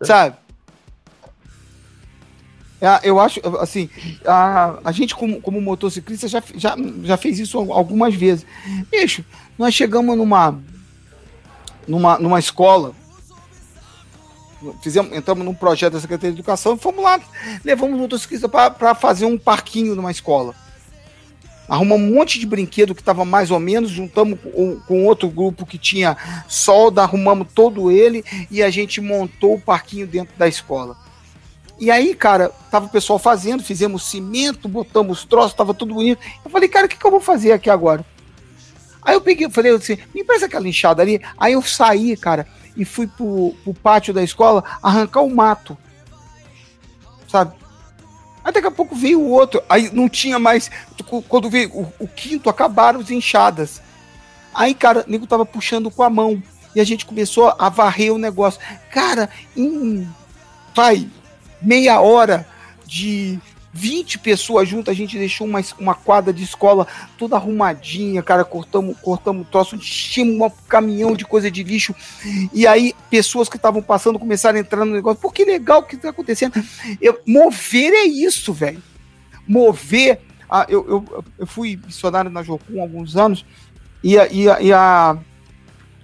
Sabe? 0.02 0.36
É, 2.84 3.00
eu 3.02 3.18
acho, 3.18 3.40
assim, 3.58 3.88
a, 4.26 4.78
a 4.84 4.92
gente 4.92 5.14
como, 5.14 5.40
como 5.40 5.58
motociclista 5.58 6.28
já, 6.28 6.42
já, 6.54 6.76
já 7.02 7.16
fez 7.16 7.38
isso 7.38 7.58
algumas 7.72 8.14
vezes. 8.14 8.44
Bicho, 8.90 9.24
nós 9.58 9.72
chegamos 9.72 10.14
numa, 10.18 10.58
numa, 11.88 12.18
numa 12.18 12.38
escola, 12.38 12.94
fizemos, 14.82 15.16
entramos 15.16 15.46
num 15.46 15.54
projeto 15.54 15.94
da 15.94 16.00
Secretaria 16.00 16.32
de 16.32 16.40
Educação 16.40 16.74
e 16.74 16.78
fomos 16.78 17.02
lá, 17.02 17.18
levamos 17.64 17.98
motociclista 17.98 18.50
para 18.50 18.94
fazer 18.94 19.24
um 19.24 19.38
parquinho 19.38 19.94
numa 19.94 20.10
escola. 20.10 20.54
Arrumamos 21.66 22.06
um 22.06 22.14
monte 22.16 22.38
de 22.38 22.44
brinquedo 22.44 22.94
que 22.94 23.00
estava 23.00 23.24
mais 23.24 23.50
ou 23.50 23.58
menos, 23.58 23.88
juntamos 23.88 24.38
com, 24.38 24.78
com, 24.80 25.06
outro 25.06 25.30
grupo 25.30 25.64
que 25.64 25.78
tinha 25.78 26.14
solda, 26.46 27.02
arrumamos 27.02 27.48
todo 27.54 27.90
ele 27.90 28.22
e 28.50 28.62
a 28.62 28.68
gente 28.68 29.00
montou 29.00 29.54
o 29.54 29.60
parquinho 29.60 30.06
dentro 30.06 30.36
da 30.36 30.46
escola. 30.46 31.02
E 31.78 31.90
aí, 31.90 32.14
cara, 32.14 32.50
tava 32.70 32.86
o 32.86 32.88
pessoal 32.88 33.18
fazendo, 33.18 33.62
fizemos 33.62 34.04
cimento, 34.08 34.68
botamos 34.68 35.24
troços, 35.24 35.54
tava 35.54 35.74
tudo 35.74 35.94
bonito. 35.94 36.20
Eu 36.44 36.50
falei, 36.50 36.68
cara, 36.68 36.86
o 36.86 36.88
que, 36.88 36.96
que 36.96 37.04
eu 37.04 37.10
vou 37.10 37.20
fazer 37.20 37.52
aqui 37.52 37.68
agora? 37.68 38.04
Aí 39.02 39.14
eu 39.14 39.20
peguei, 39.20 39.50
falei 39.50 39.72
assim, 39.72 39.98
me 40.14 40.22
empresta 40.22 40.46
aquela 40.46 40.68
enxada 40.68 41.02
ali. 41.02 41.20
Aí 41.36 41.52
eu 41.52 41.62
saí, 41.62 42.16
cara, 42.16 42.46
e 42.76 42.84
fui 42.84 43.06
pro, 43.06 43.54
pro 43.62 43.74
pátio 43.74 44.14
da 44.14 44.22
escola 44.22 44.64
arrancar 44.82 45.22
o 45.22 45.34
mato. 45.34 45.76
Sabe? 47.28 47.54
Aí 48.44 48.52
daqui 48.52 48.66
a 48.66 48.70
pouco 48.70 48.94
veio 48.94 49.20
o 49.20 49.30
outro. 49.30 49.62
Aí 49.68 49.90
não 49.92 50.08
tinha 50.08 50.38
mais. 50.38 50.70
Quando 51.28 51.50
veio 51.50 51.70
o, 51.74 51.92
o 52.00 52.08
quinto, 52.08 52.48
acabaram 52.48 53.00
as 53.00 53.10
enxadas. 53.10 53.82
Aí, 54.54 54.74
cara, 54.74 55.04
o 55.06 55.10
nego 55.10 55.26
tava 55.26 55.44
puxando 55.44 55.90
com 55.90 56.02
a 56.02 56.10
mão. 56.10 56.42
E 56.74 56.80
a 56.80 56.84
gente 56.84 57.06
começou 57.06 57.54
a 57.58 57.68
varrer 57.68 58.12
o 58.12 58.18
negócio. 58.18 58.60
Cara, 58.90 59.30
em. 59.56 60.08
Vai, 60.74 61.08
meia 61.60 62.00
hora 62.00 62.46
de 62.86 63.38
20 63.74 64.20
pessoas 64.20 64.68
juntas, 64.68 64.92
a 64.92 64.96
gente 64.96 65.18
deixou 65.18 65.44
uma, 65.44 65.60
uma 65.80 65.96
quadra 65.96 66.32
de 66.32 66.44
escola 66.44 66.86
toda 67.18 67.34
arrumadinha, 67.34 68.22
cara, 68.22 68.44
cortamos, 68.44 68.96
cortamos 69.00 69.48
troço, 69.48 69.74
enchemos 69.74 70.40
um 70.40 70.48
caminhão 70.68 71.16
de 71.16 71.24
coisa 71.24 71.50
de 71.50 71.64
lixo, 71.64 71.92
e 72.52 72.68
aí 72.68 72.94
pessoas 73.10 73.48
que 73.48 73.56
estavam 73.56 73.82
passando 73.82 74.16
começaram 74.16 74.58
a 74.58 74.60
entrar 74.60 74.84
no 74.84 74.92
negócio, 74.92 75.20
pô, 75.20 75.28
que 75.28 75.44
legal 75.44 75.82
que 75.82 75.96
tá 75.96 76.10
acontecendo. 76.10 76.54
Eu, 77.00 77.20
mover 77.26 77.92
é 77.92 78.04
isso, 78.04 78.52
velho. 78.52 78.80
Mover, 79.46 80.20
ah, 80.48 80.66
eu, 80.68 80.88
eu, 80.88 81.24
eu 81.40 81.46
fui 81.46 81.76
missionário 81.84 82.30
na 82.30 82.44
Jocum 82.44 82.78
há 82.78 82.82
alguns 82.82 83.16
anos, 83.16 83.44
e 84.04 84.16
a, 84.16 84.28
e 84.28 84.48
a, 84.48 84.60
e 84.60 84.72
a 84.72 85.18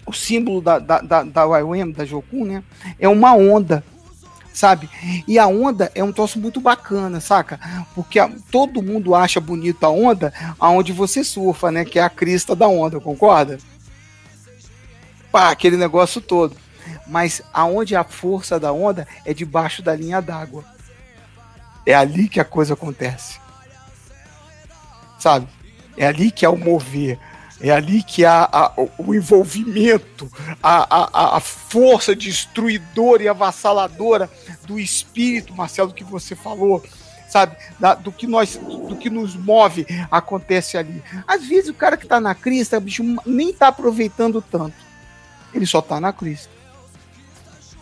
o 0.05 0.13
símbolo 0.13 0.61
da, 0.61 0.81
da, 0.81 1.01
da, 1.01 1.23
da 1.23 1.45
YWAM, 1.45 1.93
da 1.93 2.05
Jocum, 2.05 2.45
né, 2.45 2.65
é 2.99 3.09
uma 3.09 3.33
onda 3.33 3.85
sabe? 4.53 4.89
E 5.27 5.39
a 5.39 5.47
onda 5.47 5.91
é 5.95 6.03
um 6.03 6.13
troço 6.13 6.39
muito 6.39 6.61
bacana, 6.61 7.21
saca? 7.21 7.59
Porque 7.95 8.19
a, 8.19 8.31
todo 8.51 8.83
mundo 8.83 9.15
acha 9.15 9.41
bonito 9.41 9.85
a 9.85 9.91
onda 9.91 10.33
aonde 10.59 10.93
você 10.93 11.23
surfa, 11.25 11.71
né? 11.71 11.85
Que 11.85 11.99
é 11.99 12.03
a 12.03 12.11
crista 12.11 12.55
da 12.55 12.69
onda, 12.69 13.01
concorda? 13.01 13.59
Pá, 15.31 15.51
aquele 15.51 15.77
negócio 15.77 16.21
todo. 16.21 16.57
Mas 17.07 17.43
aonde 17.53 17.95
a 17.95 18.05
força 18.05 18.59
da 18.59 18.73
onda 18.73 19.07
é 19.25 19.33
debaixo 19.33 19.83
da 19.83 19.95
linha 19.95 20.21
d'água. 20.21 20.65
É 21.87 21.95
ali 21.95 22.29
que 22.29 22.41
a 22.41 22.45
coisa 22.45 22.75
acontece. 22.75 23.39
Sabe? 25.19 25.47
É 25.97 26.07
ali 26.07 26.31
que 26.31 26.45
é 26.45 26.49
o 26.49 26.57
mover. 26.57 27.19
É 27.61 27.71
ali 27.71 28.03
que 28.03 28.25
há 28.25 28.73
o 28.97 29.15
envolvimento, 29.15 30.31
a, 30.63 31.35
a, 31.35 31.37
a 31.37 31.41
força 31.41 32.17
destruidora 32.17 33.23
e 33.23 33.29
avassaladora 33.29 34.31
do 34.65 34.81
espírito, 34.81 35.55
Marcelo, 35.55 35.93
que 35.93 36.03
você 36.03 36.35
falou, 36.35 36.83
sabe? 37.29 37.57
Da, 37.79 37.95
do 37.95 38.11
que 38.11 38.27
nós, 38.27 38.57
do 38.57 38.97
que 38.97 39.11
nos 39.11 39.37
move, 39.37 39.87
acontece 40.11 40.79
ali. 40.79 41.03
Às 41.27 41.47
vezes 41.47 41.69
o 41.69 41.75
cara 41.75 41.99
que 41.99 42.07
tá 42.07 42.19
na 42.19 42.35
crista, 42.35 42.81
bicho, 42.81 43.05
nem 43.27 43.53
tá 43.53 43.69
aproveitando 43.69 44.41
tanto. 44.41 44.77
Ele 45.53 45.67
só 45.67 45.83
tá 45.83 46.01
na 46.01 46.13
crista. 46.15 46.49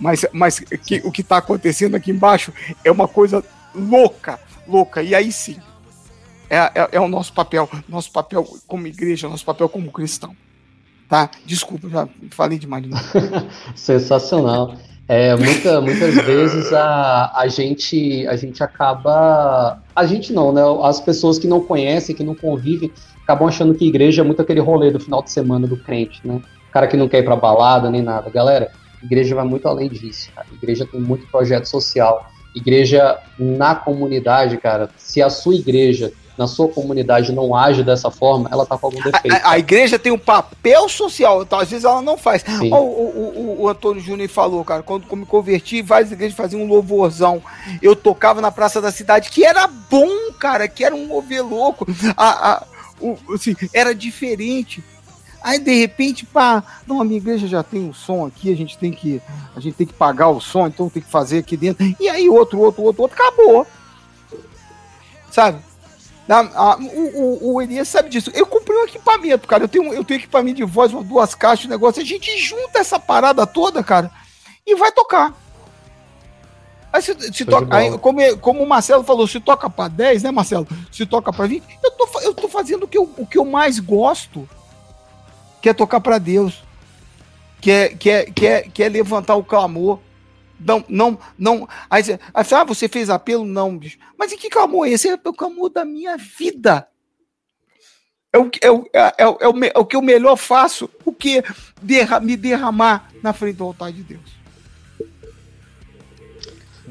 Mas, 0.01 0.27
mas 0.33 0.61
que, 0.61 1.03
o 1.05 1.13
que 1.13 1.23
tá 1.23 1.39
acontecendo 1.39 1.95
aqui 1.95 2.11
embaixo 2.11 2.53
é 2.85 2.91
uma 2.91 3.07
coisa 3.07 3.45
louca, 3.75 4.41
louca. 4.67 5.03
E 5.03 5.15
aí 5.15 5.31
sim, 5.31 5.59
é, 6.51 6.57
é, 6.57 6.89
é, 6.93 7.01
o 7.01 7.09
nosso 7.09 7.33
papel, 7.33 7.69
nosso 7.89 8.11
papel 8.11 8.45
como 8.67 8.87
igreja, 8.87 9.29
nosso 9.29 9.45
papel 9.45 9.69
como 9.69 9.93
cristão. 9.93 10.35
Tá? 11.09 11.31
Desculpa, 11.45 11.89
já 11.89 12.09
falei 12.31 12.59
demais. 12.59 12.85
De 12.85 12.91
Sensacional. 13.75 14.75
É, 15.09 15.35
muita, 15.37 15.81
muitas 15.81 16.15
vezes 16.17 16.71
a, 16.71 17.33
a, 17.35 17.49
gente, 17.49 18.27
a 18.27 18.37
gente 18.37 18.63
acaba. 18.63 19.83
A 19.97 20.05
gente 20.05 20.35
não, 20.35 20.53
né? 20.53 20.61
As 20.83 21.01
pessoas 21.01 21.39
que 21.39 21.47
não 21.47 21.65
conhecem, 21.65 22.15
que 22.15 22.23
não 22.23 22.35
convivem, 22.35 22.93
acabam 23.23 23.49
achando 23.49 23.75
que 23.75 23.87
igreja 23.87 24.21
é 24.21 24.25
muito 24.25 24.43
aquele 24.43 24.61
rolê 24.61 24.91
do 24.91 25.01
final 25.01 25.23
de 25.23 25.31
semana 25.31 25.67
do 25.67 25.79
crente, 25.79 26.21
né? 26.23 26.43
O 26.69 26.73
cara 26.73 26.87
que 26.87 26.97
não 26.97 27.09
quer 27.09 27.21
ir 27.21 27.25
pra 27.25 27.37
balada 27.37 27.91
nem 27.91 28.03
nada. 28.03 28.29
Galera, 28.29 28.71
igreja 29.03 29.35
vai 29.35 29.47
muito 29.47 29.67
além 29.67 29.89
disso, 29.89 30.31
cara. 30.35 30.47
Igreja 30.53 30.87
tem 30.87 31.01
muito 31.01 31.27
projeto 31.29 31.65
social. 31.65 32.27
Igreja 32.55 33.19
na 33.39 33.75
comunidade, 33.75 34.59
cara. 34.59 34.91
Se 34.99 35.23
a 35.23 35.31
sua 35.31 35.55
igreja 35.55 36.13
na 36.39 36.47
sua 36.47 36.69
comunidade 36.69 37.33
não 37.33 37.53
age 37.53 37.83
dessa 37.83 38.13
forma, 38.13 38.49
ela 38.53 38.63
está 38.63 38.79
com 38.79 38.87
algum 38.87 39.03
defeito. 39.03 39.35
A, 39.35 39.51
a, 39.51 39.59
igreja 39.59 39.99
tem 39.99 40.13
um 40.13 40.19
papel 40.19 40.89
social, 40.89 41.43
então 41.43 41.59
às 41.59 41.69
vezes 41.69 41.85
ela 41.85 42.01
não 42.01 42.17
faz. 42.17 42.45
O, 42.63 42.77
o, 42.77 42.77
o, 42.77 43.63
o, 43.63 43.69
Antônio 43.69 44.01
Júnior 44.01 44.29
falou, 44.29 44.65
cara, 44.65 44.85
quando 44.85 45.05
eu 45.11 45.17
me 45.17 45.27
converti, 45.27 45.83
várias 45.83 46.13
igrejas 46.13 46.37
faziam 46.37 46.63
um 46.63 46.69
louvorzão. 46.69 47.43
Eu 47.83 47.97
tocava 47.97 48.41
na 48.41 48.53
Praça 48.53 48.81
da 48.81 48.93
Cidade, 48.93 49.31
que 49.31 49.45
era 49.45 49.67
bom, 49.67 50.09
cara, 50.39 50.69
que 50.69 50.85
era 50.85 50.95
um 50.95 51.09
mover 51.09 51.45
louco. 51.45 51.85
A, 52.17 52.53
a, 52.53 52.63
o, 53.01 53.19
assim, 53.35 53.57
era 53.75 53.93
diferente. 53.93 54.83
Aí 55.43 55.59
de 55.59 55.75
repente, 55.75 56.25
pá, 56.25 56.63
não, 56.87 57.01
a 57.01 57.05
minha 57.05 57.19
igreja 57.19 57.49
já 57.49 57.63
tem 57.65 57.81
um 57.81 57.93
som 57.93 58.27
aqui, 58.27 58.53
a 58.53 58.57
gente 58.57 58.79
tem 58.79 58.93
que 58.93 59.21
a 59.57 59.61
gente 59.61 59.75
tem 59.75 59.87
que 59.87 59.93
pagar 59.93 60.29
o 60.29 60.41
som, 60.41 60.67
então 60.67 60.89
tem 60.89 61.03
que 61.03 61.11
fazer 61.11 61.39
aqui 61.39 61.57
dentro. 61.57 61.85
E 61.99 62.09
aí 62.09 62.29
outro, 62.29 62.61
outro, 62.61 62.83
outro, 62.83 63.03
outro, 63.03 63.17
acabou. 63.21 63.67
Sabe? 65.31 65.68
A, 66.35 66.77
o, 66.77 67.53
o, 67.53 67.55
o 67.55 67.63
Elias 67.63 67.89
sabe 67.89 68.11
disso. 68.11 68.31
Eu 68.35 68.47
comprei 68.47 68.77
um 68.77 68.85
equipamento, 68.85 69.49
cara. 69.49 69.65
Eu 69.65 69.69
tenho, 69.69 69.93
eu 69.95 70.05
tenho 70.05 70.21
equipamento 70.21 70.57
de 70.57 70.65
voz, 70.65 70.93
duas 70.93 71.35
caixas, 71.35 71.67
um 71.67 71.71
negócio. 71.71 72.03
A 72.03 72.05
gente 72.05 72.37
junta 72.39 72.79
essa 72.79 73.01
parada 73.01 73.47
toda, 73.47 73.83
cara, 73.83 74.11
e 74.67 74.75
vai 74.75 74.93
tocar. 74.93 75.35
Aí, 76.93 77.03
se, 77.03 77.15
se 77.33 77.45
toca, 77.45 77.75
aí, 77.75 77.97
como, 77.99 78.39
como 78.39 78.63
o 78.63 78.69
Marcelo 78.69 79.05
falou, 79.05 79.27
se 79.27 79.41
toca 79.41 79.69
para 79.69 79.89
10, 79.89 80.23
né, 80.23 80.31
Marcelo? 80.31 80.67
Se 80.91 81.05
toca 81.07 81.33
para 81.33 81.47
20, 81.47 81.65
eu 81.83 81.91
tô, 81.93 82.21
eu 82.21 82.35
tô 82.35 82.49
fazendo 82.49 82.85
o 82.85 82.89
que 82.89 82.99
eu, 82.99 83.11
o 83.17 83.27
que 83.27 83.39
eu 83.39 83.45
mais 83.45 83.79
gosto, 83.79 84.49
que 85.61 85.69
é 85.69 85.75
tocar 85.75 86.01
para 86.01 86.19
Deus, 86.19 86.63
que 87.61 87.71
é, 87.71 87.89
que, 87.89 88.11
é, 88.11 88.25
que, 88.25 88.47
é, 88.47 88.63
que 88.63 88.83
é 88.83 88.89
levantar 88.89 89.35
o 89.35 89.45
clamor, 89.45 89.99
não, 90.59 90.85
não, 90.89 91.19
não. 91.39 91.69
Aí 91.89 92.03
você, 92.03 92.19
ah, 92.35 92.65
você 92.65 92.89
fez 92.89 93.11
apelo? 93.11 93.45
Não, 93.45 93.77
bicho. 93.77 93.99
Mas 94.19 94.33
em 94.33 94.37
que 94.37 94.51
clamor 94.51 94.87
é 94.87 94.91
esse? 94.91 95.09
É 95.09 95.15
o 95.15 95.33
clamor 95.33 95.71
da 95.71 95.85
minha 95.85 96.17
vida. 96.17 96.89
É 98.33 98.39
o, 98.39 98.51
é, 98.61 98.71
o, 98.71 98.87
é, 98.93 99.15
é, 99.19 99.27
o, 99.27 99.39
é, 99.41 99.49
o, 99.49 99.65
é 99.65 99.79
o 99.79 99.87
que 99.87 99.97
eu 99.97 100.03
melhor 100.03 100.37
faço, 100.37 100.91
o 101.05 101.13
que 101.13 101.43
derra, 101.81 102.21
me 102.21 102.37
derramar 102.37 103.09
na 103.23 103.33
frente 103.33 103.57
do 103.57 103.65
altar 103.65 103.91
de 103.91 104.03
Deus. 104.03 104.39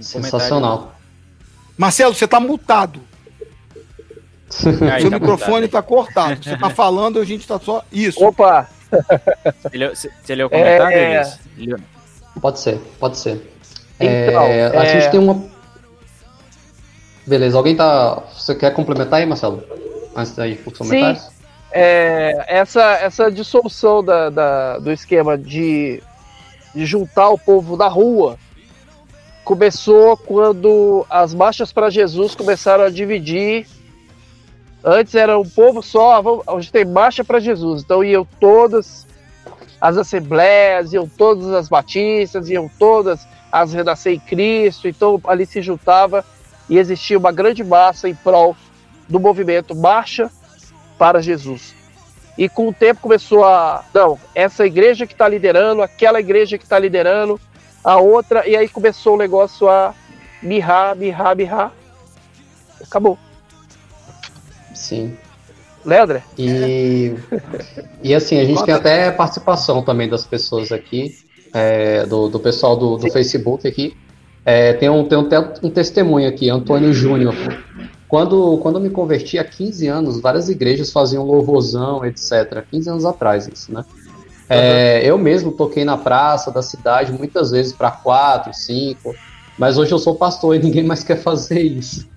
Sensacional. 0.02 0.96
Marcelo, 1.78 2.14
você 2.14 2.26
está 2.26 2.40
multado. 2.40 3.02
Aí, 4.92 5.02
Seu 5.02 5.12
tá 5.12 5.20
microfone 5.20 5.66
está 5.66 5.82
cortado. 5.82 6.44
Você 6.44 6.54
está 6.54 6.70
falando, 6.70 7.20
a 7.20 7.26
gente 7.26 7.42
está 7.42 7.60
só. 7.60 7.84
Isso. 7.92 8.24
Opa! 8.24 8.70
Você 10.24 10.36
leu 10.36 10.48
o 10.48 10.50
comentário, 10.50 10.98
é... 10.98 11.22
Pode 12.40 12.60
ser, 12.60 12.80
pode 13.00 13.18
ser. 13.18 13.57
Então, 14.00 14.44
é, 14.44 14.78
a 14.78 14.84
é... 14.84 15.02
gente 15.02 15.12
tem 15.12 15.20
uma. 15.20 15.44
Beleza, 17.26 17.58
alguém 17.58 17.76
tá. 17.76 18.24
Você 18.34 18.56
quer 18.56 18.74
complementar 18.74 19.20
aí, 19.20 19.26
Marcelo? 19.26 19.64
Antes 20.16 20.36
daí 20.36 20.56
por 20.56 20.76
comentários? 20.78 21.24
Sim. 21.24 21.30
É, 21.72 22.46
essa, 22.48 22.94
essa 22.94 23.32
dissolução 23.32 24.04
da, 24.04 24.30
da, 24.30 24.80
do 24.80 24.92
esquema 24.92 25.38
de, 25.38 26.02
de 26.74 26.86
juntar 26.86 27.30
o 27.30 27.38
povo 27.38 27.76
da 27.76 27.88
rua 27.88 28.38
começou 29.44 30.16
quando 30.18 31.06
as 31.10 31.34
marchas 31.34 31.72
para 31.72 31.90
Jesus 31.90 32.36
começaram 32.36 32.86
a 32.86 32.90
dividir 32.90 33.68
Antes 34.84 35.16
era 35.16 35.38
um 35.38 35.48
povo 35.48 35.82
só, 35.82 36.24
hoje 36.48 36.72
tem 36.72 36.86
marcha 36.86 37.24
para 37.24 37.40
Jesus. 37.42 37.84
Então 37.84 38.04
iam 38.04 38.26
todas 38.40 39.06
as 39.82 39.98
assembleias, 39.98 40.94
iam 40.94 41.10
todas 41.10 41.48
as 41.48 41.68
batistas, 41.68 42.50
iam 42.50 42.70
todas 42.80 43.28
as 43.52 43.74
renascer 43.74 44.14
em 44.14 44.20
Cristo. 44.20 44.88
Então 44.88 45.20
ali 45.26 45.46
se 45.46 45.62
juntava 45.62 46.26
e 46.70 46.78
existia 46.78 47.18
uma 47.18 47.32
grande 47.32 47.64
massa 47.64 48.10
em 48.10 48.16
prol 48.16 48.56
do 49.08 49.20
movimento 49.20 49.76
Marcha 49.76 50.30
para 50.98 51.22
Jesus. 51.22 51.76
E 52.38 52.48
com 52.48 52.68
o 52.68 52.74
tempo 52.74 53.02
começou 53.02 53.44
a. 53.44 53.84
Não, 53.94 54.20
essa 54.36 54.66
igreja 54.66 55.08
que 55.08 55.14
está 55.14 55.28
liderando, 55.28 55.82
aquela 55.82 56.20
igreja 56.20 56.58
que 56.58 56.64
está 56.64 56.78
liderando, 56.78 57.40
a 57.84 57.98
outra, 57.98 58.48
e 58.48 58.56
aí 58.56 58.70
começou 58.70 59.16
o 59.16 59.18
negócio 59.18 59.68
a 59.68 59.94
mirrar, 60.42 60.96
mirrar, 60.96 61.36
mirrar. 61.36 61.74
Acabou. 62.82 63.18
Sim. 64.76 65.18
Leandro? 65.84 66.22
E, 66.38 67.16
e 68.04 68.14
assim, 68.14 68.40
a 68.40 68.46
gente 68.46 68.64
tem 68.64 68.74
até 68.74 69.10
participação 69.10 69.82
também 69.82 70.10
das 70.10 70.26
pessoas 70.26 70.72
aqui, 70.72 71.18
é, 71.54 72.06
do, 72.06 72.28
do 72.28 72.40
pessoal 72.40 72.76
do, 72.76 72.98
do 72.98 73.12
Facebook 73.12 73.68
aqui. 73.68 73.96
É, 74.46 74.74
tem, 74.74 74.90
um, 74.90 75.04
tem 75.04 75.18
um, 75.18 75.28
um 75.64 75.70
testemunho 75.70 76.28
aqui, 76.28 76.50
Antônio 76.50 76.94
Júnior. 76.94 77.36
Quando, 78.08 78.58
quando 78.60 78.76
eu 78.76 78.82
me 78.82 78.90
converti 78.90 79.38
há 79.38 79.44
15 79.44 79.88
anos, 79.88 80.22
várias 80.22 80.48
igrejas 80.48 80.92
faziam 80.92 81.26
louvorzão, 81.26 82.06
etc. 82.06 82.64
15 82.72 82.90
anos 82.90 83.06
atrás, 83.06 83.48
isso, 83.48 83.74
né? 83.74 83.84
É, 84.50 85.02
eu 85.04 85.18
mesmo 85.18 85.52
toquei 85.52 85.84
na 85.84 85.98
praça 85.98 86.50
da 86.50 86.62
cidade 86.62 87.12
muitas 87.12 87.52
vezes 87.52 87.74
para 87.74 87.92
quatro, 87.92 88.54
cinco, 88.54 89.14
mas 89.60 89.78
hoje 89.78 89.92
eu 89.92 90.00
sou 90.00 90.16
pastor 90.16 90.56
e 90.56 90.60
ninguém 90.60 90.84
mais 90.84 91.04
quer 91.06 91.18
fazer 91.18 91.60
isso 91.60 92.08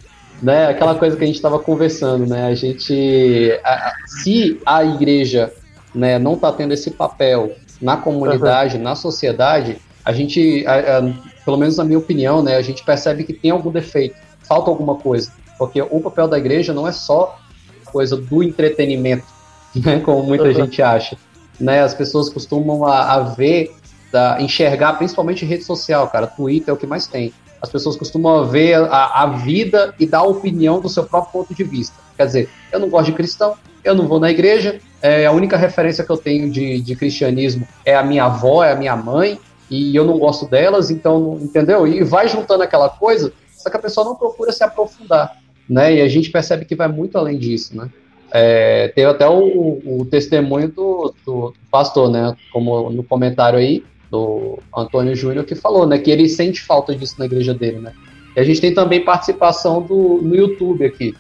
né? 0.43 0.69
Aquela 0.69 0.95
coisa 0.95 1.17
que 1.17 1.25
a 1.25 1.27
gente 1.27 1.37
estava 1.37 1.59
conversando, 1.59 2.27
né? 2.27 2.47
A 2.47 2.55
gente, 2.55 3.59
a, 3.65 3.93
se 4.07 4.61
a 4.65 4.85
igreja, 4.85 5.53
né, 5.95 6.19
não 6.19 6.35
está 6.35 6.51
tendo 6.53 6.73
esse 6.73 6.91
papel 6.91 7.53
na 7.81 7.97
comunidade, 7.97 8.77
uhum. 8.77 8.83
na 8.83 8.95
sociedade, 8.95 9.79
a 10.05 10.13
gente, 10.13 10.65
a, 10.67 10.99
a, 10.99 11.03
pelo 11.45 11.57
menos 11.57 11.77
na 11.77 11.85
minha 11.85 11.99
opinião, 11.99 12.43
né, 12.43 12.57
a 12.57 12.63
gente 12.63 12.85
percebe 12.85 13.25
que 13.25 13.33
tem 13.33 13.51
algum 13.51 13.71
defeito, 13.71 14.17
falta 14.43 14.71
alguma 14.71 14.97
coisa, 14.97 15.33
porque 15.59 15.81
o 15.81 16.01
papel 16.01 16.29
da 16.29 16.39
igreja 16.39 16.73
não 16.73 16.87
é 16.87 16.93
só 16.93 17.39
coisa 17.87 18.17
do 18.17 18.43
entretenimento, 18.43 19.27
né, 19.75 20.01
como 20.01 20.23
muita 20.23 20.45
uhum. 20.45 20.55
gente 20.55 20.83
acha, 20.83 21.17
né? 21.59 21.83
As 21.83 21.95
pessoas 21.95 22.29
costumam 22.29 22.87
a, 22.87 23.15
a 23.15 23.21
ver, 23.21 23.75
da, 24.11 24.41
enxergar, 24.41 24.95
principalmente 24.95 25.45
rede 25.45 25.65
social, 25.65 26.09
cara, 26.09 26.27
Twitter 26.27 26.71
é 26.71 26.73
o 26.73 26.77
que 26.77 26.87
mais 26.87 27.07
tem 27.07 27.33
as 27.61 27.69
pessoas 27.69 27.97
costumam 27.97 28.47
ver 28.47 28.75
a, 28.75 29.23
a, 29.23 29.27
vida 29.27 29.95
e 29.99 30.07
dar 30.07 30.21
a 30.21 30.25
opinião 30.25 30.81
do 30.81 30.89
seu 30.89 31.05
próprio 31.05 31.33
ponto 31.33 31.55
de 31.55 31.63
vista. 31.63 31.95
Quer 32.17 32.27
dizer, 32.27 32.51
eu 32.73 32.81
não 32.81 32.89
gosto 32.89 33.07
de 33.07 33.13
cristão, 33.13 33.55
eu 33.85 33.95
não 33.95 34.07
vou 34.07 34.21
na 34.21 34.31
igreja, 34.31 34.79
é, 35.03 35.27
a 35.27 35.33
única 35.33 35.57
referência 35.57 36.05
que 36.05 36.11
eu 36.11 36.17
tenho 36.17 36.51
de, 36.51 36.81
de 36.81 36.97
cristianismo 36.97 37.67
é 37.85 37.95
a 37.95 38.03
minha 38.03 38.25
avó, 38.25 38.63
é 38.65 38.73
a 38.73 38.77
minha 38.77 38.97
mãe, 38.97 39.39
e 39.71 39.95
eu 39.95 40.05
não 40.05 40.19
gosto 40.19 40.47
delas, 40.47 40.91
então, 40.91 41.39
entendeu? 41.41 41.87
E 41.87 42.03
vai 42.03 42.29
juntando 42.29 42.63
aquela 42.63 42.89
coisa, 42.89 43.33
só 43.53 43.71
que 43.71 43.77
a 43.77 43.81
pessoa 43.81 44.05
não 44.05 44.17
procura 44.17 44.53
se 44.53 44.65
aprofundar, 44.65 45.37
né? 45.69 45.95
E 45.95 46.03
a 46.03 46.09
gente 46.09 46.31
percebe 46.31 46.65
que 46.65 46.75
vai 46.75 46.89
muito 46.89 47.17
além 47.17 47.39
disso, 47.39 47.77
né? 47.77 47.89
É, 48.33 48.89
teve 48.89 49.09
até 49.09 49.29
o, 49.29 49.81
o 49.85 50.05
testemunho 50.05 50.69
do, 50.69 51.15
do, 51.27 51.55
pastor, 51.71 52.11
né? 52.11 52.37
Como 52.53 52.91
no 52.91 53.03
comentário 53.03 53.59
aí, 53.59 53.85
do 54.11 54.59
Antônio 54.77 55.15
Júnior, 55.15 55.45
que 55.45 55.55
falou, 55.55 55.87
né, 55.87 55.99
que 55.99 56.11
ele 56.11 56.29
sente 56.29 56.61
falta 56.61 56.95
disso 56.95 57.15
na 57.19 57.27
igreja 57.27 57.55
dele, 57.55 57.79
né. 57.79 57.93
E 58.37 58.41
a 58.41 58.45
gente 58.45 58.61
tem 58.61 58.75
também 58.75 59.05
participação 59.05 59.81
do, 59.81 60.21
no 60.23 60.35
YouTube 60.35 60.85
aqui, 60.85 61.15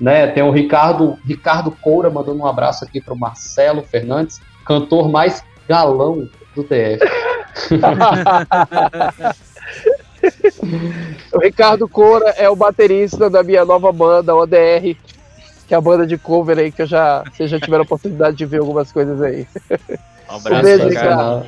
né, 0.00 0.26
tem 0.28 0.42
o 0.42 0.50
Ricardo, 0.50 1.18
Ricardo 1.24 1.70
Coura 1.70 2.10
mandando 2.10 2.40
um 2.40 2.46
abraço 2.46 2.84
aqui 2.84 3.00
para 3.00 3.14
o 3.14 3.18
Marcelo 3.18 3.82
Fernandes, 3.82 4.40
cantor 4.64 5.08
mais 5.08 5.44
galão 5.68 6.28
do 6.54 6.64
TF. 6.64 7.04
o 11.32 11.38
Ricardo 11.38 11.88
Coura 11.88 12.30
é 12.36 12.48
o 12.48 12.56
baterista 12.56 13.30
da 13.30 13.42
minha 13.42 13.64
nova 13.64 13.90
banda, 13.92 14.34
ODR, 14.34 14.96
que 15.66 15.74
é 15.74 15.76
a 15.76 15.80
banda 15.80 16.06
de 16.06 16.18
cover 16.18 16.58
aí 16.58 16.70
que 16.70 16.82
eu 16.82 16.86
já, 16.86 17.24
vocês 17.24 17.50
já 17.50 17.58
tiveram 17.58 17.82
a 17.82 17.86
oportunidade 17.86 18.36
de 18.36 18.46
ver 18.46 18.58
algumas 18.58 18.92
coisas 18.92 19.20
aí. 19.22 19.48
Um 20.28 20.36
abraço, 20.36 20.54
um 20.54 20.62
beijo, 20.62 20.88
Ricardo. 20.88 21.46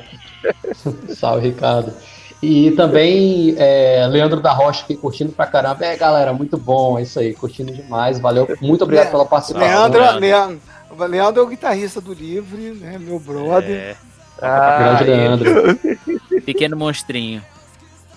Salve, 1.15 1.49
Ricardo. 1.49 1.93
E 2.41 2.71
também 2.71 3.53
é, 3.57 4.07
Leandro 4.07 4.39
da 4.39 4.53
Rocha 4.53 4.83
aqui 4.83 4.95
curtindo 4.95 5.31
pra 5.31 5.45
caramba. 5.45 5.85
É, 5.85 5.97
galera, 5.97 6.31
muito 6.31 6.57
bom, 6.57 6.97
é 6.97 7.01
isso 7.01 7.19
aí, 7.19 7.33
curtindo 7.33 7.71
demais. 7.71 8.17
Valeu, 8.19 8.47
muito 8.61 8.83
obrigado 8.83 9.07
Le 9.07 9.11
pela 9.11 9.25
participação. 9.25 9.67
Leandro, 9.67 10.19
Leandro. 10.19 10.61
Leandro 11.09 11.41
é 11.41 11.45
o 11.45 11.47
guitarrista 11.47 11.99
do 11.99 12.13
Livre, 12.13 12.71
né? 12.71 12.97
Meu 12.97 13.19
brother. 13.19 13.69
É. 13.69 13.95
Ah, 14.41 14.77
Grande 14.79 15.03
Leandro. 15.03 15.79
Pequeno 16.45 16.77
monstrinho. 16.77 17.43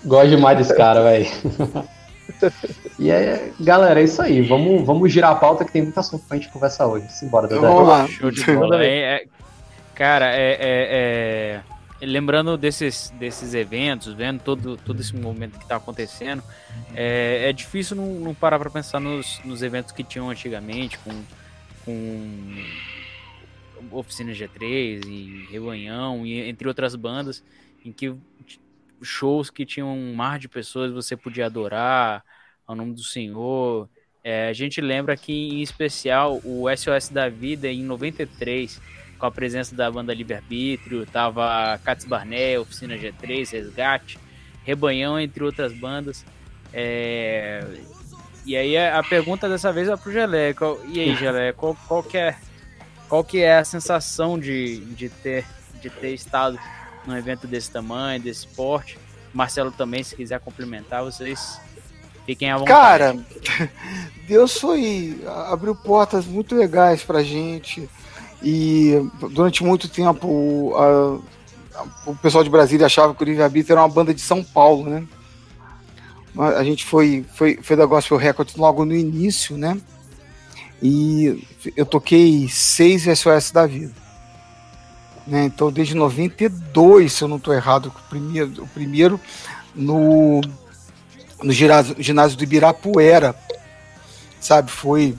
Gosto 0.05 0.29
demais 0.29 0.57
desse 0.57 0.75
cara, 0.75 1.01
velho. 1.03 1.27
E 2.97 3.11
é, 3.11 3.51
galera, 3.59 3.99
é 3.99 4.03
isso 4.03 4.21
aí. 4.21 4.41
Vamos, 4.41 4.85
vamos 4.85 5.11
girar 5.11 5.31
a 5.31 5.35
pauta 5.35 5.65
que 5.65 5.71
tem 5.71 5.81
muito 5.81 5.99
assunto 5.99 6.23
pra 6.25 6.37
gente 6.37 6.49
conversar 6.49 6.87
hoje. 6.87 7.09
Simbora, 7.09 7.47
Dedé. 7.47 7.59
Vamos 7.59 7.87
lá. 7.87 8.07
Show 8.07 8.31
de 8.31 8.45
bola. 8.45 8.83
É, 8.83 9.15
é, 9.15 9.23
cara, 9.93 10.33
é, 10.33 10.57
é 10.59 11.59
lembrando 12.05 12.57
desses, 12.57 13.09
desses 13.11 13.53
eventos, 13.53 14.13
vendo 14.13 14.41
todo, 14.41 14.77
todo 14.77 14.99
esse 14.99 15.15
momento 15.15 15.57
que 15.57 15.63
está 15.63 15.77
acontecendo, 15.77 16.43
é, 16.93 17.49
é 17.49 17.53
difícil 17.53 17.95
não, 17.95 18.19
não 18.19 18.33
parar 18.33 18.59
para 18.59 18.69
pensar 18.69 18.99
nos, 18.99 19.39
nos 19.43 19.61
eventos 19.61 19.91
que 19.91 20.03
tinham 20.03 20.29
antigamente, 20.29 20.97
com, 20.99 21.23
com 21.85 22.63
Oficina 23.91 24.31
G3 24.31 25.05
e 25.05 25.47
Rebanhão, 25.51 26.25
e 26.25 26.39
entre 26.41 26.67
outras 26.67 26.95
bandas, 26.95 27.43
em 27.85 27.91
que 27.91 28.15
shows 29.01 29.49
que 29.49 29.65
tinham 29.65 29.95
um 29.95 30.13
mar 30.13 30.39
de 30.39 30.47
pessoas 30.47 30.91
você 30.91 31.15
podia 31.17 31.45
adorar 31.45 32.23
ao 32.65 32.75
nome 32.75 32.93
do 32.93 33.03
Senhor. 33.03 33.89
É, 34.23 34.47
a 34.47 34.53
gente 34.53 34.79
lembra 34.79 35.17
que, 35.17 35.33
em 35.33 35.61
especial, 35.61 36.39
o 36.45 36.65
SOS 36.75 37.09
da 37.09 37.27
Vida, 37.27 37.67
em 37.67 37.83
93, 37.83 38.81
com 39.23 39.27
a 39.27 39.31
presença 39.31 39.73
da 39.73 39.89
banda 39.89 40.13
Livre 40.13 40.33
Arbítrio, 40.33 41.05
tava 41.05 41.79
Cats 41.81 42.03
Barnet, 42.03 42.57
Oficina 42.57 42.97
G3, 42.97 43.49
Resgate, 43.53 44.19
Rebanhão, 44.65 45.17
entre 45.17 45.41
outras 45.45 45.71
bandas. 45.71 46.25
É... 46.73 47.65
E 48.45 48.57
aí 48.57 48.77
a 48.77 49.01
pergunta 49.01 49.47
dessa 49.47 49.71
vez 49.71 49.87
é 49.87 49.95
pro 49.95 50.11
Gelé. 50.11 50.53
Qual... 50.53 50.77
E 50.89 50.99
aí, 50.99 51.15
Gelé, 51.15 51.53
qual, 51.55 51.73
qual, 51.87 52.03
que 52.03 52.17
é, 52.17 52.35
qual 53.07 53.23
que 53.23 53.39
é 53.39 53.59
a 53.59 53.63
sensação 53.63 54.37
de, 54.37 54.79
de, 54.87 55.07
ter, 55.07 55.45
de 55.81 55.89
ter 55.89 56.13
estado 56.13 56.59
num 57.07 57.15
evento 57.15 57.47
desse 57.47 57.71
tamanho, 57.71 58.21
desse 58.21 58.45
porte? 58.45 58.99
Marcelo 59.33 59.71
também, 59.71 60.03
se 60.03 60.17
quiser 60.17 60.41
complementar, 60.41 61.01
vocês 61.01 61.61
fiquem 62.25 62.51
à 62.51 62.57
vontade. 62.57 62.77
Cara, 62.77 63.69
Deus 64.27 64.57
foi. 64.57 65.17
abriu 65.49 65.73
portas 65.73 66.25
muito 66.25 66.53
legais 66.53 67.03
pra 67.03 67.23
gente. 67.23 67.89
E 68.43 69.09
durante 69.31 69.63
muito 69.63 69.87
tempo 69.87 70.27
o, 70.27 70.75
a, 70.75 71.19
o 72.05 72.15
pessoal 72.15 72.43
de 72.43 72.49
Brasília 72.49 72.85
achava 72.85 73.15
que 73.15 73.23
o 73.23 73.25
Livre 73.25 73.41
Arbítrio 73.41 73.73
era 73.73 73.81
uma 73.81 73.89
banda 73.89 74.13
de 74.13 74.21
São 74.21 74.43
Paulo, 74.43 74.89
né? 74.89 75.07
A 76.35 76.63
gente 76.63 76.83
foi, 76.83 77.23
foi, 77.35 77.59
foi 77.61 77.75
da 77.75 77.85
Gospel 77.85 78.17
Records 78.17 78.55
logo 78.55 78.83
no 78.83 78.95
início, 78.95 79.55
né? 79.55 79.79
E 80.81 81.47
eu 81.77 81.85
toquei 81.85 82.49
seis 82.49 83.03
SOS 83.03 83.51
da 83.51 83.65
vida. 83.65 83.93
Né? 85.25 85.45
Então, 85.45 85.71
desde 85.71 85.95
92, 85.95 87.13
se 87.13 87.23
eu 87.23 87.27
não 87.27 87.37
estou 87.37 87.53
errado, 87.53 87.85
o 87.87 88.09
primeiro, 88.09 88.63
o 88.63 88.67
primeiro 88.67 89.19
no, 89.73 90.41
no 91.41 91.51
ginásio 91.51 92.37
do 92.37 92.43
Ibirapuera, 92.43 93.35
sabe? 94.41 94.71
Foi 94.71 95.15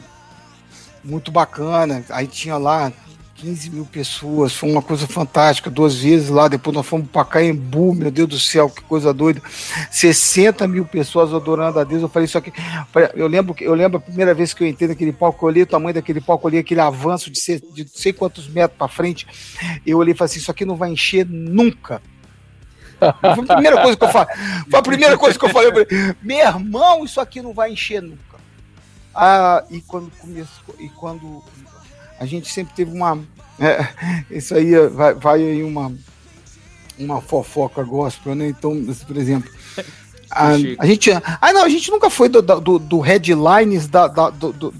muito 1.03 1.31
bacana. 1.33 2.05
Aí 2.11 2.27
tinha 2.27 2.57
lá 2.57 2.93
15 3.37 3.71
mil 3.71 3.85
pessoas, 3.85 4.55
foi 4.55 4.71
uma 4.71 4.81
coisa 4.81 5.07
fantástica, 5.09 5.69
duas 5.69 5.97
vezes 5.97 6.29
lá, 6.29 6.47
depois 6.47 6.75
nós 6.75 6.87
fomos 6.87 7.09
para 7.09 7.25
Caembu, 7.25 7.93
meu 7.93 8.11
Deus 8.11 8.29
do 8.29 8.39
céu, 8.39 8.71
que 8.71 8.83
coisa 8.83 9.13
doida, 9.13 9.43
60 9.91 10.67
mil 10.69 10.85
pessoas 10.85 11.35
adorando 11.35 11.81
a 11.81 11.85
Deus, 11.85 12.03
eu 12.03 12.09
falei 12.09 12.27
isso 12.27 12.39
aqui, 12.39 12.53
eu 13.15 13.27
lembro, 13.27 13.55
eu 13.61 13.75
lembro 13.75 13.99
a 13.99 14.01
primeira 14.01 14.33
vez 14.33 14.55
que 14.55 14.63
eu 14.63 14.69
entrei 14.69 14.89
naquele 14.89 15.13
palco, 15.13 15.45
eu 15.45 15.49
olhei 15.49 15.63
o 15.65 15.67
tamanho 15.67 15.95
daquele 15.95 16.21
palco, 16.21 16.47
eu 16.47 16.51
olhei 16.51 16.61
aquele 16.61 16.81
avanço 16.81 17.31
de, 17.31 17.41
ser, 17.41 17.61
de 17.61 17.89
sei 17.89 18.13
quantos 18.13 18.49
metros 18.49 18.79
para 18.79 18.89
frente, 18.89 19.27
eu 19.85 19.99
olhei 19.99 20.15
e 20.15 20.17
falei 20.17 20.31
assim, 20.31 20.39
isso 20.39 20.51
aqui 20.51 20.65
não 20.65 20.77
vai 20.77 20.91
encher 20.91 21.27
nunca, 21.27 22.01
foi 22.99 23.31
a 23.31 23.55
primeira 23.55 23.83
coisa 23.83 23.97
que 23.97 24.05
eu 24.05 24.09
falei, 24.11 24.37
foi 24.71 24.79
a 24.79 24.83
primeira 24.83 25.19
coisa 25.19 25.39
que 25.39 25.45
eu 25.45 25.51
falei, 25.51 25.69
eu 25.71 25.73
falei 25.73 26.15
meu 26.23 26.39
irmão, 26.39 27.05
isso 27.05 27.21
aqui 27.21 27.43
não 27.43 27.53
vai 27.53 27.73
encher 27.73 28.01
nunca, 28.01 28.39
ah, 29.13 29.65
e 29.71 29.81
quando 29.81 30.11
começou, 30.21 30.75
e 30.79 30.89
quando 30.89 31.43
a 32.19 32.27
gente 32.27 32.53
sempre 32.53 32.75
teve 32.75 32.91
uma 32.91 33.19
é, 33.59 33.87
isso 34.31 34.55
aí 34.55 34.75
vai, 34.89 35.15
vai 35.15 35.43
aí 35.43 35.63
uma, 35.63 35.93
uma 36.99 37.21
fofoca 37.21 37.83
gospel, 37.83 38.35
né? 38.35 38.49
Então, 38.49 38.85
por 39.07 39.17
exemplo, 39.17 39.51
a, 40.31 40.49
a, 40.49 40.87
gente. 40.87 41.11
Ah, 41.13 41.53
não, 41.53 41.65
a 41.65 41.69
gente 41.69 41.91
nunca 41.91 42.11
foi 42.11 42.29
do, 42.29 42.43
do, 42.43 42.79
do 42.79 43.01
headlines 43.01 43.87
da, 43.87 44.09
da 44.09 44.31
do, 44.31 44.53
do, 44.53 44.75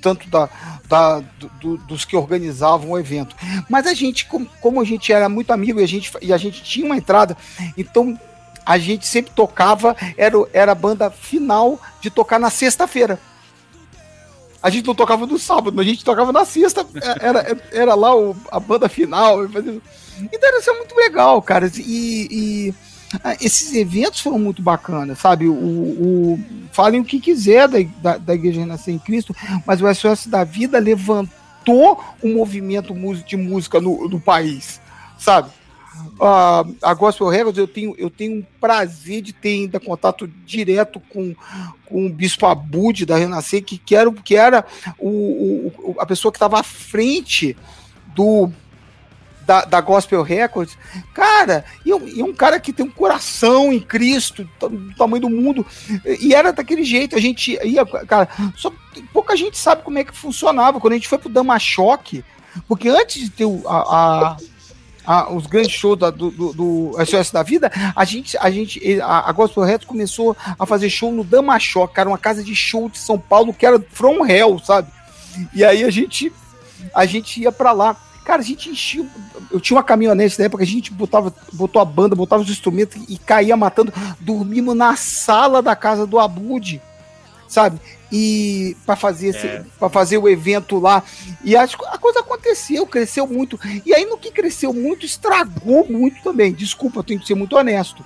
tanto 0.00 0.28
da, 0.28 0.48
da 0.88 1.22
do, 1.60 1.76
dos 1.78 2.04
que 2.04 2.16
organizavam 2.16 2.90
o 2.90 2.98
evento. 2.98 3.36
Mas 3.68 3.86
a 3.86 3.94
gente, 3.94 4.26
como, 4.26 4.46
como 4.60 4.80
a 4.80 4.84
gente 4.84 5.12
era 5.12 5.28
muito 5.28 5.50
amigo 5.52 5.80
e 5.80 5.84
a 5.84 5.88
gente, 5.88 6.10
e 6.20 6.32
a 6.32 6.38
gente 6.38 6.62
tinha 6.62 6.86
uma 6.86 6.96
entrada, 6.96 7.36
então 7.76 8.18
a 8.64 8.78
gente 8.78 9.06
sempre 9.06 9.32
tocava, 9.32 9.96
era, 10.16 10.36
era 10.52 10.72
a 10.72 10.74
banda 10.74 11.10
final 11.10 11.80
de 12.00 12.10
tocar 12.10 12.38
na 12.38 12.48
sexta-feira. 12.48 13.18
A 14.62 14.70
gente 14.70 14.86
não 14.86 14.94
tocava 14.94 15.26
no 15.26 15.38
sábado, 15.38 15.80
a 15.80 15.84
gente 15.84 16.04
tocava 16.04 16.32
na 16.32 16.44
sexta, 16.44 16.86
é, 16.94 17.26
era, 17.26 17.58
era 17.72 17.94
lá 17.94 18.14
o, 18.16 18.36
a 18.50 18.60
banda 18.60 18.88
final. 18.88 19.44
Então 19.44 20.48
era 20.48 20.58
é 20.58 20.78
muito 20.78 20.94
legal, 20.94 21.42
cara. 21.42 21.70
E, 21.76 22.28
e 22.30 22.74
ah, 23.24 23.36
esses 23.40 23.74
eventos 23.74 24.20
foram 24.20 24.38
muito 24.38 24.62
bacanas, 24.62 25.18
sabe? 25.18 25.48
O, 25.48 25.52
o, 25.52 26.40
falem 26.70 27.00
o 27.00 27.04
que 27.04 27.20
quiser 27.20 27.66
da, 27.68 27.78
da, 28.00 28.16
da 28.18 28.34
Igreja 28.34 28.60
Renascer 28.60 28.94
em 28.94 28.98
Cristo, 28.98 29.34
mas 29.66 29.82
o 29.82 29.94
SOS 29.94 30.26
da 30.26 30.44
Vida 30.44 30.78
levantou 30.78 32.02
o 32.22 32.28
movimento 32.28 32.94
de 33.26 33.36
música 33.36 33.80
no, 33.80 34.08
no 34.08 34.20
país, 34.20 34.80
sabe? 35.18 35.50
A 36.20 36.94
Gospel 36.94 37.28
Records, 37.28 37.58
eu 37.58 37.68
tenho, 37.68 37.94
eu 37.98 38.10
tenho 38.10 38.38
um 38.38 38.46
prazer 38.60 39.22
de 39.22 39.32
ter 39.32 39.50
ainda 39.50 39.80
contato 39.80 40.26
direto 40.46 41.00
com, 41.08 41.34
com 41.84 42.06
o 42.06 42.10
Bispo 42.10 42.46
Abud 42.46 43.04
da 43.04 43.16
Renascer, 43.16 43.64
que, 43.64 43.78
que 43.78 43.94
era, 43.94 44.10
que 44.12 44.36
era 44.36 44.64
o, 44.98 45.72
o 45.78 45.96
a 45.98 46.06
pessoa 46.06 46.30
que 46.30 46.36
estava 46.36 46.60
à 46.60 46.62
frente 46.62 47.56
do 48.14 48.50
da, 49.46 49.64
da 49.64 49.80
Gospel 49.80 50.22
Records, 50.22 50.78
cara, 51.12 51.64
e, 51.84 51.90
e 51.90 52.22
um 52.22 52.32
cara 52.32 52.60
que 52.60 52.72
tem 52.72 52.86
um 52.86 52.90
coração 52.90 53.72
em 53.72 53.80
Cristo, 53.80 54.48
do 54.60 54.94
tamanho 54.94 55.22
do 55.22 55.30
mundo, 55.30 55.66
e 56.20 56.34
era 56.34 56.52
daquele 56.52 56.84
jeito, 56.84 57.16
a 57.16 57.20
gente 57.20 57.58
ia, 57.64 57.84
cara, 57.84 58.28
só 58.56 58.72
pouca 59.12 59.36
gente 59.36 59.58
sabe 59.58 59.82
como 59.82 59.98
é 59.98 60.04
que 60.04 60.16
funcionava, 60.16 60.80
quando 60.80 60.92
a 60.92 60.96
gente 60.96 61.08
foi 61.08 61.18
pro 61.18 61.28
Dama 61.28 61.58
Choque, 61.58 62.24
porque 62.68 62.88
antes 62.88 63.22
de 63.22 63.30
ter 63.30 63.44
o, 63.44 63.62
a, 63.66 64.36
a, 65.04 65.32
os 65.32 65.46
grandes 65.46 65.72
shows 65.72 65.98
da, 65.98 66.10
do, 66.10 66.30
do, 66.30 66.52
do, 66.52 67.04
SOS 67.04 67.30
da 67.30 67.42
Vida, 67.42 67.70
a 67.94 68.04
gente, 68.04 68.36
a 68.38 68.50
gente, 68.50 69.00
a, 69.00 69.28
a 69.28 69.32
Gospel 69.32 69.64
Records 69.64 69.86
começou 69.86 70.36
a 70.58 70.66
fazer 70.66 70.88
show 70.90 71.12
no 71.12 71.24
Dama 71.24 71.58
Choque, 71.58 71.94
cara, 71.94 72.08
uma 72.08 72.18
casa 72.18 72.42
de 72.42 72.54
show 72.54 72.88
de 72.88 72.98
São 72.98 73.18
Paulo 73.18 73.52
que 73.52 73.66
era 73.66 73.80
from 73.90 74.26
hell, 74.26 74.58
sabe? 74.58 74.88
E 75.54 75.64
aí 75.64 75.84
a 75.84 75.90
gente, 75.90 76.32
a 76.94 77.06
gente 77.06 77.40
ia 77.40 77.52
para 77.52 77.72
lá. 77.72 77.96
Cara, 78.24 78.40
a 78.40 78.44
gente 78.44 78.70
enchia. 78.70 79.04
Eu 79.50 79.58
tinha 79.58 79.76
uma 79.76 79.82
caminhonete 79.82 80.38
na 80.38 80.44
época, 80.44 80.62
a 80.62 80.66
gente 80.66 80.92
botava, 80.92 81.34
botou 81.52 81.82
a 81.82 81.84
banda, 81.84 82.14
botava 82.14 82.42
os 82.42 82.50
instrumentos 82.50 83.02
e 83.08 83.18
caía 83.18 83.56
matando. 83.56 83.92
Dormimos 84.20 84.76
na 84.76 84.94
sala 84.94 85.60
da 85.60 85.74
casa 85.74 86.06
do 86.06 86.20
Abud, 86.20 86.80
sabe? 87.48 87.80
E 88.12 88.76
para 88.84 88.94
fazer, 88.94 89.34
é. 89.34 89.64
para 89.78 89.88
fazer 89.88 90.18
o 90.18 90.28
evento 90.28 90.78
lá. 90.78 91.02
E 91.42 91.56
a, 91.56 91.62
a 91.64 91.98
coisa 91.98 92.20
aconteceu, 92.20 92.86
cresceu 92.86 93.26
muito. 93.26 93.58
E 93.86 93.94
aí, 93.94 94.04
no 94.04 94.18
que 94.18 94.30
cresceu 94.30 94.72
muito, 94.72 95.06
estragou 95.06 95.86
muito 95.88 96.22
também. 96.22 96.52
Desculpa, 96.52 96.98
eu 96.98 97.04
tenho 97.04 97.20
que 97.20 97.26
ser 97.26 97.34
muito 97.34 97.56
honesto. 97.56 98.04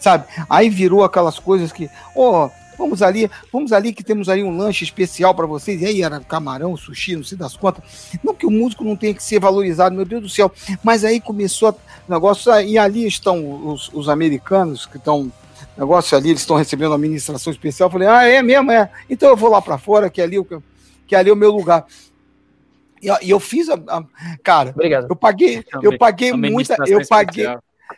Sabe? 0.00 0.26
Aí 0.48 0.70
virou 0.70 1.04
aquelas 1.04 1.38
coisas 1.38 1.72
que, 1.72 1.90
ó, 2.16 2.46
oh, 2.46 2.64
Vamos 2.76 3.02
ali, 3.02 3.30
vamos 3.52 3.72
ali 3.72 3.92
que 3.92 4.02
temos 4.02 4.28
ali 4.28 4.42
um 4.42 4.56
lanche 4.56 4.84
especial 4.84 5.34
para 5.34 5.46
vocês. 5.46 5.80
E 5.80 5.86
aí 5.86 6.02
era 6.02 6.20
camarão, 6.20 6.76
sushi, 6.76 7.16
não 7.16 7.24
sei 7.24 7.38
das 7.38 7.56
quantas. 7.56 7.84
Não 8.22 8.34
que 8.34 8.46
o 8.46 8.50
músico 8.50 8.84
não 8.84 8.96
tenha 8.96 9.14
que 9.14 9.22
ser 9.22 9.40
valorizado, 9.40 9.94
meu 9.94 10.04
Deus 10.04 10.22
do 10.22 10.28
céu. 10.28 10.50
Mas 10.82 11.04
aí 11.04 11.20
começou 11.20 11.70
o 11.70 12.12
negócio, 12.12 12.52
e 12.60 12.76
ali 12.76 13.06
estão 13.06 13.68
os, 13.68 13.90
os 13.92 14.08
americanos 14.08 14.86
que 14.86 14.96
estão 14.96 15.30
negócio 15.76 16.16
ali, 16.16 16.30
eles 16.30 16.40
estão 16.40 16.56
recebendo 16.56 16.90
uma 16.90 16.96
administração 16.96 17.52
especial. 17.52 17.88
Eu 17.88 17.92
falei, 17.92 18.08
ah, 18.08 18.24
é 18.24 18.42
mesmo, 18.42 18.70
é. 18.70 18.90
Então 19.08 19.28
eu 19.28 19.36
vou 19.36 19.50
lá 19.50 19.60
para 19.60 19.78
fora, 19.78 20.10
que 20.10 20.20
ali, 20.20 20.36
que 21.06 21.14
ali 21.14 21.30
é 21.30 21.32
o 21.32 21.36
meu 21.36 21.50
lugar. 21.50 21.86
E, 23.02 23.08
e 23.26 23.30
eu 23.30 23.40
fiz 23.40 23.68
a, 23.68 23.74
a, 23.74 24.04
cara, 24.42 24.70
Obrigado. 24.70 25.06
eu 25.10 25.16
paguei, 25.16 25.64
eu 25.82 25.98
paguei 25.98 26.32
muita, 26.32 26.76
eu 26.86 27.06
paguei, 27.06 27.46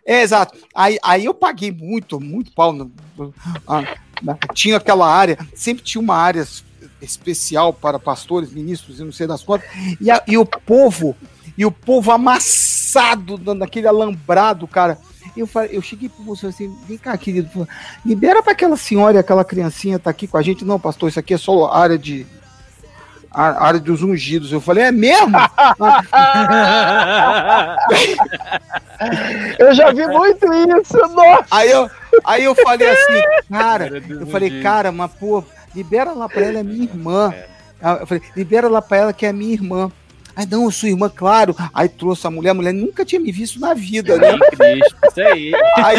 é, 0.04 0.22
exato. 0.22 0.58
Aí, 0.74 0.98
aí 1.02 1.24
eu 1.24 1.34
paguei 1.34 1.70
muito, 1.70 2.20
muito 2.20 2.52
pau. 2.52 2.72
No, 2.72 2.90
tinha 4.54 4.76
aquela 4.76 5.08
área, 5.08 5.38
sempre 5.54 5.82
tinha 5.82 6.00
uma 6.00 6.16
área 6.16 6.46
especial 7.00 7.72
para 7.72 7.98
pastores, 7.98 8.52
ministros 8.52 8.98
e 8.98 9.04
não 9.04 9.12
sei 9.12 9.26
das 9.26 9.42
quantas. 9.42 9.68
E, 10.00 10.10
a, 10.10 10.22
e 10.26 10.36
o 10.36 10.44
povo, 10.44 11.16
e 11.56 11.64
o 11.64 11.70
povo 11.70 12.10
amassado 12.10 13.38
naquele 13.54 13.86
alambrado, 13.86 14.66
cara. 14.66 14.98
Eu, 15.36 15.46
falei, 15.46 15.70
eu 15.72 15.82
cheguei 15.82 16.08
para 16.08 16.24
você 16.24 16.46
assim, 16.46 16.74
vem 16.88 16.96
cá, 16.96 17.16
querido, 17.16 17.68
libera 18.04 18.42
para 18.42 18.52
aquela 18.52 18.76
senhora 18.76 19.16
e 19.16 19.20
aquela 19.20 19.44
criancinha 19.44 19.98
tá 19.98 20.10
aqui 20.10 20.26
com 20.26 20.36
a 20.36 20.42
gente. 20.42 20.64
Não, 20.64 20.80
pastor, 20.80 21.08
isso 21.08 21.20
aqui 21.20 21.34
é 21.34 21.38
só 21.38 21.70
área 21.70 21.98
de 21.98 22.26
a 23.36 23.66
área 23.66 23.78
dos 23.78 24.02
ungidos. 24.02 24.50
Eu 24.50 24.62
falei, 24.62 24.84
é 24.84 24.92
mesmo? 24.92 25.36
eu 29.58 29.74
já 29.74 29.92
vi 29.92 30.06
muito 30.06 30.46
isso, 30.54 30.96
nossa. 31.14 31.44
Aí 31.50 31.70
eu, 31.70 31.90
aí 32.24 32.44
eu 32.44 32.54
falei 32.54 32.88
assim, 32.88 33.22
cara, 33.52 34.02
eu 34.08 34.26
falei, 34.26 34.62
cara, 34.62 34.90
mas 34.90 35.12
pô, 35.12 35.44
libera 35.74 36.12
lá 36.12 36.26
pra 36.30 36.46
ela, 36.46 36.60
é 36.60 36.62
minha 36.62 36.84
irmã. 36.84 37.34
Eu 38.00 38.06
falei, 38.06 38.22
libera 38.34 38.68
lá 38.68 38.80
pra 38.80 38.96
ela 38.96 39.12
que 39.12 39.26
é 39.26 39.32
minha 39.34 39.52
irmã. 39.52 39.92
Aí, 40.36 40.46
não, 40.46 40.70
sua 40.70 40.90
irmã, 40.90 41.08
claro. 41.08 41.56
Aí 41.72 41.88
trouxe 41.88 42.26
a 42.26 42.30
mulher, 42.30 42.50
a 42.50 42.54
mulher 42.54 42.74
nunca 42.74 43.04
tinha 43.04 43.20
me 43.20 43.32
visto 43.32 43.58
na 43.58 43.72
vida, 43.72 44.18
né? 44.18 44.38
Cristo, 44.50 44.96
isso 45.08 45.20
aí. 45.20 45.52
Aí, 45.76 45.96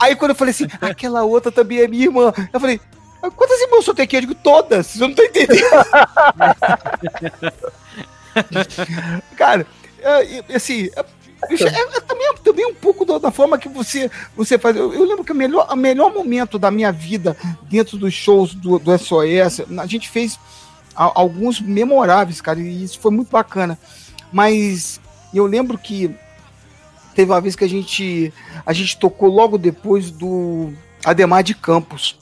aí, 0.00 0.16
quando 0.16 0.32
eu 0.32 0.36
falei 0.36 0.50
assim, 0.50 0.66
aquela 0.80 1.22
outra 1.22 1.52
também 1.52 1.78
é 1.78 1.88
minha 1.88 2.04
irmã, 2.04 2.32
eu 2.52 2.58
falei, 2.58 2.80
Quantas 3.20 3.60
irmãs 3.60 3.86
eu 3.86 3.94
tenho 3.94 4.04
aqui? 4.04 4.16
Eu 4.16 4.20
digo 4.20 4.34
todas. 4.34 4.86
Você 4.86 5.00
não 5.00 5.12
tá 5.12 5.24
entendendo. 5.24 5.58
Cara, 9.36 9.66
é, 10.00 10.54
assim, 10.54 10.88
é, 10.94 11.04
é, 11.50 11.64
é, 11.64 12.00
também, 12.00 12.34
também 12.44 12.66
um 12.66 12.74
pouco 12.74 13.04
da, 13.04 13.30
forma 13.30 13.58
que 13.58 13.68
você, 13.68 14.10
você 14.36 14.58
faz. 14.58 14.76
Eu, 14.76 14.92
eu, 14.92 15.04
lembro 15.04 15.24
que 15.24 15.32
o 15.32 15.34
melhor, 15.34 15.66
o 15.70 15.76
melhor 15.76 16.12
momento 16.12 16.58
da 16.58 16.70
minha 16.70 16.92
vida 16.92 17.36
dentro 17.62 17.98
dos 17.98 18.14
shows 18.14 18.54
do, 18.54 18.78
do 18.78 18.96
SOS, 18.96 19.62
a 19.78 19.86
gente 19.86 20.08
fez 20.08 20.38
alguns 21.04 21.60
memoráveis, 21.60 22.40
cara, 22.40 22.60
e 22.60 22.84
isso 22.84 22.98
foi 22.98 23.10
muito 23.10 23.30
bacana. 23.30 23.78
Mas 24.32 25.00
eu 25.32 25.46
lembro 25.46 25.78
que 25.78 26.14
teve 27.14 27.30
uma 27.30 27.40
vez 27.40 27.54
que 27.54 27.64
a 27.64 27.68
gente, 27.68 28.32
a 28.66 28.72
gente 28.72 28.98
tocou 28.98 29.28
logo 29.28 29.56
depois 29.56 30.10
do 30.10 30.72
Ademar 31.04 31.42
de 31.42 31.54
Campos 31.54 32.16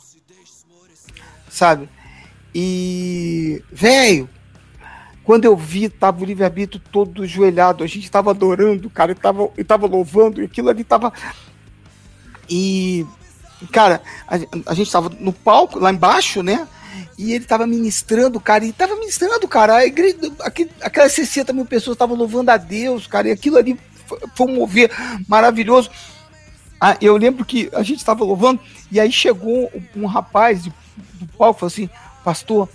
e, 2.55 3.62
velho, 3.72 4.29
quando 5.24 5.45
eu 5.45 5.57
vi, 5.57 5.89
tava 5.89 6.22
o 6.22 6.24
livre-arbítrio 6.24 6.83
todo 6.93 7.27
joelhado, 7.27 7.83
a 7.83 7.87
gente 7.87 8.11
tava 8.11 8.31
adorando, 8.31 8.91
cara, 8.91 9.12
e 9.12 9.14
tava, 9.14 9.51
e 9.57 9.64
tava 9.64 9.87
louvando, 9.87 10.41
e 10.41 10.45
aquilo 10.45 10.68
ali 10.68 10.85
tava. 10.85 11.12
E, 12.49 13.07
cara, 13.72 14.03
a, 14.29 14.37
a 14.70 14.74
gente 14.74 14.91
tava 14.91 15.11
no 15.18 15.33
palco, 15.33 15.79
lá 15.79 15.93
embaixo, 15.93 16.43
né? 16.43 16.68
E 17.18 17.32
ele 17.32 17.44
tava 17.44 17.66
ministrando, 17.66 18.40
cara, 18.40 18.64
e 18.64 18.72
tava 18.72 18.94
ministrando, 18.97 19.47
cara. 19.49 19.76
A 19.76 19.86
igreja, 19.86 20.16
aquelas 20.82 21.12
60 21.12 21.53
mil 21.53 21.64
pessoas 21.64 21.94
estavam 21.94 22.16
louvando 22.16 22.51
a 22.51 22.57
Deus, 22.57 23.07
cara, 23.07 23.28
e 23.28 23.32
aquilo 23.32 23.57
ali 23.57 23.78
foi, 24.34 24.47
um 24.47 24.55
mover 24.55 24.90
maravilhoso. 25.28 25.90
Ah, 26.80 26.97
eu 27.01 27.16
lembro 27.16 27.44
que 27.44 27.70
a 27.72 27.82
gente 27.82 27.99
estava 27.99 28.22
louvando, 28.24 28.61
e 28.92 29.01
aí 29.01 29.11
chegou 29.11 29.72
um, 29.97 30.07
rapaz 30.07 30.62
de 30.62 30.72
do 31.14 31.26
palco 31.26 31.61
falou 31.61 31.68
assim: 31.68 31.88
Pastor, 32.24 32.68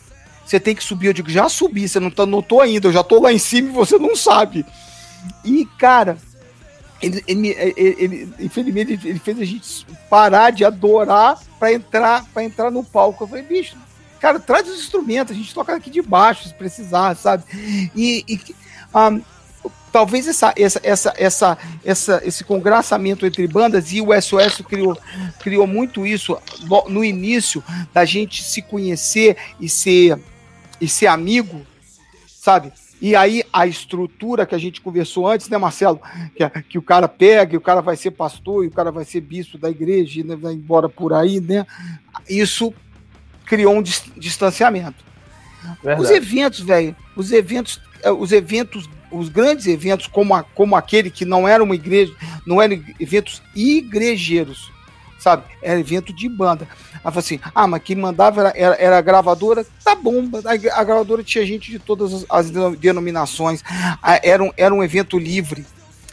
você 0.46 0.60
tem 0.60 0.76
que 0.76 0.84
subir. 0.84 1.08
Eu 1.08 1.14
digo: 1.14 1.30
Já 1.30 1.48
subi, 1.50 1.88
você 1.88 2.00
não, 2.00 2.12
tá, 2.12 2.26
não 2.26 2.42
tô 2.42 2.62
ainda, 2.62 2.88
eu 2.88 2.94
já 2.94 3.04
tô 3.04 3.20
lá 3.20 3.32
em 3.32 3.40
cima 3.40 3.70
e 3.70 3.74
você 3.74 3.98
não 3.98 4.16
sabe. 4.16 4.66
E, 5.46 5.66
cara, 5.78 6.18
ele, 7.02 7.24
ele, 7.28 7.56
ele, 7.78 8.34
infelizmente, 8.40 9.00
ele, 9.04 9.20
fez 9.20 9.40
a 9.40 9.46
gente 9.46 9.86
parar 10.10 10.52
de 10.52 10.66
adorar 10.66 11.40
para 11.60 11.74
entrar, 11.74 12.26
entrar 12.38 12.72
no 12.72 12.84
palco. 12.84 13.24
Eu 13.24 13.28
falei: 13.28 13.44
Bicho, 13.44 13.76
cara, 14.22 14.40
traz 14.40 14.70
os 14.70 14.80
instrumentos, 14.80 15.36
a 15.36 15.38
gente 15.38 15.54
toca 15.54 15.76
aqui 15.76 15.90
de 15.90 16.02
baixo 16.02 16.48
se 16.48 16.54
precisar, 16.54 17.16
sabe? 17.16 17.44
E. 17.96 18.24
e 18.28 18.40
um, 18.96 19.22
talvez 19.92 20.28
essa, 20.28 20.54
essa, 20.56 20.80
essa, 20.84 21.14
essa, 21.18 21.58
essa, 21.84 22.22
esse 22.24 22.44
congraçamento 22.46 23.26
entre 23.26 23.46
bandas 23.46 23.92
e 23.92 24.02
o 24.02 24.10
SOS 24.22 24.62
criou, 24.68 24.98
criou 25.40 25.68
muito 25.68 26.06
isso 26.06 26.38
no, 26.62 26.90
no 26.90 27.04
início 27.04 27.62
da 27.94 28.06
gente 28.06 28.42
se 28.42 28.62
conhecer 28.62 29.36
e 29.60 29.68
ser, 29.68 30.18
e 30.80 30.88
ser 30.88 31.08
amigo, 31.08 31.66
sabe? 32.26 32.72
E 33.02 33.16
aí 33.16 33.44
a 33.52 33.66
estrutura 33.66 34.46
que 34.46 34.54
a 34.54 34.60
gente 34.60 34.80
conversou 34.80 35.28
antes, 35.28 35.50
né, 35.50 35.58
Marcelo? 35.58 36.00
Que, 36.36 36.48
que 36.62 36.78
o 36.78 36.82
cara 36.82 37.08
pega, 37.08 37.56
e 37.56 37.58
o 37.58 37.62
cara 37.62 37.82
vai 37.82 37.98
ser 37.98 38.12
pastor, 38.12 38.64
e 38.64 38.68
o 38.68 38.72
cara 38.72 38.92
vai 38.92 39.04
ser 39.04 39.22
bispo 39.22 39.58
da 39.58 39.70
igreja, 39.70 40.20
e 40.20 40.24
né, 40.24 40.36
vai 40.36 40.54
embora 40.54 40.88
por 40.88 41.12
aí, 41.12 41.42
né? 41.42 41.66
Isso 42.30 42.72
criou 43.52 43.76
um 43.76 43.84
distanciamento. 43.84 45.04
Verdade. 45.84 46.02
Os 46.02 46.10
eventos, 46.10 46.60
velho, 46.62 46.96
os 47.18 47.34
eventos, 47.34 47.82
eh, 48.02 48.10
os 48.10 48.32
eventos 48.32 48.90
os 49.12 49.28
grandes 49.28 49.68
eventos, 49.68 50.08
como, 50.08 50.34
a, 50.34 50.42
como 50.42 50.74
aquele 50.74 51.12
que 51.12 51.26
não 51.26 51.46
era 51.46 51.62
uma 51.62 51.76
igreja, 51.76 52.14
não 52.48 52.62
eram 52.62 52.82
eventos 52.98 53.42
igrejeiros, 53.54 54.72
sabe? 55.20 55.44
Era 55.62 55.78
evento 55.78 56.16
de 56.16 56.30
banda. 56.30 56.66
Falou 57.04 57.20
assim: 57.20 57.42
ah, 57.54 57.68
mas 57.68 57.84
quem 57.84 57.98
mandava 57.98 58.40
era, 58.40 58.54
era, 58.56 58.76
era 58.76 58.98
a 58.98 59.02
gravadora, 59.02 59.66
tá 59.84 59.96
bom, 59.96 60.30
a, 60.46 60.80
a, 60.80 60.84
gravadora 60.86 61.22
tinha 61.22 61.46
gente 61.46 61.72
de 61.72 61.78
todas 61.78 62.14
as, 62.14 62.26
as 62.30 62.52
denominações, 62.78 63.62
era 64.24 64.42
um, 64.42 64.54
era 64.56 64.74
um 64.74 64.82
evento 64.82 65.20
livre, 65.20 65.66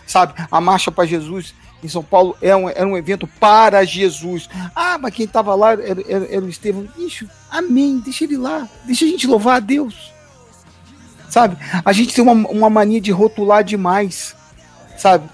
sabe? 0.09 0.35
A 0.51 0.61
Marcha 0.61 0.91
para 0.91 1.07
Jesus 1.07 1.55
em 1.83 1.89
São 1.89 2.03
Paulo 2.03 2.37
era 2.43 2.57
um, 2.57 2.69
era 2.69 2.87
um 2.87 2.97
evento 2.97 3.27
para 3.27 3.85
Jesus. 3.85 4.49
Ah, 4.75 4.99
mas 4.99 5.15
quem 5.15 5.27
estava 5.27 5.55
lá 5.55 5.73
era, 5.73 6.03
era, 6.09 6.35
era 6.35 6.45
o 6.45 6.49
Estevão. 6.49 6.89
Bicho, 6.97 7.29
amém, 7.51 8.01
deixa 8.01 8.25
ele 8.25 8.37
lá, 8.37 8.69
deixa 8.85 9.05
a 9.05 9.09
gente 9.09 9.27
louvar 9.27 9.57
a 9.57 9.61
Deus. 9.61 10.13
Sabe? 11.29 11.57
A 11.85 11.93
gente 11.93 12.15
tem 12.15 12.25
uma, 12.25 12.33
uma 12.49 12.71
mania 12.71 13.01
de 13.01 13.13
rotular 13.13 13.63
demais, 13.63 14.35
sabe? 14.97 15.29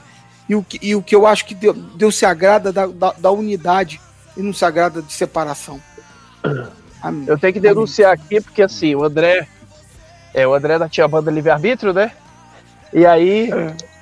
E 0.48 0.54
o 0.54 0.62
que, 0.62 0.78
e 0.82 0.94
o 0.94 1.02
que 1.02 1.14
eu 1.14 1.26
acho 1.26 1.46
que 1.46 1.54
Deus, 1.54 1.76
Deus 1.94 2.16
se 2.16 2.26
agrada 2.26 2.72
da, 2.72 2.86
da, 2.86 3.12
da, 3.12 3.30
unidade 3.30 4.00
e 4.36 4.42
não 4.42 4.52
se 4.52 4.64
agrada 4.64 5.00
de 5.00 5.12
separação. 5.12 5.80
Amém. 7.00 7.24
Eu 7.26 7.38
tenho 7.38 7.52
que 7.52 7.60
denunciar 7.60 8.12
Amém. 8.12 8.24
aqui, 8.24 8.40
porque 8.40 8.62
assim, 8.62 8.94
o 8.94 9.04
André. 9.04 9.48
É, 10.34 10.46
o 10.46 10.52
André 10.52 10.78
da 10.78 10.88
tinha 10.88 11.04
a 11.04 11.08
banda 11.08 11.30
Livre-Arbítrio, 11.30 11.92
né? 11.92 12.12
E 12.92 13.06
aí. 13.06 13.50
É. 13.50 13.93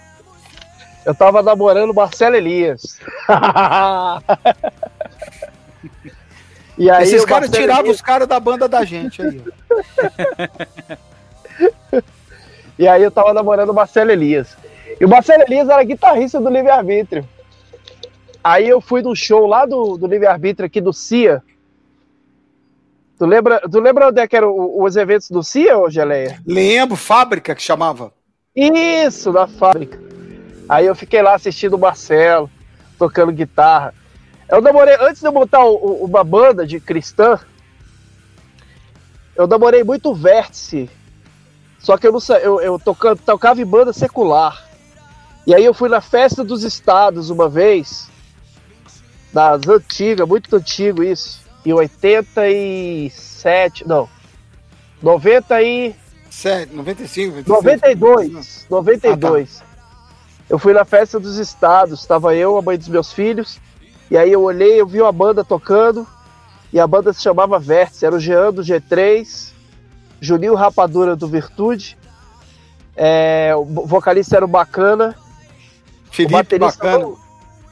Eu 1.04 1.14
tava 1.14 1.42
namorando 1.42 1.92
Marcelo 1.92 2.36
Elias. 2.36 3.00
e 6.78 6.88
aí 6.90 7.02
Esses 7.02 7.24
caras 7.24 7.50
tiravam 7.50 7.82
Elias... 7.82 7.96
os 7.96 8.02
caras 8.02 8.28
da 8.28 8.38
banda 8.38 8.68
da 8.68 8.84
gente 8.84 9.20
aí. 9.20 9.42
e 12.78 12.86
aí 12.86 13.02
eu 13.02 13.10
tava 13.10 13.34
namorando 13.34 13.70
o 13.70 13.74
Marcelo 13.74 14.12
Elias. 14.12 14.56
E 15.00 15.04
o 15.04 15.08
Marcelo 15.08 15.42
Elias 15.42 15.68
era 15.68 15.82
guitarrista 15.82 16.40
do 16.40 16.48
Livre 16.48 16.70
Arbítrio. 16.70 17.28
Aí 18.42 18.68
eu 18.68 18.80
fui 18.80 19.02
no 19.02 19.14
show 19.14 19.46
lá 19.46 19.66
do, 19.66 19.96
do 19.96 20.06
Livre 20.06 20.26
Arbítrio 20.26 20.66
aqui 20.66 20.80
do 20.80 20.92
CIA. 20.92 21.42
Tu 23.18 23.26
lembra, 23.26 23.60
tu 23.60 23.80
lembra 23.80 24.08
onde 24.08 24.20
é 24.20 24.26
que 24.26 24.36
eram 24.36 24.82
os 24.82 24.96
eventos 24.96 25.30
do 25.30 25.42
CIA, 25.42 25.78
ô 25.78 25.88
Geleia? 25.88 26.40
Lembro, 26.46 26.96
fábrica 26.96 27.54
que 27.54 27.62
chamava. 27.62 28.12
Isso, 28.54 29.32
da 29.32 29.46
fábrica. 29.46 29.98
Aí 30.72 30.86
eu 30.86 30.94
fiquei 30.94 31.20
lá 31.20 31.34
assistindo 31.34 31.74
o 31.74 31.78
Marcelo, 31.78 32.50
tocando 32.98 33.30
guitarra. 33.30 33.92
Eu 34.48 34.62
demorei, 34.62 34.96
antes 34.98 35.20
de 35.20 35.28
eu 35.28 35.32
montar 35.32 35.62
o, 35.66 35.74
o, 35.74 36.04
uma 36.06 36.24
banda 36.24 36.66
de 36.66 36.80
cristã, 36.80 37.38
eu 39.36 39.46
demorei 39.46 39.84
muito 39.84 40.14
vértice. 40.14 40.88
Só 41.78 41.98
que 41.98 42.06
eu 42.06 42.12
não 42.12 42.20
eu, 42.36 42.58
eu 42.62 42.78
tocando, 42.78 43.18
tocava 43.18 43.60
em 43.60 43.66
banda 43.66 43.92
secular. 43.92 44.66
E 45.46 45.54
aí 45.54 45.62
eu 45.62 45.74
fui 45.74 45.90
na 45.90 46.00
festa 46.00 46.42
dos 46.42 46.62
estados 46.62 47.28
uma 47.28 47.50
vez, 47.50 48.08
das 49.30 49.68
antigas, 49.68 50.26
muito 50.26 50.56
antigo 50.56 51.04
isso, 51.04 51.42
em 51.66 51.74
87, 51.74 53.86
não, 53.86 54.08
90 55.02 55.62
e... 55.62 55.94
7, 56.30 56.74
95, 56.74 57.42
96. 57.46 57.46
92, 57.46 58.66
92. 58.70 59.60
Ah, 59.60 59.64
tá. 59.64 59.71
Eu 60.48 60.58
fui 60.58 60.72
na 60.72 60.84
festa 60.84 61.18
dos 61.18 61.38
estados, 61.38 62.00
estava 62.00 62.34
eu, 62.34 62.56
a 62.58 62.62
mãe 62.62 62.76
dos 62.76 62.88
meus 62.88 63.12
filhos, 63.12 63.58
e 64.10 64.16
aí 64.16 64.30
eu 64.32 64.42
olhei, 64.42 64.80
eu 64.80 64.86
vi 64.86 65.00
uma 65.00 65.12
banda 65.12 65.44
tocando, 65.44 66.06
e 66.72 66.78
a 66.78 66.86
banda 66.86 67.12
se 67.12 67.22
chamava 67.22 67.58
Vértice, 67.58 68.04
era 68.04 68.14
o 68.14 68.20
Jean 68.20 68.52
do 68.52 68.62
G3, 68.62 69.52
Juninho 70.20 70.54
Rapadura 70.54 71.16
do 71.16 71.26
Virtude, 71.26 71.96
é, 72.96 73.52
o 73.56 73.64
vocalista 73.64 74.36
era 74.36 74.44
o 74.44 74.48
Bacana, 74.48 75.16
Felipe 76.12 76.58
Bacana. 76.58 76.98
Não, 76.98 77.16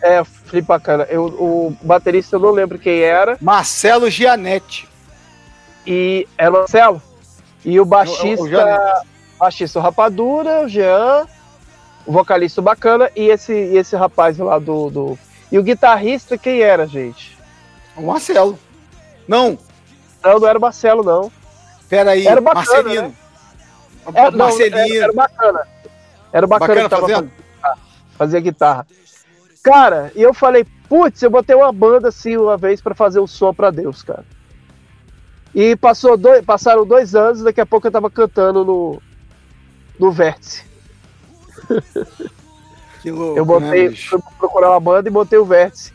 é, 0.03 0.25
Felipe 0.25 0.67
Bacana. 0.67 1.05
Eu, 1.05 1.27
o 1.27 1.77
baterista 1.83 2.37
eu 2.37 2.41
não 2.41 2.51
lembro 2.51 2.79
quem 2.79 3.01
era. 3.01 3.37
Marcelo 3.41 4.11
Gianetti. 4.11 4.89
E 5.87 6.27
é 6.39 6.49
Marcelo. 6.49 7.03
E 7.65 7.79
o 7.79 7.85
baixista. 7.85 8.43
O, 8.43 9.37
o 9.37 9.39
baixista 9.39 9.79
o 9.79 9.83
Rapadura, 9.83 10.63
o 10.63 10.69
Jean, 10.69 11.25
o 11.25 11.40
vocalista 12.11 12.61
Bacana 12.63 13.11
e 13.15 13.29
esse, 13.29 13.53
e 13.53 13.77
esse 13.77 13.97
rapaz 13.97 14.39
lá 14.39 14.59
do, 14.59 14.91
do. 14.91 15.19
E 15.51 15.59
o 15.59 15.63
guitarrista, 15.63 16.39
quem 16.39 16.61
era, 16.61 16.87
gente? 16.87 17.37
O 17.97 18.03
Marcelo. 18.03 18.59
Não. 19.27 19.59
Não, 20.23 20.39
não 20.39 20.49
era 20.49 20.59
o 20.59 20.61
Marcelo, 20.61 21.03
não. 21.03 21.31
Pera 21.89 22.13
aí, 22.13 22.27
era 22.27 22.41
bacana, 22.41 22.67
Marcelino. 22.67 23.09
Né? 23.09 23.15
É, 24.15 24.31
Marcelino. 24.31 24.77
Não, 24.77 24.85
era, 24.85 24.97
era, 24.97 25.13
bacana. 25.13 25.61
Era 26.33 26.47
bacana, 26.47 26.69
bacana 26.69 26.83
que 26.83 26.89
tava 26.89 27.09
fazendo? 27.09 27.33
fazia 28.21 28.41
guitarra. 28.41 28.87
Cara, 29.63 30.13
e 30.15 30.21
eu 30.23 30.35
falei, 30.35 30.67
putz, 30.89 31.23
eu 31.23 31.31
botei 31.31 31.57
uma 31.57 31.73
banda 31.73 32.09
assim 32.09 32.37
uma 32.37 32.57
vez 32.57 32.81
para 32.81 32.95
fazer 32.95 33.19
o 33.19 33.25
um 33.25 33.27
som 33.27 33.55
para 33.55 33.71
Deus, 33.71 34.03
cara. 34.03 34.25
E 35.55 35.75
passou 35.75 36.17
dois, 36.17 36.45
passaram 36.45 36.87
dois 36.87 37.15
anos, 37.15 37.43
daqui 37.43 37.61
a 37.61 37.67
pouco 37.67 37.87
eu 37.87 37.91
tava 37.91 38.11
cantando 38.11 38.65
no, 38.65 39.03
no 39.99 40.13
Vértice. 40.13 40.70
Que 43.01 43.11
louco, 43.11 43.39
eu 43.39 43.45
botei, 43.45 43.89
né, 43.89 43.97
fui 43.97 44.21
procurar 44.39 44.71
uma 44.71 44.81
banda 44.81 45.09
e 45.09 45.13
botei 45.13 45.39
o 45.39 45.45
Vértice. 45.45 45.93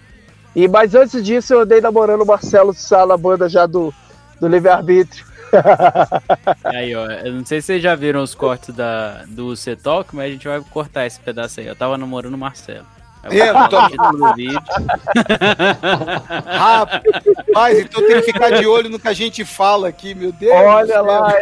E, 0.55 0.67
mas 0.67 0.95
antes 0.95 1.23
disso 1.23 1.53
eu 1.53 1.59
andei 1.61 1.79
namorando 1.81 2.21
o 2.21 2.25
Marcelo 2.25 2.73
Sala, 2.73 3.13
a 3.13 3.17
banda 3.17 3.47
já 3.47 3.65
do, 3.65 3.93
do 4.39 4.47
Livre 4.47 4.69
Arbítrio. 4.69 5.25
aí, 6.63 6.95
ó, 6.95 7.05
eu 7.05 7.33
não 7.33 7.45
sei 7.45 7.61
se 7.61 7.67
vocês 7.67 7.83
já 7.83 7.93
viram 7.93 8.23
os 8.23 8.33
cortes 8.33 8.73
da, 8.73 9.23
do 9.27 9.55
C-Talk, 9.55 10.15
mas 10.15 10.25
a 10.25 10.31
gente 10.31 10.47
vai 10.47 10.61
cortar 10.61 11.05
esse 11.05 11.19
pedaço 11.19 11.59
aí. 11.59 11.67
Eu 11.67 11.75
tava 11.75 11.97
namorando 11.97 12.33
o 12.33 12.37
Marcelo. 12.37 12.87
É, 13.25 13.51
tô... 13.69 13.77
Rapaz, 16.45 17.79
então 17.79 18.05
tem 18.07 18.17
que 18.17 18.31
ficar 18.31 18.51
de 18.51 18.67
olho 18.67 18.89
no 18.89 18.99
que 18.99 19.07
a 19.07 19.13
gente 19.13 19.43
fala 19.43 19.87
aqui, 19.87 20.13
meu 20.13 20.31
Deus. 20.31 20.53
Olha 20.53 21.01
lá. 21.01 21.33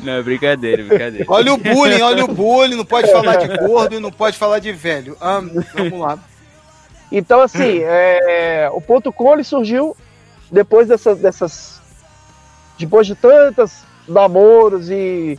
Não, 0.00 0.14
é 0.14 0.22
brincadeira, 0.22 0.82
brincadeira. 0.82 1.24
Olha 1.28 1.54
o 1.54 1.56
bullying, 1.56 2.02
olha 2.02 2.24
o 2.24 2.28
bullying. 2.28 2.74
Não 2.76 2.84
pode 2.84 3.10
falar 3.12 3.36
de 3.36 3.56
gordo 3.56 3.94
e 3.94 4.00
não 4.00 4.10
pode 4.10 4.36
falar 4.36 4.58
de 4.58 4.72
velho. 4.72 5.16
Ah, 5.20 5.40
vamos 5.74 6.00
lá. 6.00 6.18
Então, 7.10 7.40
assim, 7.40 7.80
é, 7.82 8.68
o 8.72 8.80
ponto 8.80 9.12
com 9.12 9.32
ele 9.32 9.44
surgiu 9.44 9.96
depois 10.50 10.88
dessas, 10.88 11.18
dessas 11.18 11.80
depois 12.78 13.06
de 13.06 13.14
tantos 13.14 13.84
namoros 14.08 14.90
e. 14.90 15.38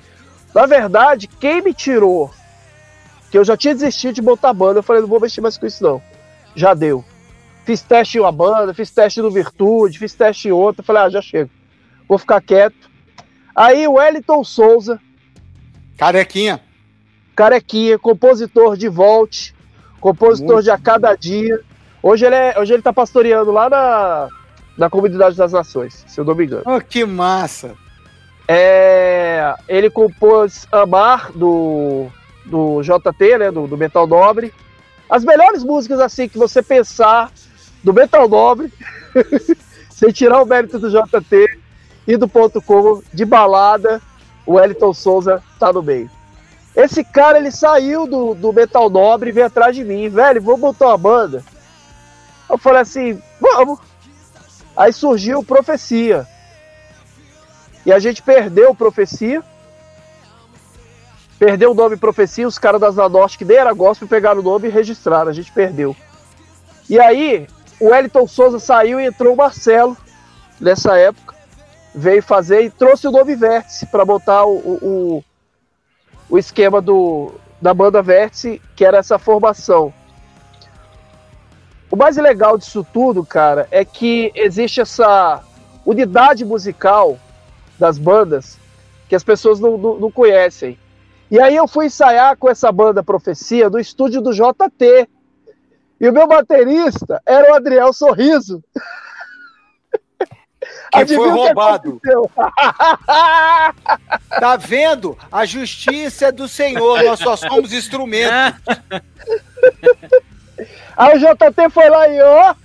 Na 0.55 0.65
verdade, 0.65 1.27
quem 1.27 1.61
me 1.61 1.73
tirou, 1.73 2.31
que 3.29 3.37
eu 3.37 3.43
já 3.43 3.57
tinha 3.57 3.73
desistido 3.73 4.15
de 4.15 4.21
botar 4.21 4.53
banda, 4.53 4.79
eu 4.79 4.83
falei, 4.83 5.01
não 5.01 5.09
vou 5.09 5.19
mexer 5.19 5.41
mais 5.41 5.57
com 5.57 5.65
isso 5.65 5.83
não. 5.83 6.01
Já 6.55 6.73
deu. 6.73 7.03
Fiz 7.65 7.81
teste 7.81 8.17
em 8.17 8.21
uma 8.21 8.31
banda, 8.31 8.73
fiz 8.73 8.89
teste 8.91 9.21
no 9.21 9.29
Virtude, 9.29 9.99
fiz 9.99 10.13
teste 10.13 10.47
em 10.47 10.51
outra, 10.51 10.83
falei, 10.83 11.03
ah, 11.03 11.09
já 11.09 11.21
chego. 11.21 11.49
Vou 12.07 12.17
ficar 12.17 12.41
quieto. 12.41 12.89
Aí 13.55 13.87
o 13.87 13.93
Wellington 13.93 14.43
Souza. 14.43 14.99
Carequinha. 15.97 16.61
Carequinha, 17.35 17.99
compositor 17.99 18.77
de 18.77 18.87
Volte, 18.87 19.53
compositor 19.99 20.55
Muito 20.55 20.63
de 20.63 20.71
A 20.71 20.77
Cada 20.77 21.13
Dia. 21.15 21.59
Hoje 22.01 22.25
ele, 22.25 22.35
é, 22.35 22.57
hoje 22.57 22.73
ele 22.73 22.81
tá 22.81 22.93
pastoreando 22.93 23.51
lá 23.51 23.69
na, 23.69 24.29
da 24.77 24.89
Comunidade 24.89 25.35
das 25.35 25.51
Nações, 25.51 26.05
se 26.07 26.19
eu 26.19 26.23
não 26.23 26.33
me 26.33 26.45
engano. 26.45 26.63
Oh, 26.65 26.79
que 26.79 27.03
massa! 27.03 27.75
É, 28.47 29.53
ele 29.67 29.89
compôs 29.89 30.65
Amar, 30.71 31.31
do, 31.33 32.07
do 32.47 32.81
JT, 32.81 33.37
né, 33.37 33.51
do, 33.51 33.67
do 33.67 33.77
Metal 33.77 34.07
Nobre. 34.07 34.53
As 35.09 35.23
melhores 35.23 35.63
músicas, 35.63 35.99
assim, 35.99 36.27
que 36.27 36.37
você 36.37 36.61
pensar 36.61 37.31
do 37.83 37.93
Metal 37.93 38.27
Nobre, 38.27 38.71
sem 39.89 40.11
tirar 40.11 40.41
o 40.41 40.45
mérito 40.45 40.79
do 40.79 40.89
JT 40.89 41.59
e 42.07 42.17
do 42.17 42.27
ponto 42.27 42.61
com 42.61 43.01
de 43.13 43.25
balada, 43.25 44.01
o 44.45 44.53
Wellington 44.53 44.93
Souza 44.93 45.43
tá 45.59 45.71
no 45.71 45.83
meio. 45.83 46.09
Esse 46.75 47.03
cara, 47.03 47.39
ele 47.39 47.49
saiu 47.51 48.05
do, 48.05 48.35
do 48.35 48.53
Metal 48.53 48.89
Nobre 48.89 49.29
e 49.29 49.33
veio 49.33 49.47
atrás 49.47 49.75
de 49.75 49.83
mim. 49.83 50.09
Velho, 50.09 50.41
vamos 50.41 50.61
montar 50.61 50.87
uma 50.87 50.97
banda? 50.97 51.43
Eu 52.49 52.57
falei 52.57 52.81
assim, 52.81 53.21
vamos. 53.41 53.79
Aí 54.75 54.93
surgiu 54.93 55.43
Profecia. 55.43 56.27
E 57.85 57.91
a 57.91 57.97
gente 57.97 58.21
perdeu 58.21 58.75
Profecia. 58.75 59.43
Perdeu 61.39 61.71
o 61.71 61.75
nome 61.75 61.97
Profecia, 61.97 62.47
os 62.47 62.57
caras 62.57 62.81
das 62.81 62.95
da 62.95 63.07
Norte, 63.07 63.37
que 63.37 63.45
nem 63.45 63.57
era 63.57 63.73
gospel, 63.73 64.07
pegaram 64.07 64.39
o 64.39 64.43
nome 64.43 64.67
e 64.67 64.71
registraram. 64.71 65.29
A 65.29 65.33
gente 65.33 65.51
perdeu. 65.51 65.95
E 66.89 66.99
aí, 66.99 67.47
o 67.79 67.89
Wellington 67.89 68.27
Souza 68.27 68.59
saiu 68.59 68.99
e 68.99 69.05
entrou 69.05 69.33
o 69.33 69.37
Marcelo, 69.37 69.95
nessa 70.59 70.97
época. 70.97 71.35
Veio 71.93 72.23
fazer 72.23 72.63
e 72.63 72.69
trouxe 72.69 73.07
o 73.07 73.11
nome 73.11 73.35
Vértice 73.35 73.85
para 73.85 74.05
botar 74.05 74.45
o, 74.45 74.57
o, 74.57 75.23
o 76.29 76.37
esquema 76.37 76.81
do, 76.81 77.33
da 77.61 77.73
banda 77.73 78.01
Vértice, 78.01 78.61
que 78.75 78.85
era 78.85 78.97
essa 78.97 79.19
formação. 79.19 79.93
O 81.89 81.95
mais 81.95 82.17
legal 82.17 82.57
disso 82.57 82.85
tudo, 82.93 83.23
cara, 83.23 83.67
é 83.71 83.85
que 83.85 84.31
existe 84.35 84.81
essa 84.81 85.41
unidade 85.85 86.43
musical 86.43 87.17
das 87.79 87.97
bandas 87.97 88.57
que 89.07 89.15
as 89.15 89.23
pessoas 89.23 89.59
não, 89.59 89.77
não, 89.77 89.97
não 89.97 90.11
conhecem. 90.11 90.77
E 91.29 91.37
aí 91.39 91.55
eu 91.55 91.67
fui 91.67 91.85
ensaiar 91.87 92.37
com 92.37 92.49
essa 92.49 92.71
banda 92.71 93.03
Profecia 93.03 93.69
no 93.69 93.79
estúdio 93.79 94.21
do 94.21 94.33
JT. 94.33 95.09
E 95.99 96.07
o 96.07 96.13
meu 96.13 96.27
baterista 96.27 97.21
era 97.25 97.51
o 97.51 97.55
Adriel 97.55 97.91
Sorriso. 97.93 98.63
Que 100.91 100.99
Adivinha 100.99 101.19
foi 101.19 101.29
roubado. 101.29 102.01
Que 102.01 102.11
tá 104.39 104.55
vendo? 104.57 105.17
A 105.31 105.45
justiça 105.45 106.25
é 106.27 106.31
do 106.31 106.47
Senhor, 106.47 107.03
nós 107.03 107.19
só 107.19 107.35
somos 107.35 107.73
instrumentos. 107.73 108.57
Aí 110.97 111.15
o 111.15 111.19
JT 111.19 111.69
foi 111.69 111.87
lá 111.89 112.07
e 112.07 112.19
ó, 112.21 112.55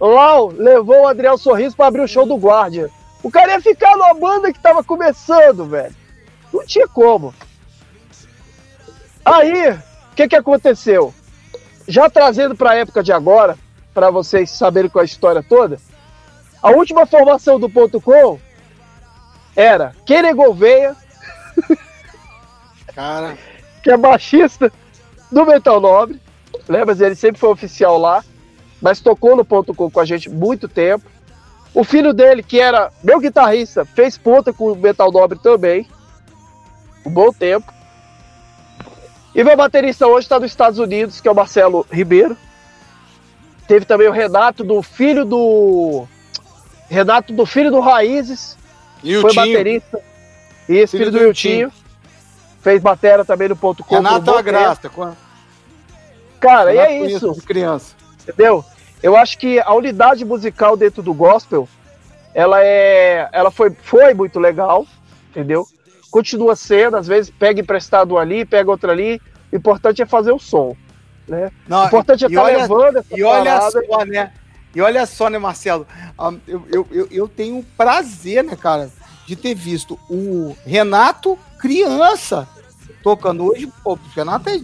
Lau 0.00 0.48
levou 0.48 1.02
o 1.02 1.06
Adriel 1.06 1.38
Sorriso 1.38 1.76
para 1.76 1.86
abrir 1.86 2.02
o 2.02 2.08
show 2.08 2.26
do 2.26 2.34
Guardian. 2.36 2.88
O 3.22 3.30
cara 3.30 3.52
ia 3.52 3.60
ficar 3.60 3.96
numa 3.96 4.14
banda 4.14 4.52
que 4.52 4.58
tava 4.58 4.82
começando, 4.82 5.66
velho. 5.66 5.94
Não 6.52 6.66
tinha 6.66 6.88
como. 6.88 7.32
Aí, 9.24 9.70
o 9.70 10.14
que 10.14 10.28
que 10.28 10.36
aconteceu? 10.36 11.14
Já 11.86 12.08
trazendo 12.08 12.54
para 12.54 12.70
a 12.70 12.76
época 12.76 13.02
de 13.02 13.12
agora, 13.12 13.58
para 13.92 14.10
vocês 14.10 14.50
saberem 14.50 14.90
qual 14.90 15.02
é 15.02 15.04
a 15.04 15.06
história 15.06 15.42
toda, 15.42 15.78
a 16.62 16.70
última 16.70 17.06
formação 17.06 17.58
do 17.58 17.68
ponto 17.68 18.00
com 18.00 18.38
era 19.56 19.94
Kenny 20.06 20.32
Gouveia, 20.32 20.94
cara, 22.94 23.36
que 23.82 23.90
é 23.90 23.96
baixista 23.96 24.72
do 25.30 25.44
Metal 25.44 25.80
Nobre. 25.80 26.20
Lembra? 26.68 26.94
Ele 27.04 27.14
sempre 27.14 27.40
foi 27.40 27.50
oficial 27.50 27.98
lá, 27.98 28.24
mas 28.80 29.00
tocou 29.00 29.36
no 29.36 29.44
ponto 29.44 29.74
com 29.74 29.90
com 29.90 30.00
a 30.00 30.04
gente 30.04 30.28
muito 30.28 30.68
tempo. 30.68 31.04
O 31.72 31.84
filho 31.84 32.12
dele, 32.12 32.42
que 32.42 32.60
era 32.60 32.92
meu 33.02 33.20
guitarrista, 33.20 33.84
fez 33.84 34.18
ponta 34.18 34.52
com 34.52 34.72
o 34.72 34.76
Metal 34.76 35.10
Nobre 35.10 35.38
também. 35.38 35.86
Um 37.06 37.10
bom 37.10 37.32
tempo. 37.32 37.72
E 39.34 39.44
meu 39.44 39.56
baterista 39.56 40.06
hoje 40.06 40.24
está 40.24 40.40
nos 40.40 40.50
Estados 40.50 40.78
Unidos, 40.78 41.20
que 41.20 41.28
é 41.28 41.30
o 41.30 41.34
Marcelo 41.34 41.86
Ribeiro. 41.90 42.36
Teve 43.68 43.84
também 43.84 44.08
o 44.08 44.12
Renato, 44.12 44.64
do 44.64 44.82
filho 44.82 45.24
do 45.24 46.06
Renato 46.88 47.32
do 47.32 47.46
filho 47.46 47.70
do 47.70 47.78
Raízes, 47.78 48.56
foi 49.20 49.32
baterista. 49.32 50.00
E 50.68 50.74
esse 50.74 50.98
filho, 50.98 51.10
filho 51.10 51.18
do 51.18 51.26
Iltinho. 51.26 51.72
Fez 52.60 52.82
batera 52.82 53.24
também 53.24 53.48
no 53.48 53.56
ponto 53.56 53.82
com. 53.82 53.94
Renato 53.94 54.30
Agrasta. 54.32 54.90
Cara, 56.38 56.72
Renato 56.72 56.90
e 56.90 56.94
é 56.94 57.06
isso. 57.06 57.32
De 57.32 57.42
criança. 57.42 57.94
Entendeu? 58.22 58.64
Eu 59.02 59.16
acho 59.16 59.38
que 59.38 59.58
a 59.60 59.72
unidade 59.72 60.24
musical 60.24 60.76
dentro 60.76 61.02
do 61.02 61.14
gospel, 61.14 61.66
ela 62.34 62.62
é, 62.62 63.28
ela 63.32 63.50
foi, 63.50 63.70
foi 63.70 64.12
muito 64.12 64.38
legal, 64.38 64.86
entendeu? 65.30 65.66
Continua 66.10 66.56
sendo, 66.56 66.96
às 66.96 67.06
vezes 67.06 67.30
pega 67.30 67.60
emprestado 67.60 68.18
ali, 68.18 68.44
pega 68.44 68.70
outro 68.70 68.90
ali. 68.90 69.20
O 69.52 69.56
importante 69.56 70.02
é 70.02 70.06
fazer 70.06 70.32
o 70.32 70.38
som, 70.38 70.76
né? 71.26 71.50
Não, 71.68 71.84
o 71.84 71.86
importante 71.86 72.24
é 72.24 72.28
estar 72.28 72.42
tá 72.42 72.48
levando 72.48 72.96
essa 72.96 73.16
E 73.16 73.22
olha 73.22 73.60
só, 73.70 74.04
né? 74.04 74.32
E 74.74 74.80
olha 74.80 75.06
só, 75.06 75.28
né, 75.28 75.38
Marcelo? 75.38 75.86
Ah, 76.18 76.32
eu, 76.46 76.64
eu, 76.70 76.88
eu, 76.90 77.08
eu 77.10 77.28
tenho 77.28 77.64
prazer, 77.76 78.44
né, 78.44 78.54
cara, 78.54 78.90
de 79.26 79.34
ter 79.34 79.54
visto 79.54 79.98
o 80.08 80.56
Renato 80.64 81.38
criança 81.58 82.48
tocando 83.02 83.44
hoje. 83.44 83.70
Pô, 83.82 83.94
o 83.94 83.98
Renato 84.14 84.48
é, 84.48 84.60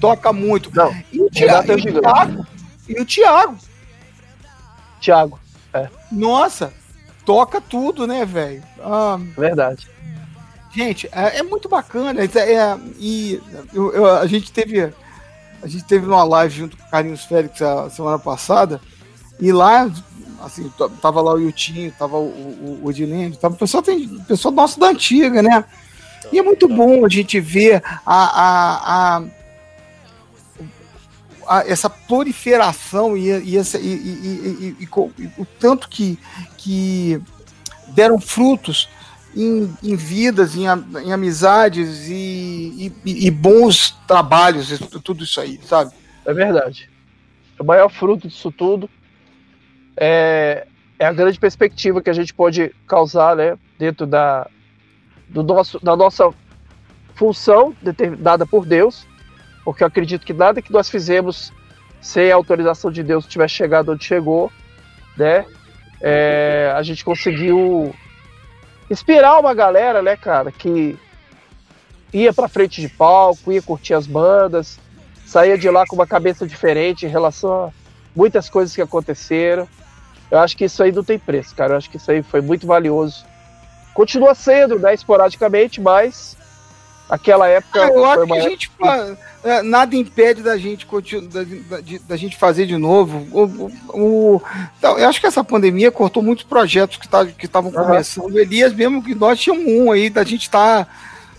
toca 0.00 0.32
muito. 0.32 0.70
Não, 0.74 0.94
e 1.12 1.20
o 1.20 1.30
Thiago. 1.30 1.72
É 1.72 1.74
e 1.74 1.78
o 1.78 2.00
Thiago, 2.00 2.46
e 2.88 3.00
o 3.00 3.04
Thiago. 3.04 3.58
Thiago, 5.00 5.40
é. 5.72 5.88
Nossa, 6.10 6.72
toca 7.24 7.60
tudo, 7.60 8.06
né, 8.06 8.24
velho? 8.24 8.62
Ah, 8.80 9.18
Verdade. 9.36 9.88
Gente, 10.76 11.08
é, 11.10 11.38
é 11.38 11.42
muito 11.42 11.70
bacana. 11.70 12.20
É, 12.20 12.52
é 12.52 12.78
e 12.98 13.40
eu, 13.72 13.92
eu, 13.94 14.06
a 14.06 14.26
gente 14.26 14.52
teve. 14.52 14.92
A 15.62 15.66
gente 15.66 15.84
teve 15.84 16.06
uma 16.06 16.22
live 16.22 16.54
junto 16.54 16.76
com 16.76 16.84
o 16.84 16.90
Carlinhos 16.90 17.24
Félix 17.24 17.62
a 17.62 17.88
semana 17.88 18.18
passada. 18.18 18.78
E 19.40 19.50
lá, 19.52 19.90
assim, 20.42 20.70
tava 21.00 21.22
lá 21.22 21.32
o 21.32 21.40
Yutinho, 21.40 21.90
tava 21.98 22.18
o, 22.18 22.28
o, 22.28 22.80
o 22.84 23.36
tava 23.38 23.54
o 23.54 23.58
pessoal, 23.58 23.82
tem, 23.82 24.06
pessoal 24.24 24.52
nosso 24.52 24.78
da 24.78 24.88
antiga, 24.88 25.42
né? 25.42 25.64
E 26.30 26.38
é 26.38 26.42
muito 26.42 26.68
bom 26.68 27.06
a 27.06 27.08
gente 27.08 27.40
ver 27.40 27.82
a, 28.04 28.14
a, 28.14 29.16
a, 29.16 29.22
a 31.48 31.66
essa 31.66 31.88
proliferação 31.88 33.16
e, 33.16 33.30
e, 33.30 33.56
essa, 33.56 33.78
e, 33.78 33.86
e, 33.86 34.76
e, 34.80 34.88
o 35.38 35.46
tanto 35.58 35.88
que, 35.88 36.18
que 36.58 37.20
deram 37.88 38.20
frutos 38.20 38.88
em, 39.36 39.76
em 39.82 39.94
vidas, 39.94 40.56
em, 40.56 40.64
em 41.04 41.12
amizades 41.12 42.08
e, 42.08 42.90
e, 43.04 43.30
bons 43.30 43.90
trabalhos, 44.08 44.78
tudo 45.04 45.24
isso 45.24 45.38
aí, 45.38 45.60
sabe? 45.62 45.92
É 46.24 46.32
verdade. 46.32 46.88
O 47.58 47.64
maior 47.64 47.90
fruto 47.90 48.26
disso 48.26 48.50
tudo 48.50 48.88
é, 49.94 50.66
é 50.98 51.04
a 51.04 51.12
grande 51.12 51.38
perspectiva 51.38 52.00
que 52.00 52.08
a 52.08 52.14
gente 52.14 52.32
pode 52.32 52.74
causar 52.86 53.36
né, 53.36 53.58
dentro 53.78 54.06
da, 54.06 54.48
do 55.28 55.42
nosso, 55.42 55.78
da 55.84 55.94
nossa 55.94 56.32
função 57.14 57.76
determinada 57.82 58.46
por 58.46 58.64
Deus, 58.64 59.06
porque 59.64 59.82
eu 59.82 59.86
acredito 59.86 60.24
que 60.24 60.32
nada 60.32 60.62
que 60.62 60.72
nós 60.72 60.88
fizemos 60.88 61.52
sem 62.00 62.32
a 62.32 62.36
autorização 62.36 62.90
de 62.90 63.02
Deus 63.02 63.26
tiver 63.26 63.48
chegado 63.48 63.92
onde 63.92 64.04
chegou, 64.04 64.50
né? 65.16 65.44
É, 66.00 66.72
a 66.76 66.82
gente 66.82 67.04
conseguiu 67.04 67.94
inspirar 68.90 69.38
uma 69.38 69.54
galera, 69.54 70.02
né, 70.02 70.16
cara, 70.16 70.50
que 70.52 70.98
ia 72.12 72.32
para 72.32 72.48
frente 72.48 72.80
de 72.80 72.88
palco, 72.88 73.52
ia 73.52 73.62
curtir 73.62 73.94
as 73.94 74.06
bandas, 74.06 74.78
saía 75.26 75.58
de 75.58 75.68
lá 75.70 75.84
com 75.86 75.96
uma 75.96 76.06
cabeça 76.06 76.46
diferente 76.46 77.04
em 77.04 77.08
relação 77.08 77.66
a 77.66 77.70
muitas 78.14 78.48
coisas 78.48 78.74
que 78.74 78.82
aconteceram. 78.82 79.68
Eu 80.30 80.38
acho 80.38 80.56
que 80.56 80.64
isso 80.64 80.82
aí 80.82 80.92
não 80.92 81.04
tem 81.04 81.18
preço, 81.18 81.54
cara. 81.54 81.74
Eu 81.74 81.76
acho 81.76 81.90
que 81.90 81.96
isso 81.96 82.10
aí 82.10 82.22
foi 82.22 82.40
muito 82.40 82.66
valioso. 82.66 83.24
Continua 83.92 84.34
sendo, 84.34 84.78
né, 84.78 84.94
esporadicamente, 84.94 85.80
mas 85.80 86.35
aquela 87.08 87.48
época. 87.48 87.84
Ah, 87.84 87.88
eu 87.88 88.04
acho 88.04 88.26
que 88.26 88.32
a 88.32 88.40
gente 88.40 88.70
é, 89.44 89.62
nada 89.62 89.94
impede 89.96 90.42
da 90.42 90.56
gente 90.56 90.86
da, 90.86 91.42
da, 91.42 91.98
da, 92.08 92.16
gente 92.16 92.36
fazer 92.36 92.66
de 92.66 92.76
novo. 92.76 93.26
O, 93.32 93.70
o, 93.98 94.42
então, 94.78 94.98
eu 94.98 95.08
acho 95.08 95.20
que 95.20 95.26
essa 95.26 95.44
pandemia 95.44 95.92
cortou 95.92 96.22
muitos 96.22 96.44
projetos 96.44 96.96
que 96.96 97.08
tá, 97.08 97.26
estavam 97.42 97.70
uhum. 97.70 97.84
começando. 97.84 98.38
Elias, 98.38 98.72
mesmo 98.72 99.02
que 99.02 99.14
nós 99.14 99.38
tínhamos 99.38 99.66
um 99.66 99.92
aí, 99.92 100.10
da 100.10 100.24
gente 100.24 100.50
tá. 100.50 100.86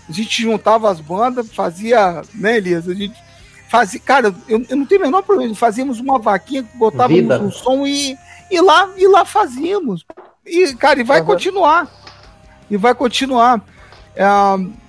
A 0.10 0.12
gente 0.12 0.42
juntava 0.42 0.90
as 0.90 1.02
bandas, 1.02 1.54
fazia, 1.54 2.22
né, 2.34 2.58
Elias? 2.58 2.88
A 2.88 2.94
gente 2.94 3.22
fazia. 3.70 4.00
Cara, 4.00 4.34
eu, 4.48 4.66
eu 4.70 4.78
não 4.78 4.86
tenho 4.86 5.02
o 5.02 5.04
menor 5.04 5.22
problema. 5.22 5.54
Fazíamos 5.54 6.00
uma 6.00 6.18
vaquinha, 6.18 6.66
botávamos 6.76 7.20
Vida. 7.20 7.40
um 7.42 7.52
som 7.52 7.86
e 7.86 8.18
e 8.50 8.62
lá, 8.62 8.90
e 8.96 9.08
lá 9.08 9.26
fazíamos. 9.26 10.06
E, 10.46 10.74
cara, 10.76 11.00
e 11.00 11.04
vai 11.04 11.20
uhum. 11.20 11.26
continuar. 11.26 11.88
E 12.70 12.78
vai 12.78 12.96
continuar. 12.96 13.62
É, 14.16 14.26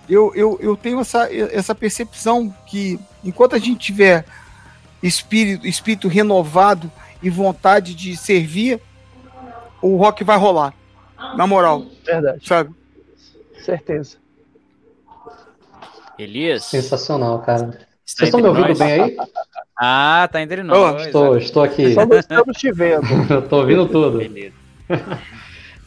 eu, 0.09 0.33
eu, 0.35 0.59
eu 0.61 0.77
tenho 0.77 1.01
essa, 1.01 1.33
essa 1.33 1.75
percepção 1.75 2.55
que 2.67 2.99
enquanto 3.23 3.55
a 3.55 3.59
gente 3.59 3.79
tiver 3.79 4.25
espírito, 5.03 5.67
espírito 5.67 6.09
renovado 6.09 6.91
e 7.23 7.29
vontade 7.29 7.95
de 7.95 8.17
servir, 8.17 8.81
o 9.83 9.97
rock 9.97 10.25
vai 10.25 10.39
rolar. 10.39 10.75
Na 11.37 11.47
moral. 11.47 11.85
Verdade. 12.05 12.47
Sabe? 12.47 12.75
Certeza. 13.61 14.17
Elias? 16.19 16.65
Sensacional, 16.65 17.41
cara. 17.41 17.87
Vocês 18.05 18.29
estão 18.29 18.41
me 18.41 18.49
ouvindo 18.49 18.69
nós? 18.69 18.79
bem 18.79 18.93
aí? 19.01 19.17
Ah, 19.79 20.29
tá 20.33 20.41
entre 20.41 20.63
nós. 20.63 20.79
Oh, 20.79 21.05
estou, 21.05 21.39
estou 21.39 21.63
aqui. 21.63 21.95
Só 21.95 22.07
não 22.07 22.19
estamos 22.19 22.57
te 22.57 22.73
vendo. 22.73 23.05
Estou 23.45 23.61
ouvindo 23.61 23.87
tudo. 23.87 24.19
Beleza. 24.19 24.55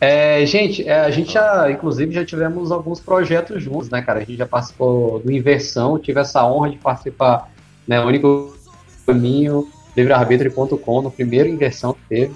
É, 0.03 0.43
gente, 0.47 0.89
é, 0.89 1.01
a 1.01 1.11
gente 1.11 1.33
já, 1.33 1.69
inclusive, 1.69 2.11
já 2.11 2.25
tivemos 2.25 2.71
alguns 2.71 2.99
projetos 2.99 3.61
juntos, 3.61 3.87
né, 3.91 4.01
cara? 4.01 4.17
A 4.17 4.23
gente 4.23 4.35
já 4.35 4.47
participou 4.47 5.19
do 5.19 5.31
Inversão, 5.31 5.99
tive 5.99 6.19
essa 6.19 6.43
honra 6.43 6.71
de 6.71 6.77
participar, 6.77 7.51
né, 7.87 8.01
o 8.03 8.07
único 8.07 8.57
caminho, 9.05 9.67
livrearbitrio.com, 9.95 11.01
no 11.03 11.11
primeiro 11.11 11.47
Inversão 11.47 11.93
que 11.93 11.99
teve. 12.09 12.33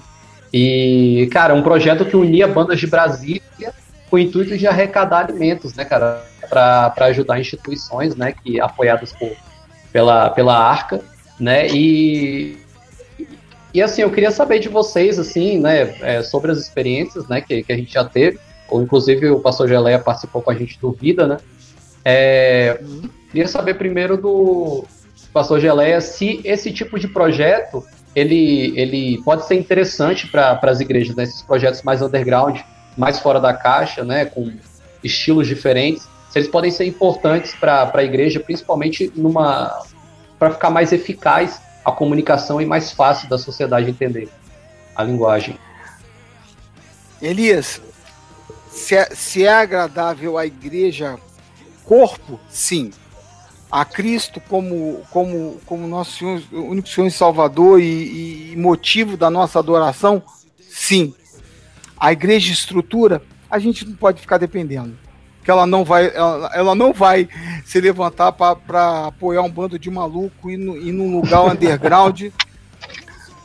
E, 0.54 1.28
cara, 1.32 1.54
um 1.54 1.62
projeto 1.62 2.04
que 2.04 2.14
unia 2.16 2.46
bandas 2.46 2.78
de 2.78 2.86
Brasília 2.86 3.42
com 4.08 4.14
o 4.14 4.18
intuito 4.20 4.56
de 4.56 4.68
arrecadar 4.68 5.24
alimentos, 5.24 5.74
né, 5.74 5.84
cara, 5.84 6.24
para 6.48 6.94
ajudar 7.06 7.40
instituições, 7.40 8.14
né, 8.14 8.32
que 8.32 8.60
apoiadas 8.60 9.12
por, 9.12 9.32
pela, 9.92 10.30
pela 10.30 10.56
Arca, 10.56 11.00
né, 11.40 11.66
e 11.66 12.56
e 13.76 13.82
assim, 13.82 14.00
eu 14.00 14.10
queria 14.10 14.30
saber 14.30 14.58
de 14.58 14.70
vocês, 14.70 15.18
assim, 15.18 15.58
né, 15.58 15.94
é, 16.00 16.22
sobre 16.22 16.50
as 16.50 16.56
experiências, 16.56 17.28
né, 17.28 17.42
que, 17.42 17.62
que 17.62 17.70
a 17.70 17.76
gente 17.76 17.92
já 17.92 18.06
teve, 18.06 18.38
ou 18.70 18.80
inclusive 18.80 19.28
o 19.28 19.38
pastor 19.38 19.68
Geleia 19.68 19.98
participou 19.98 20.40
com 20.40 20.50
a 20.50 20.54
gente 20.54 20.80
do 20.80 20.92
Vida, 20.92 21.26
né, 21.26 21.36
é, 22.02 22.80
queria 23.30 23.46
saber 23.46 23.74
primeiro 23.74 24.16
do 24.16 24.82
pastor 25.30 25.60
Geleia 25.60 26.00
se 26.00 26.40
esse 26.42 26.72
tipo 26.72 26.98
de 26.98 27.06
projeto, 27.06 27.84
ele, 28.14 28.72
ele 28.80 29.20
pode 29.22 29.44
ser 29.46 29.56
interessante 29.56 30.26
para 30.26 30.58
as 30.62 30.80
igrejas, 30.80 31.14
né, 31.14 31.24
esses 31.24 31.42
projetos 31.42 31.82
mais 31.82 32.00
underground, 32.00 32.58
mais 32.96 33.18
fora 33.18 33.38
da 33.38 33.52
caixa, 33.52 34.02
né, 34.02 34.24
com 34.24 34.54
estilos 35.04 35.46
diferentes, 35.46 36.08
se 36.30 36.38
eles 36.38 36.48
podem 36.48 36.70
ser 36.70 36.86
importantes 36.86 37.54
para 37.54 37.92
a 37.92 38.02
igreja, 38.02 38.40
principalmente 38.40 39.12
numa 39.14 39.82
para 40.38 40.50
ficar 40.50 40.70
mais 40.70 40.92
eficaz 40.92 41.60
a 41.86 41.92
comunicação 41.92 42.60
e 42.60 42.66
mais 42.66 42.90
fácil 42.90 43.28
da 43.28 43.38
sociedade 43.38 43.88
entender 43.88 44.28
a 44.92 45.04
linguagem. 45.04 45.56
Elias, 47.22 47.80
se 48.68 48.96
é, 48.96 49.04
se 49.14 49.44
é 49.44 49.54
agradável 49.54 50.36
à 50.36 50.44
igreja 50.44 51.16
corpo, 51.84 52.40
sim. 52.48 52.90
A 53.70 53.84
Cristo 53.84 54.40
como, 54.48 55.04
como, 55.12 55.60
como 55.64 55.86
nosso 55.86 56.18
Senhor, 56.18 56.42
único 56.52 56.88
Senhor 56.88 57.06
e 57.06 57.10
Salvador 57.12 57.80
e, 57.80 58.52
e 58.52 58.56
motivo 58.56 59.16
da 59.16 59.30
nossa 59.30 59.60
adoração, 59.60 60.20
sim. 60.68 61.14
A 61.96 62.10
igreja 62.10 62.52
estrutura, 62.52 63.22
a 63.48 63.60
gente 63.60 63.86
não 63.86 63.94
pode 63.94 64.20
ficar 64.20 64.38
dependendo 64.38 65.05
que 65.46 65.50
ela 65.52 65.64
não 65.64 65.84
vai, 65.84 66.08
ela, 66.12 66.50
ela 66.52 66.74
não 66.74 66.92
vai 66.92 67.28
se 67.64 67.80
levantar 67.80 68.32
para 68.32 69.06
apoiar 69.06 69.42
um 69.42 69.50
bando 69.50 69.78
de 69.78 69.88
maluco 69.88 70.50
e, 70.50 70.56
no, 70.56 70.76
e 70.76 70.90
num 70.90 71.20
lugar 71.20 71.44
underground. 71.44 72.20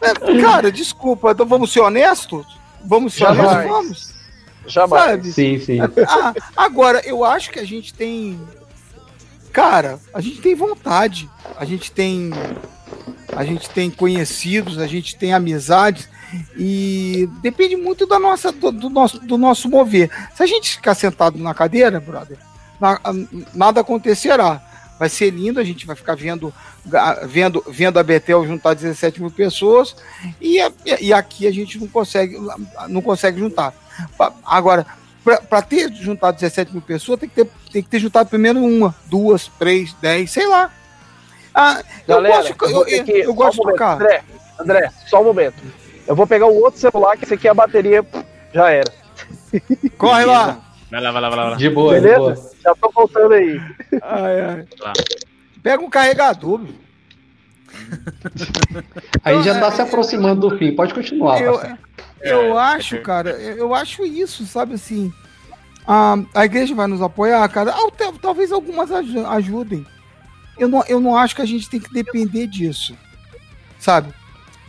É, 0.03 0.41
cara, 0.41 0.71
desculpa, 0.71 1.29
então 1.29 1.45
vamos 1.45 1.71
ser 1.71 1.81
honestos? 1.81 2.43
Vamos 2.83 3.13
ser 3.13 3.19
Jamais. 3.19 3.47
honestos? 3.47 3.69
Vamos. 3.69 4.13
Jamais. 4.65 5.03
Sabe? 5.03 5.31
Sim, 5.31 5.59
sim. 5.59 5.77
Ah, 5.79 6.33
agora, 6.57 7.03
eu 7.05 7.23
acho 7.23 7.51
que 7.51 7.59
a 7.59 7.63
gente 7.63 7.93
tem. 7.93 8.41
Cara, 9.53 9.99
a 10.11 10.19
gente 10.19 10.41
tem 10.41 10.55
vontade. 10.55 11.29
A 11.55 11.65
gente 11.65 11.91
tem. 11.91 12.31
A 13.35 13.45
gente 13.45 13.69
tem 13.69 13.91
conhecidos, 13.91 14.79
a 14.79 14.87
gente 14.87 15.15
tem 15.15 15.33
amizades 15.33 16.09
e 16.57 17.29
depende 17.41 17.75
muito 17.75 18.05
da 18.05 18.19
nossa, 18.19 18.51
do, 18.51 18.71
do, 18.71 18.89
nosso, 18.89 19.19
do 19.19 19.37
nosso 19.37 19.69
mover. 19.69 20.09
Se 20.33 20.43
a 20.43 20.45
gente 20.45 20.75
ficar 20.75 20.95
sentado 20.95 21.37
na 21.37 21.53
cadeira, 21.53 21.99
brother, 21.99 22.37
na, 22.79 22.99
nada 23.53 23.81
acontecerá. 23.81 24.61
Vai 24.97 25.09
ser 25.09 25.31
lindo, 25.31 25.59
a 25.59 25.63
gente 25.63 25.87
vai 25.87 25.95
ficar 25.95 26.15
vendo, 26.15 26.53
vendo, 27.23 27.63
vendo 27.67 27.97
a 27.97 28.03
Betel 28.03 28.45
juntar 28.45 28.75
17 28.75 29.19
mil 29.19 29.31
pessoas 29.31 29.95
e, 30.39 30.59
e 30.99 31.11
aqui 31.11 31.47
a 31.47 31.51
gente 31.51 31.79
não 31.79 31.87
consegue, 31.87 32.37
não 32.87 33.01
consegue 33.01 33.39
juntar. 33.39 33.73
Agora, 34.45 34.85
para 35.49 35.61
ter 35.63 35.91
juntado 35.93 36.37
17 36.37 36.71
mil 36.71 36.83
pessoas, 36.83 37.19
tem 37.19 37.27
que, 37.27 37.33
ter, 37.33 37.51
tem 37.71 37.81
que 37.81 37.89
ter 37.89 37.97
juntado 37.97 38.29
primeiro 38.29 38.59
uma, 38.63 38.93
duas, 39.07 39.49
três, 39.57 39.91
dez, 39.99 40.29
sei 40.29 40.47
lá. 40.47 40.71
Ah, 41.53 41.83
Galera, 42.07 42.47
eu 42.47 42.55
gosto, 42.55 42.65
eu, 42.69 42.87
eu, 42.87 43.17
eu 43.23 43.33
gosto 43.33 43.61
um 43.61 43.65
de 43.65 43.71
tocar. 43.71 43.95
André, 43.95 44.23
André, 44.59 44.91
só 45.07 45.19
um 45.19 45.25
momento. 45.25 45.63
Eu 46.11 46.15
vou 46.15 46.27
pegar 46.27 46.45
o 46.45 46.61
outro 46.61 46.77
celular, 46.77 47.15
que 47.15 47.23
esse 47.23 47.35
aqui 47.35 47.47
a 47.47 47.53
bateria 47.53 48.05
já 48.53 48.69
era. 48.69 48.91
Corre 49.97 50.25
lá! 50.25 50.59
Vai 50.91 50.99
lá, 50.99 51.09
vai 51.09 51.21
lá, 51.21 51.29
vai 51.29 51.49
lá. 51.51 51.55
De 51.55 51.69
boa, 51.69 51.93
Beleza? 51.93 52.33
De 52.33 52.41
boa. 52.41 52.51
Já 52.61 52.75
tô 52.75 52.91
voltando 52.93 53.33
aí. 53.33 53.61
Ai, 54.03 54.41
ai. 54.41 54.65
Pega 55.63 55.81
um 55.81 55.89
carregador, 55.89 56.59
meu. 56.59 56.73
Aí 59.23 59.41
já 59.41 59.57
tá 59.57 59.71
se 59.71 59.81
aproximando 59.81 60.49
do 60.49 60.57
fim, 60.57 60.75
pode 60.75 60.93
continuar. 60.93 61.41
Eu, 61.41 61.61
eu 62.19 62.59
é, 62.59 62.61
acho, 62.61 62.95
é 62.95 62.99
cara, 62.99 63.29
eu 63.29 63.73
acho 63.73 64.03
isso, 64.03 64.45
sabe 64.45 64.73
assim. 64.73 65.13
A, 65.87 66.17
a 66.35 66.43
igreja 66.43 66.75
vai 66.75 66.87
nos 66.87 67.01
apoiar, 67.01 67.47
cara. 67.47 67.73
Talvez 68.21 68.51
algumas 68.51 68.91
ajudem. 68.91 69.87
Eu 70.59 70.67
não, 70.67 70.83
eu 70.89 70.99
não 70.99 71.15
acho 71.15 71.37
que 71.37 71.41
a 71.41 71.47
gente 71.47 71.69
tem 71.69 71.79
que 71.79 71.93
depender 71.93 72.47
disso, 72.47 72.97
sabe? 73.79 74.13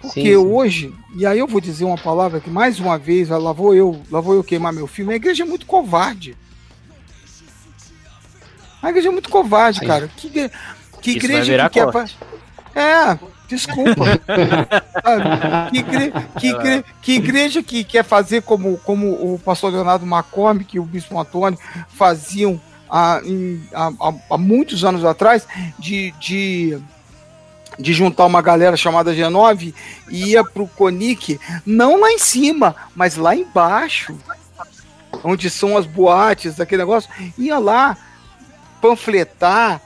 Porque 0.03 0.21
sim, 0.21 0.27
sim. 0.27 0.37
hoje, 0.37 0.95
e 1.17 1.25
aí 1.25 1.39
eu 1.39 1.47
vou 1.47 1.61
dizer 1.61 1.85
uma 1.85 1.97
palavra 1.97 2.41
que 2.41 2.51
mais 2.51 2.81
uma 2.81 2.99
vez, 2.99 3.29
lá 3.29 3.53
vou 3.53 3.73
eu, 3.73 4.03
lá 4.11 4.21
vou 4.21 4.35
eu 4.35 4.43
queimar 4.43 4.73
meu 4.73 4.89
filme, 4.89 5.13
a 5.13 5.17
igreja 5.17 5.45
é 5.45 5.47
muito 5.47 5.65
covarde. 5.65 6.37
A 8.83 8.91
igreja 8.91 9.09
é 9.09 9.13
muito 9.13 9.31
covarde, 9.31 9.79
sim. 9.79 9.87
cara. 9.87 10.09
Que, 10.09 10.51
que 11.01 11.11
igreja 11.13 11.71
que 11.71 11.81
quer. 11.81 12.11
É, 12.75 13.19
desculpa. 13.47 14.05
que, 15.71 15.79
igre... 15.79 16.13
que, 16.39 16.47
igre... 16.49 16.85
que, 17.01 17.13
igreja 17.13 17.63
que 17.63 17.85
quer 17.85 18.03
fazer 18.03 18.43
como, 18.43 18.77
como 18.79 19.13
o 19.13 19.39
pastor 19.39 19.73
Leonardo 19.73 20.05
McCormick 20.05 20.77
e 20.77 20.81
o 20.81 20.85
bispo 20.85 21.19
Antônio 21.21 21.59
faziam 21.89 22.61
há, 22.91 23.21
em, 23.25 23.63
há, 23.73 23.93
há 24.31 24.39
muitos 24.39 24.85
anos 24.85 25.05
atrás, 25.05 25.47
de, 25.79 26.13
de 26.19 26.79
de 27.79 27.93
juntar 27.93 28.27
uma 28.27 28.43
galera 28.43 28.77
chamada 28.77 29.15
G9 29.15 29.75
e 30.09 30.31
ia 30.31 30.45
pro 30.45 30.67
Conic, 30.67 31.41
não 31.65 32.01
lá 32.01 32.11
em 32.11 32.19
cima, 32.19 32.75
mas 32.95 33.17
lá 33.17 33.35
embaixo, 33.35 34.17
onde 35.25 35.49
são 35.51 35.77
as 35.77 35.87
boates, 35.87 36.61
aquele 36.61 36.83
negócio, 36.83 37.11
ia 37.39 37.59
lá 37.59 37.97
panfletar 38.81 39.81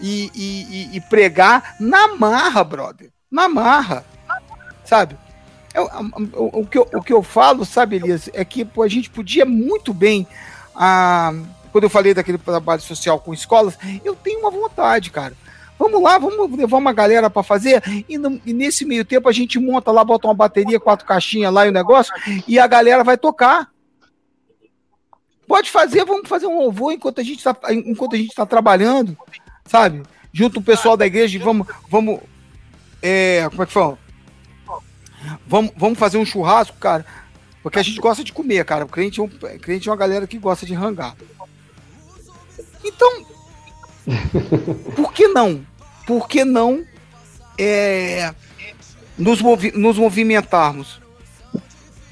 e, 0.00 0.30
e, 0.34 0.96
e 0.96 1.00
pregar 1.00 1.76
na 1.80 2.14
marra, 2.16 2.62
brother. 2.62 3.10
Na 3.30 3.48
marra. 3.48 4.04
Sabe? 4.84 5.16
Eu, 5.74 5.84
o, 6.34 6.60
o, 6.60 6.66
que 6.66 6.78
eu, 6.78 6.88
o 6.94 7.02
que 7.02 7.12
eu 7.12 7.22
falo, 7.22 7.64
sabe, 7.64 7.96
Elias, 7.96 8.30
é 8.32 8.44
que 8.44 8.64
pô, 8.64 8.82
a 8.82 8.88
gente 8.88 9.10
podia 9.10 9.44
muito 9.44 9.92
bem. 9.92 10.26
Ah, 10.74 11.32
quando 11.72 11.84
eu 11.84 11.90
falei 11.90 12.14
daquele 12.14 12.38
trabalho 12.38 12.80
social 12.80 13.18
com 13.18 13.34
escolas, 13.34 13.78
eu 14.04 14.14
tenho 14.14 14.40
uma 14.40 14.50
vontade, 14.50 15.10
cara 15.10 15.34
Vamos 15.78 16.02
lá, 16.02 16.18
vamos 16.18 16.56
levar 16.56 16.78
uma 16.78 16.92
galera 16.92 17.28
para 17.28 17.42
fazer. 17.42 17.82
E, 18.08 18.16
no, 18.16 18.40
e, 18.46 18.52
nesse 18.52 18.84
meio 18.84 19.04
tempo 19.04 19.28
a 19.28 19.32
gente 19.32 19.58
monta 19.58 19.92
lá, 19.92 20.04
bota 20.04 20.26
uma 20.26 20.34
bateria, 20.34 20.80
quatro 20.80 21.06
caixinhas 21.06 21.52
lá 21.52 21.66
e 21.66 21.68
o 21.68 21.72
negócio, 21.72 22.14
e 22.46 22.58
a 22.58 22.66
galera 22.66 23.04
vai 23.04 23.16
tocar. 23.16 23.70
Pode 25.46 25.70
fazer, 25.70 26.04
vamos 26.04 26.28
fazer 26.28 26.46
um 26.46 26.58
louvor 26.58 26.92
enquanto 26.92 27.20
a 27.20 27.24
gente 27.24 27.38
está 27.38 27.56
está 28.12 28.46
trabalhando, 28.46 29.16
sabe? 29.64 30.02
Junto 30.32 30.60
o 30.60 30.62
pessoal 30.62 30.96
da 30.96 31.06
igreja, 31.06 31.38
vamos, 31.38 31.66
vamos, 31.88 32.20
é, 33.00 33.46
como 33.50 33.62
é 33.62 33.66
que 33.66 33.72
fala? 33.72 33.98
Vamos, 35.46 35.72
vamos 35.76 35.98
fazer 35.98 36.18
um 36.18 36.26
churrasco, 36.26 36.76
cara, 36.78 37.06
porque 37.62 37.78
a 37.78 37.82
gente 37.82 38.00
gosta 38.00 38.24
de 38.24 38.32
comer, 38.32 38.64
cara. 38.64 38.84
O 38.84 38.88
crente 38.88 39.20
é, 39.20 39.22
um, 39.22 39.28
crente 39.28 39.88
é 39.88 39.92
uma 39.92 39.96
galera 39.96 40.26
que 40.26 40.38
gosta 40.38 40.66
de 40.66 40.74
rangar. 40.74 41.16
Então, 42.84 43.24
por 44.94 45.12
que 45.12 45.28
não? 45.28 45.64
Por 46.06 46.28
que 46.28 46.44
não 46.44 46.84
é, 47.58 48.32
nos, 49.18 49.42
movi 49.42 49.72
nos 49.72 49.98
movimentarmos? 49.98 51.00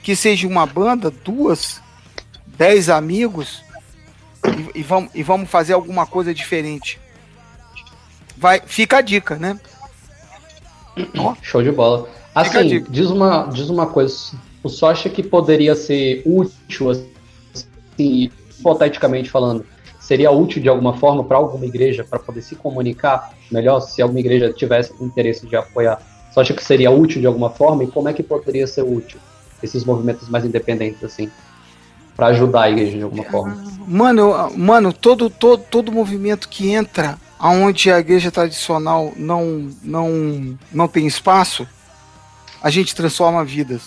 Que 0.03 0.15
seja 0.15 0.47
uma 0.47 0.67
banda, 0.67 1.11
duas, 1.11 1.81
dez 2.47 2.89
amigos 2.89 3.63
e, 4.75 4.81
e, 4.81 4.83
vamos, 4.83 5.11
e 5.15 5.23
vamos 5.23 5.49
fazer 5.49 5.73
alguma 5.73 6.07
coisa 6.07 6.35
diferente. 6.35 7.01
Vai, 8.37 8.61
fica 8.67 8.99
a 8.99 9.01
dica, 9.01 9.37
né? 9.37 9.59
Show 11.43 11.63
de 11.63 11.71
bola. 11.71 12.09
Assim, 12.35 12.83
diz 12.91 13.07
uma, 13.11 13.45
diz 13.47 13.71
uma 13.71 13.87
coisa. 13.87 14.15
O 14.63 14.69
só 14.69 14.91
acha 14.91 15.09
que 15.09 15.23
poderia 15.23 15.75
ser 15.75 16.23
útil, 16.25 16.91
assim, 16.91 17.11
hipoteticamente 17.97 19.31
falando, 19.31 19.65
seria 20.05 20.31
útil 20.31 20.63
de 20.63 20.69
alguma 20.69 20.95
forma 20.99 21.25
para 21.25 21.39
alguma 21.39 21.65
igreja 21.65 22.05
para 22.05 22.19
poder 22.19 22.43
se 22.43 22.55
comunicar 22.55 23.33
melhor, 23.51 23.81
se 23.81 24.03
alguma 24.03 24.21
igreja 24.21 24.53
tivesse 24.53 24.93
interesse 25.01 25.47
de 25.47 25.57
apoiar? 25.57 25.99
Você 26.31 26.41
acha 26.41 26.55
que 26.55 26.63
seria 26.63 26.91
útil 26.91 27.23
de 27.23 27.27
alguma 27.27 27.49
forma 27.49 27.85
e 27.85 27.87
como 27.87 28.09
é 28.09 28.13
que 28.13 28.23
poderia 28.23 28.67
ser 28.67 28.83
útil 28.83 29.19
esses 29.63 29.83
movimentos 29.83 30.29
mais 30.29 30.45
independentes 30.45 31.03
assim? 31.03 31.31
para 32.15 32.29
ajudar 32.29 32.63
a 32.63 32.71
igreja 32.71 32.97
de 32.97 33.03
alguma 33.03 33.25
forma. 33.25 33.57
Mano, 33.89 34.57
mano, 34.57 34.93
todo, 34.93 35.29
todo, 35.29 35.65
todo 35.69 35.91
movimento 35.91 36.49
que 36.49 36.71
entra 36.71 37.19
aonde 37.41 37.91
a 37.91 37.99
igreja 37.99 38.31
tradicional 38.31 39.13
não, 39.17 39.69
não, 39.83 40.57
não 40.73 40.87
tem 40.87 41.09
espaço, 41.09 41.67
a 42.63 42.71
gente 42.71 42.95
transforma 42.95 43.45
vidas. 43.45 43.83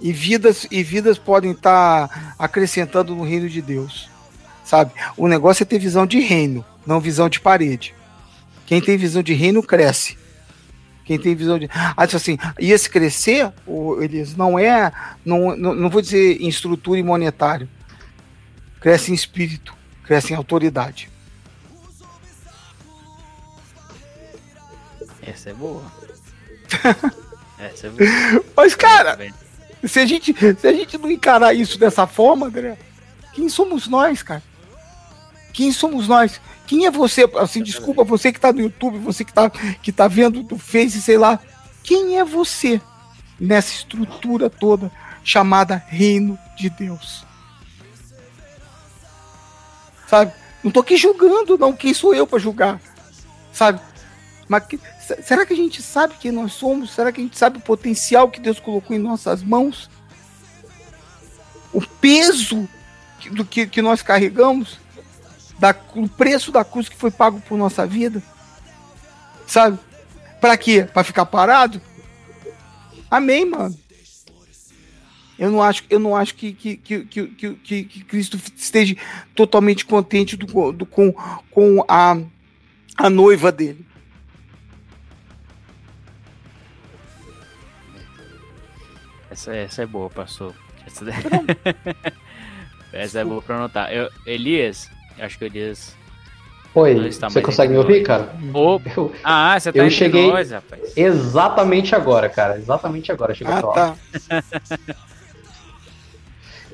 E 0.00 0.12
vidas 0.12 0.64
e 0.70 0.80
vidas 0.84 1.18
podem 1.18 1.50
estar 1.50 2.06
tá 2.06 2.34
acrescentando 2.38 3.16
no 3.16 3.24
reino 3.24 3.48
de 3.48 3.60
Deus 3.60 4.11
sabe? 4.64 4.92
O 5.16 5.28
negócio 5.28 5.62
é 5.62 5.66
ter 5.66 5.78
visão 5.78 6.06
de 6.06 6.20
reino, 6.20 6.64
não 6.86 7.00
visão 7.00 7.28
de 7.28 7.40
parede. 7.40 7.94
Quem 8.66 8.80
tem 8.80 8.96
visão 8.96 9.22
de 9.22 9.34
reino 9.34 9.62
cresce. 9.62 10.16
Quem 11.04 11.18
tem 11.18 11.34
visão 11.34 11.58
de. 11.58 11.68
Ah, 11.74 11.94
assim, 12.04 12.38
e 12.58 12.70
esse 12.70 12.88
crescer, 12.88 13.52
Elias, 14.00 14.36
não 14.36 14.58
é. 14.58 14.92
Não, 15.24 15.56
não, 15.56 15.74
não 15.74 15.90
vou 15.90 16.00
dizer 16.00 16.40
em 16.40 16.48
estrutura 16.48 16.98
e 16.98 17.02
monetário. 17.02 17.68
Cresce 18.80 19.10
em 19.10 19.14
espírito, 19.14 19.74
cresce 20.04 20.32
em 20.32 20.36
autoridade. 20.36 21.10
Essa 25.20 25.50
é 25.50 25.54
boa. 25.54 25.84
Essa 27.58 27.86
é 27.86 27.90
boa. 27.90 28.44
Mas, 28.56 28.74
cara, 28.74 29.18
se 29.84 30.00
a, 30.00 30.06
gente, 30.06 30.34
se 30.34 30.66
a 30.66 30.72
gente 30.72 30.98
não 30.98 31.10
encarar 31.10 31.52
isso 31.54 31.78
dessa 31.78 32.06
forma, 32.06 32.46
André, 32.46 32.76
quem 33.32 33.48
somos 33.48 33.88
nós, 33.88 34.22
cara? 34.22 34.42
Quem 35.52 35.72
somos 35.72 36.08
nós? 36.08 36.40
Quem 36.66 36.86
é 36.86 36.90
você? 36.90 37.28
Assim, 37.38 37.62
desculpa, 37.62 38.04
você 38.04 38.32
que 38.32 38.38
está 38.38 38.52
no 38.52 38.60
YouTube, 38.60 38.98
você 38.98 39.24
que 39.24 39.30
está 39.30 39.50
que 39.50 39.92
tá 39.92 40.08
vendo 40.08 40.42
do 40.42 40.58
Face, 40.58 41.00
sei 41.02 41.18
lá. 41.18 41.38
Quem 41.82 42.18
é 42.18 42.24
você 42.24 42.80
nessa 43.38 43.72
estrutura 43.72 44.48
toda 44.48 44.90
chamada 45.22 45.82
Reino 45.88 46.38
de 46.56 46.70
Deus? 46.70 47.24
Sabe? 50.06 50.32
Não 50.62 50.70
tô 50.70 50.80
aqui 50.80 50.96
julgando, 50.96 51.58
não. 51.58 51.72
Quem 51.72 51.92
sou 51.92 52.14
eu 52.14 52.26
para 52.26 52.38
julgar? 52.38 52.80
Sabe? 53.52 53.80
Mas 54.48 54.66
que, 54.66 54.78
será 55.22 55.44
que 55.44 55.52
a 55.52 55.56
gente 55.56 55.82
sabe 55.82 56.14
quem 56.20 56.30
nós 56.30 56.52
somos? 56.52 56.94
Será 56.94 57.10
que 57.10 57.20
a 57.20 57.24
gente 57.24 57.38
sabe 57.38 57.58
o 57.58 57.62
potencial 57.62 58.30
que 58.30 58.40
Deus 58.40 58.60
colocou 58.60 58.94
em 58.94 58.98
nossas 58.98 59.42
mãos? 59.42 59.90
O 61.72 61.80
peso 61.80 62.68
do 63.30 63.44
que, 63.44 63.66
que 63.66 63.82
nós 63.82 64.02
carregamos? 64.02 64.78
Da, 65.62 65.72
o 65.94 66.08
preço 66.08 66.50
da 66.50 66.64
cruz 66.64 66.88
que 66.88 66.96
foi 66.96 67.12
pago 67.12 67.40
por 67.42 67.56
nossa 67.56 67.86
vida? 67.86 68.20
Sabe? 69.46 69.78
Para 70.40 70.56
quê? 70.56 70.88
Para 70.92 71.04
ficar 71.04 71.24
parado? 71.24 71.80
Amém, 73.08 73.48
mano. 73.48 73.78
Eu 75.38 75.52
não 75.52 75.62
acho, 75.62 75.84
eu 75.88 76.00
não 76.00 76.16
acho 76.16 76.34
que, 76.34 76.52
que, 76.52 76.76
que, 76.76 77.04
que, 77.04 77.26
que, 77.28 77.84
que 77.84 78.04
Cristo 78.04 78.40
esteja 78.56 78.96
totalmente 79.36 79.86
contente 79.86 80.36
do, 80.36 80.72
do, 80.72 80.84
com, 80.84 81.12
com 81.52 81.84
a, 81.86 82.18
a 82.96 83.08
noiva 83.08 83.52
dele. 83.52 83.86
Essa, 89.30 89.54
essa 89.54 89.82
é 89.82 89.86
boa, 89.86 90.10
pastor. 90.10 90.56
Essa, 90.84 91.04
essa 92.92 93.20
é 93.20 93.24
boa 93.24 93.40
pra 93.40 93.58
anotar. 93.58 93.92
Eu, 93.92 94.10
Elias, 94.26 94.90
acho 95.18 95.38
que 95.38 95.44
o 95.44 95.46
Elias. 95.46 95.96
Oi, 96.74 97.10
você 97.10 97.42
consegue 97.42 97.72
me 97.72 97.78
ouvir, 97.78 98.02
cara? 98.02 98.34
Eu, 98.96 99.12
ah, 99.22 99.60
você 99.60 99.70
tá 99.70 99.78
eu 99.78 99.90
cheguei 99.90 100.30
nós, 100.30 100.50
Exatamente 100.96 101.94
agora, 101.94 102.30
cara. 102.30 102.56
Exatamente 102.56 103.12
agora. 103.12 103.34
Chegou 103.34 103.54
ah, 103.54 103.72
tá. 103.72 103.96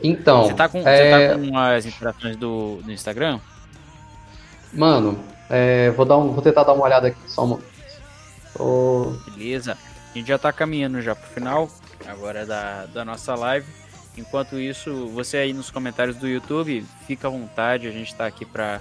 Então. 0.03 0.45
Você 0.45 0.55
tá 0.55 0.69
com, 0.69 0.79
é... 0.79 0.83
você 0.85 1.35
tá 1.35 1.39
com 1.39 1.59
as 1.59 1.87
interações 1.87 2.37
do, 2.37 2.81
do 2.85 2.93
Instagram? 2.93 3.41
Mano, 4.73 5.19
é, 5.49 5.91
vou, 5.91 6.05
dar 6.05 6.19
um, 6.19 6.33
vou 6.33 6.43
tentar 6.43 6.63
dar 6.63 6.75
uma 6.75 6.85
olhada 6.85 7.09
aqui 7.09 7.19
só 7.27 7.45
um 7.45 7.59
oh. 8.59 9.13
Beleza. 9.31 9.77
A 10.15 10.19
gente 10.19 10.29
já 10.29 10.39
tá 10.39 10.53
caminhando 10.53 11.01
já 11.01 11.15
pro 11.15 11.29
final 11.31 11.69
agora 12.07 12.47
da, 12.47 12.87
da 12.87 13.05
nossa 13.05 13.35
live. 13.35 13.67
Enquanto 14.19 14.59
isso, 14.59 15.07
você 15.09 15.37
aí 15.37 15.53
nos 15.53 15.71
comentários 15.71 16.17
do 16.17 16.27
YouTube, 16.27 16.85
fica 17.07 17.29
à 17.29 17.31
vontade, 17.31 17.87
a 17.87 17.93
gente 17.93 18.15
tá 18.15 18.27
aqui 18.27 18.45
para 18.45 18.81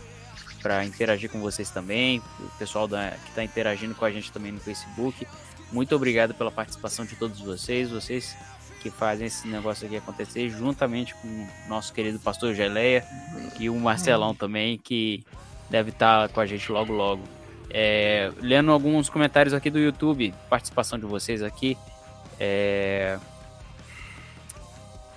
para 0.62 0.84
interagir 0.84 1.30
com 1.30 1.40
vocês 1.40 1.70
também, 1.70 2.22
o 2.40 2.50
pessoal 2.58 2.88
da, 2.88 3.12
que 3.12 3.30
está 3.30 3.44
interagindo 3.44 3.94
com 3.94 4.04
a 4.04 4.12
gente 4.12 4.32
também 4.32 4.52
no 4.52 4.60
Facebook. 4.60 5.26
Muito 5.72 5.96
obrigado 5.96 6.34
pela 6.34 6.52
participação 6.52 7.06
de 7.06 7.16
todos 7.16 7.40
vocês. 7.40 7.92
Vocês 7.92 8.36
que 8.82 8.90
fazem 8.90 9.28
esse 9.28 9.48
negócio 9.48 9.86
aqui 9.86 9.96
acontecer, 9.96 10.50
juntamente 10.50 11.14
com 11.16 11.28
o 11.28 11.70
nosso 11.70 11.94
querido 11.94 12.20
pastor 12.20 12.54
Geleia 12.56 13.06
e 13.60 13.70
o 13.70 13.76
Marcelão 13.76 14.34
também, 14.34 14.78
que 14.78 15.24
deve 15.70 15.92
estar 15.92 16.28
tá 16.28 16.34
com 16.34 16.40
a 16.40 16.46
gente 16.46 16.72
logo 16.72 16.92
logo. 16.92 17.24
É, 17.70 18.32
lendo 18.40 18.72
alguns 18.72 19.10
comentários 19.10 19.54
aqui 19.54 19.70
do 19.70 19.80
YouTube, 19.80 20.34
participação 20.50 20.98
de 20.98 21.06
vocês 21.06 21.44
aqui. 21.44 21.78
É... 22.40 23.20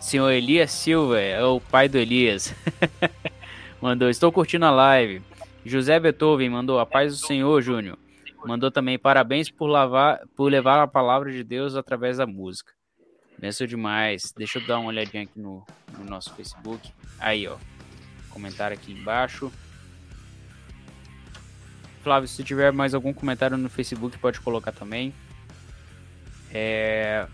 Senhor 0.00 0.30
Elias 0.30 0.72
Silva, 0.72 1.20
é 1.20 1.44
o 1.44 1.60
pai 1.60 1.88
do 1.88 1.98
Elias. 1.98 2.54
mandou, 3.80 4.08
estou 4.08 4.32
curtindo 4.32 4.64
a 4.64 4.70
live. 4.70 5.22
José 5.64 6.00
Beethoven 6.00 6.48
mandou, 6.48 6.80
a 6.80 6.86
paz 6.86 7.12
do 7.12 7.26
Senhor, 7.26 7.60
Júnior. 7.60 7.98
Mandou 8.46 8.70
também, 8.70 8.98
parabéns 8.98 9.50
por, 9.50 9.66
lavar, 9.66 10.22
por 10.34 10.50
levar 10.50 10.82
a 10.82 10.86
palavra 10.86 11.30
de 11.30 11.44
Deus 11.44 11.76
através 11.76 12.16
da 12.16 12.26
música. 12.26 12.72
Benção 13.38 13.66
demais. 13.66 14.32
Deixa 14.36 14.58
eu 14.58 14.66
dar 14.66 14.78
uma 14.78 14.88
olhadinha 14.88 15.24
aqui 15.24 15.38
no, 15.38 15.64
no 15.98 16.04
nosso 16.04 16.34
Facebook. 16.34 16.90
Aí, 17.18 17.46
ó. 17.46 17.56
Comentário 18.30 18.76
aqui 18.76 18.92
embaixo. 18.92 19.52
Flávio, 22.02 22.28
se 22.28 22.42
tiver 22.42 22.72
mais 22.72 22.94
algum 22.94 23.12
comentário 23.12 23.58
no 23.58 23.68
Facebook, 23.68 24.18
pode 24.18 24.40
colocar 24.40 24.72
também. 24.72 25.14
É... 26.52 27.26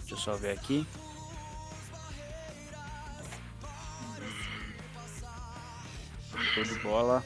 Deixa 0.00 0.14
eu 0.14 0.18
só 0.18 0.34
ver 0.34 0.50
aqui. 0.50 0.84
Show 6.54 6.64
de 6.64 6.74
bola. 6.80 7.24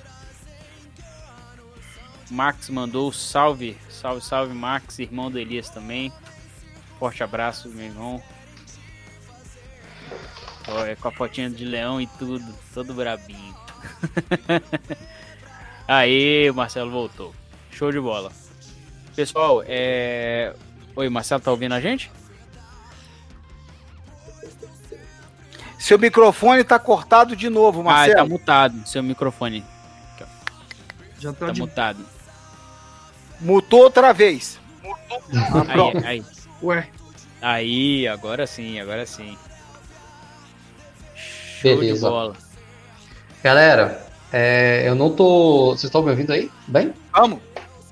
Max 2.31 2.69
mandou 2.71 3.13
salve. 3.13 3.77
Salve, 3.89 4.21
salve, 4.23 4.55
Max, 4.55 4.99
irmão 4.99 5.31
do 5.31 5.39
Elias 5.39 5.69
também. 5.69 6.13
Forte 6.99 7.23
abraço, 7.23 7.69
meu 7.69 7.87
irmão. 7.87 8.23
é 10.87 10.95
com 10.97 11.09
a 11.09 11.13
fotinha 11.13 11.51
de 11.51 11.65
leão 11.65 12.01
e 12.01 12.07
tudo, 12.07 12.55
todo 12.73 12.95
brabinho. 12.95 13.55
Aí, 15.87 16.51
o 16.51 16.55
Marcelo 16.55 16.91
voltou. 16.91 17.35
Show 17.71 17.93
de 17.93 18.01
bola. 18.01 18.33
Pessoal, 19.15 19.63
é. 19.67 20.55
Oi, 20.95 21.09
Marcelo, 21.09 21.43
tá 21.43 21.51
ouvindo 21.51 21.75
a 21.75 21.81
gente? 21.81 22.11
Seu 25.87 26.01
microfone 26.01 26.65
tá 26.65 26.81
cortado 26.81 27.37
de 27.37 27.49
novo, 27.49 27.81
Marcelo. 27.85 28.19
Ah, 28.19 28.23
tá 28.25 28.29
mutado, 28.29 28.89
seu 28.89 29.05
microfone. 29.05 29.65
Já 31.21 31.33
tá, 31.33 31.47
tá 31.47 31.53
de... 31.53 31.61
mutado. 31.61 32.05
Mutou 33.41 33.83
outra 33.85 34.13
vez. 34.13 34.59
Mutou. 34.83 35.93
aí, 35.95 36.05
aí. 36.05 36.25
Ué. 36.61 36.89
Aí, 37.41 38.09
agora 38.09 38.49
sim, 38.49 38.81
agora 38.81 39.07
sim. 39.07 39.39
Show 41.15 41.77
Beleza. 41.77 41.95
de 41.95 42.01
bola. 42.01 42.37
Galera, 43.41 44.05
é, 44.33 44.89
eu 44.89 44.97
não 44.97 45.15
tô. 45.15 45.69
Vocês 45.69 45.85
estão 45.85 46.03
me 46.03 46.11
ouvindo 46.11 46.33
aí? 46.33 46.51
Bem? 46.67 46.93
Vamos! 47.13 47.39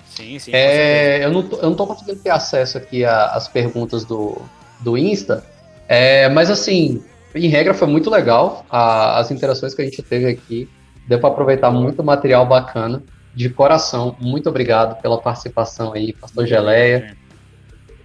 Sim, 0.09 0.36
sim. 0.40 0.51
É, 0.53 1.24
eu, 1.24 1.30
não 1.30 1.45
tô, 1.45 1.57
eu 1.59 1.70
não 1.70 1.76
tô 1.76 1.86
conseguindo 1.86 2.18
ter 2.18 2.30
acesso 2.30 2.76
aqui 2.76 3.05
às 3.05 3.47
perguntas 3.47 4.05
do, 4.05 4.42
do 4.80 4.99
Insta. 4.99 5.47
É, 5.86 6.28
mas 6.28 6.51
assim, 6.51 7.05
em 7.35 7.49
regra 7.49 7.74
foi 7.74 7.89
muito 7.89 8.09
legal. 8.09 8.64
A, 8.70 9.18
as 9.18 9.30
interações 9.30 9.74
que 9.74 9.82
a 9.82 9.85
gente 9.85 10.03
teve 10.03 10.26
aqui. 10.26 10.68
Deu 11.07 11.18
para 11.18 11.28
aproveitar 11.28 11.70
muito 11.70 12.03
material 12.03 12.47
bacana. 12.47 13.03
De 13.35 13.51
coração, 13.51 14.16
muito 14.20 14.49
obrigado 14.49 15.01
pela 15.03 15.20
participação 15.20 15.93
aí, 15.93 16.12
Pastor 16.12 16.47
Geleia. 16.47 17.16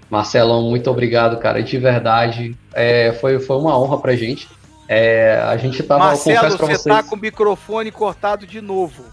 Marcelão, 0.10 0.64
muito 0.64 0.90
obrigado, 0.90 1.38
cara, 1.38 1.62
de 1.62 1.78
verdade. 1.78 2.58
É, 2.74 3.14
foi, 3.14 3.40
foi 3.40 3.58
uma 3.58 3.80
honra 3.80 4.00
pra 4.00 4.16
gente. 4.16 4.50
É, 4.88 5.40
a 5.46 5.56
gente 5.56 5.84
tava. 5.84 6.06
Marcelo, 6.06 6.50
você 6.50 6.58
vocês... 6.58 6.84
tá 6.84 7.04
com 7.04 7.16
o 7.16 7.20
microfone 7.20 7.92
cortado 7.92 8.48
de 8.48 8.60
novo. 8.60 9.04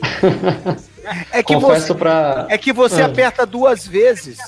é 1.32 1.42
que 1.42 1.54
confesso 1.54 1.88
você, 1.88 1.94
pra... 1.94 2.46
é 2.48 2.56
que 2.56 2.72
você 2.72 3.02
ah. 3.02 3.06
aperta 3.06 3.44
duas 3.44 3.84
vezes. 3.84 4.38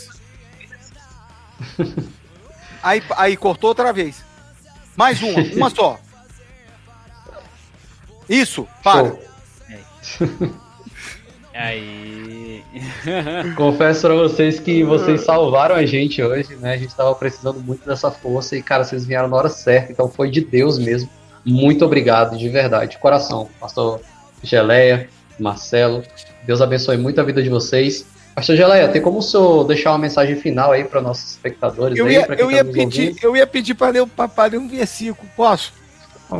aí, 2.81 3.03
aí 3.16 3.37
cortou 3.37 3.71
outra 3.71 3.93
vez. 3.93 4.28
Mais 4.99 5.22
uma, 5.22 5.40
uma 5.55 5.70
só. 5.70 6.01
Isso, 8.29 8.66
para. 8.83 9.16
Aí. 11.54 12.64
Confesso 13.57 14.00
pra 14.03 14.14
vocês 14.14 14.58
que 14.58 14.83
vocês 14.84 15.20
salvaram 15.20 15.76
a 15.76 15.87
gente 15.87 16.20
hoje, 16.20 16.57
né? 16.57 16.75
A 16.75 16.76
gente 16.76 16.96
tava 16.96 17.14
precisando 17.14 17.61
muito 17.61 17.87
dessa 17.87 18.11
força 18.11 18.57
e, 18.57 18.62
cara, 18.62 18.83
vocês 18.83 19.07
vieram 19.07 19.29
na 19.29 19.37
hora 19.37 19.49
certa, 19.49 19.92
então 19.92 20.11
foi 20.11 20.30
de 20.33 20.41
Deus 20.41 20.80
mesmo. 20.80 21.08
Muito 21.45 21.84
obrigado, 21.84 22.37
de 22.37 22.49
verdade, 22.49 22.92
de 22.92 22.99
coração. 22.99 23.49
Pastor 23.61 24.00
Geleia, 24.42 25.08
Marcelo, 25.38 26.03
Deus 26.45 26.61
abençoe 26.61 26.96
muito 26.96 27.20
a 27.20 27.25
vida 27.25 27.41
de 27.41 27.49
vocês. 27.49 28.04
Pastor 28.39 28.55
Geleia, 28.55 28.87
tem 28.87 29.03
como 29.03 29.19
o 29.19 29.23
senhor 29.23 29.65
deixar 29.65 29.91
uma 29.91 29.99
mensagem 29.99 30.37
final 30.37 30.71
aí 30.71 30.85
para 30.85 31.01
nossos 31.01 31.33
espectadores? 31.33 31.99
Eu 31.99 32.07
aí, 32.07 32.13
ia, 32.13 32.21
eu 32.21 32.47
tá 32.47 32.53
ia 32.53 32.65
pedir, 32.65 33.17
eu 33.21 33.37
ia 33.37 33.47
pedir 33.49 33.75
para 33.75 33.89
ler, 33.89 34.07
ler 34.53 34.59
um 34.59 34.69
versículo, 34.69 35.29
posso? 35.37 35.73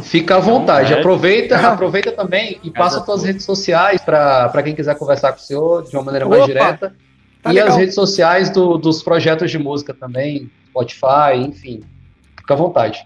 Fica 0.03 0.37
à 0.37 0.39
vontade, 0.39 0.93
é. 0.93 1.01
aproveita, 1.01 1.57
aproveita 1.73 2.12
também 2.12 2.61
e 2.62 2.70
passa 2.70 3.05
suas 3.05 3.25
redes 3.25 3.45
sociais 3.45 4.01
para 4.01 4.62
quem 4.62 4.77
quiser 4.77 4.97
conversar 4.97 5.33
com 5.33 5.39
o 5.39 5.43
senhor 5.43 5.89
de 5.89 5.97
uma 5.97 6.05
maneira 6.05 6.25
Opa, 6.25 6.37
mais 6.37 6.47
direta. 6.47 6.95
Tá 7.43 7.51
e 7.51 7.55
legal. 7.55 7.70
as 7.70 7.77
redes 7.77 7.97
sociais 7.97 8.49
do, 8.49 8.79
dos 8.79 9.03
projetos 9.03 9.51
de 9.51 9.59
música 9.59 9.93
também, 9.93 10.49
Spotify, 10.69 11.35
enfim. 11.37 11.83
Fica 12.39 12.55
à 12.55 12.57
vontade. 12.57 13.05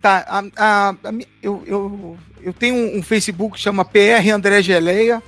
Tá, 0.00 0.24
a, 0.28 0.44
a, 0.56 0.90
a, 0.90 1.12
eu, 1.42 1.64
eu, 1.66 2.16
eu 2.40 2.52
tenho 2.52 2.96
um 2.96 3.02
Facebook 3.02 3.56
que 3.56 3.60
chama 3.60 3.84
PR 3.84 4.30
André 4.32 4.62
Geleia, 4.62 5.20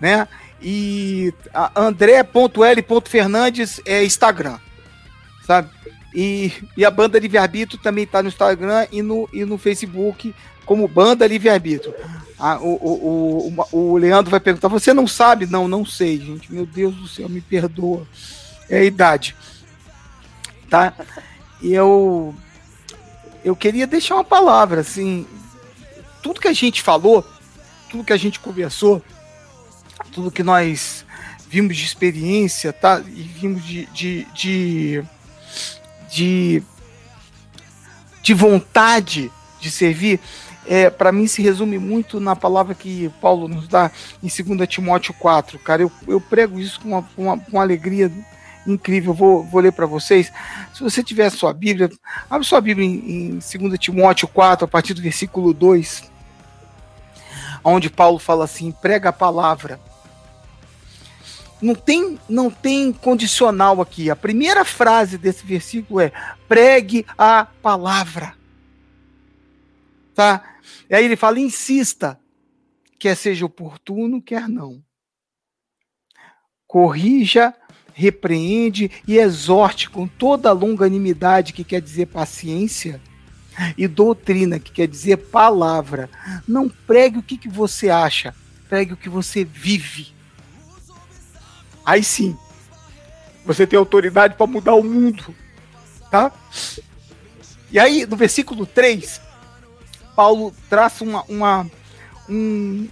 né? 0.00 0.26
E 0.66 1.34
André.l.fernandes 1.76 3.82
é 3.84 4.02
Instagram, 4.02 4.58
sabe? 5.46 5.68
E, 6.14 6.50
e 6.74 6.86
a 6.86 6.90
banda 6.90 7.18
Livre 7.18 7.36
Arbítrio 7.36 7.78
também 7.82 8.04
está 8.04 8.22
no 8.22 8.28
Instagram 8.28 8.86
e 8.90 9.02
no, 9.02 9.28
e 9.30 9.44
no 9.44 9.58
Facebook 9.58 10.34
como 10.64 10.88
banda 10.88 11.26
Livre 11.26 11.50
Arbítrio. 11.50 11.94
Ah, 12.38 12.58
o, 12.58 12.74
o, 12.74 13.66
o, 13.72 13.92
o 13.92 13.96
Leandro 13.98 14.30
vai 14.30 14.40
perguntar: 14.40 14.68
você 14.68 14.94
não 14.94 15.06
sabe? 15.06 15.44
Não, 15.44 15.68
não 15.68 15.84
sei, 15.84 16.18
gente. 16.18 16.50
Meu 16.50 16.64
Deus 16.64 16.94
do 16.94 17.06
céu, 17.06 17.28
me 17.28 17.42
perdoa. 17.42 18.06
É 18.70 18.78
a 18.78 18.84
idade. 18.84 19.36
Tá? 20.70 20.94
E 21.60 21.74
eu, 21.74 22.34
eu 23.44 23.54
queria 23.54 23.86
deixar 23.86 24.14
uma 24.14 24.24
palavra 24.24 24.80
assim. 24.80 25.26
Tudo 26.22 26.40
que 26.40 26.48
a 26.48 26.54
gente 26.54 26.80
falou, 26.80 27.22
tudo 27.90 28.04
que 28.04 28.12
a 28.12 28.16
gente 28.16 28.40
conversou, 28.40 29.02
tudo 30.14 30.30
que 30.30 30.42
nós 30.42 31.04
vimos 31.48 31.76
de 31.76 31.84
experiência, 31.84 32.72
tá? 32.72 33.02
E 33.06 33.22
vimos 33.22 33.64
de, 33.64 33.86
de, 33.86 34.24
de, 34.32 35.04
de, 36.08 36.62
de 38.22 38.34
vontade 38.34 39.30
de 39.60 39.70
servir, 39.70 40.20
é, 40.66 40.88
para 40.88 41.12
mim 41.12 41.26
se 41.26 41.42
resume 41.42 41.78
muito 41.78 42.20
na 42.20 42.34
palavra 42.34 42.74
que 42.74 43.10
Paulo 43.20 43.48
nos 43.48 43.68
dá 43.68 43.90
em 44.22 44.28
2 44.28 44.68
Timóteo 44.68 45.14
4. 45.14 45.58
Cara, 45.58 45.82
eu, 45.82 45.92
eu 46.06 46.20
prego 46.20 46.58
isso 46.58 46.80
com 46.80 46.88
uma, 46.88 47.08
uma, 47.16 47.44
uma 47.52 47.62
alegria 47.62 48.10
incrível. 48.66 49.12
Vou, 49.12 49.44
vou 49.44 49.60
ler 49.60 49.72
para 49.72 49.86
vocês. 49.86 50.32
Se 50.72 50.82
você 50.82 51.02
tiver 51.02 51.26
a 51.26 51.30
sua 51.30 51.52
Bíblia, 51.52 51.90
abre 52.30 52.46
sua 52.46 52.60
Bíblia 52.60 52.86
em, 52.86 53.36
em 53.36 53.58
2 53.68 53.78
Timóteo 53.78 54.28
4, 54.28 54.64
a 54.64 54.68
partir 54.68 54.94
do 54.94 55.02
versículo 55.02 55.52
2, 55.52 56.10
onde 57.62 57.90
Paulo 57.90 58.18
fala 58.18 58.44
assim: 58.44 58.72
prega 58.72 59.10
a 59.10 59.12
palavra. 59.12 59.78
Não 61.64 61.74
tem, 61.74 62.20
não 62.28 62.50
tem 62.50 62.92
condicional 62.92 63.80
aqui. 63.80 64.10
A 64.10 64.16
primeira 64.16 64.66
frase 64.66 65.16
desse 65.16 65.46
versículo 65.46 65.98
é: 65.98 66.12
pregue 66.46 67.06
a 67.16 67.46
palavra. 67.46 68.36
Tá? 70.14 70.58
E 70.90 70.94
aí 70.94 71.06
ele 71.06 71.16
fala: 71.16 71.40
insista, 71.40 72.20
quer 72.98 73.16
seja 73.16 73.46
oportuno, 73.46 74.20
quer 74.20 74.46
não. 74.46 74.84
Corrija 76.66 77.54
repreende 77.94 78.90
e 79.08 79.16
exorte 79.16 79.88
com 79.88 80.06
toda 80.06 80.50
a 80.50 80.52
longanimidade, 80.52 81.54
que 81.54 81.64
quer 81.64 81.80
dizer 81.80 82.08
paciência, 82.08 83.00
e 83.78 83.88
doutrina, 83.88 84.60
que 84.60 84.70
quer 84.70 84.86
dizer 84.86 85.16
palavra. 85.16 86.10
Não 86.46 86.68
pregue 86.68 87.20
o 87.20 87.22
que, 87.22 87.38
que 87.38 87.48
você 87.48 87.88
acha, 87.88 88.34
pregue 88.68 88.92
o 88.92 88.98
que 88.98 89.08
você 89.08 89.44
vive. 89.44 90.13
Aí 91.84 92.02
sim, 92.02 92.36
você 93.44 93.66
tem 93.66 93.78
autoridade 93.78 94.34
para 94.34 94.46
mudar 94.46 94.74
o 94.74 94.82
mundo, 94.82 95.34
tá? 96.10 96.32
E 97.70 97.78
aí, 97.78 98.06
no 98.06 98.16
versículo 98.16 98.64
3, 98.66 99.20
Paulo 100.14 100.54
traça 100.70 101.02
uma, 101.04 101.22
uma 101.24 101.66
um, 102.28 102.88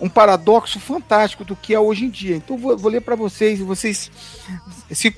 um 0.00 0.08
paradoxo 0.08 0.80
fantástico 0.80 1.44
do 1.44 1.54
que 1.54 1.74
é 1.74 1.80
hoje 1.80 2.06
em 2.06 2.10
dia. 2.10 2.36
Então 2.36 2.56
vou, 2.56 2.76
vou 2.76 2.90
ler 2.90 3.00
para 3.00 3.14
vocês 3.14 3.60
e 3.60 3.62
vocês 3.62 4.10
se, 4.90 5.14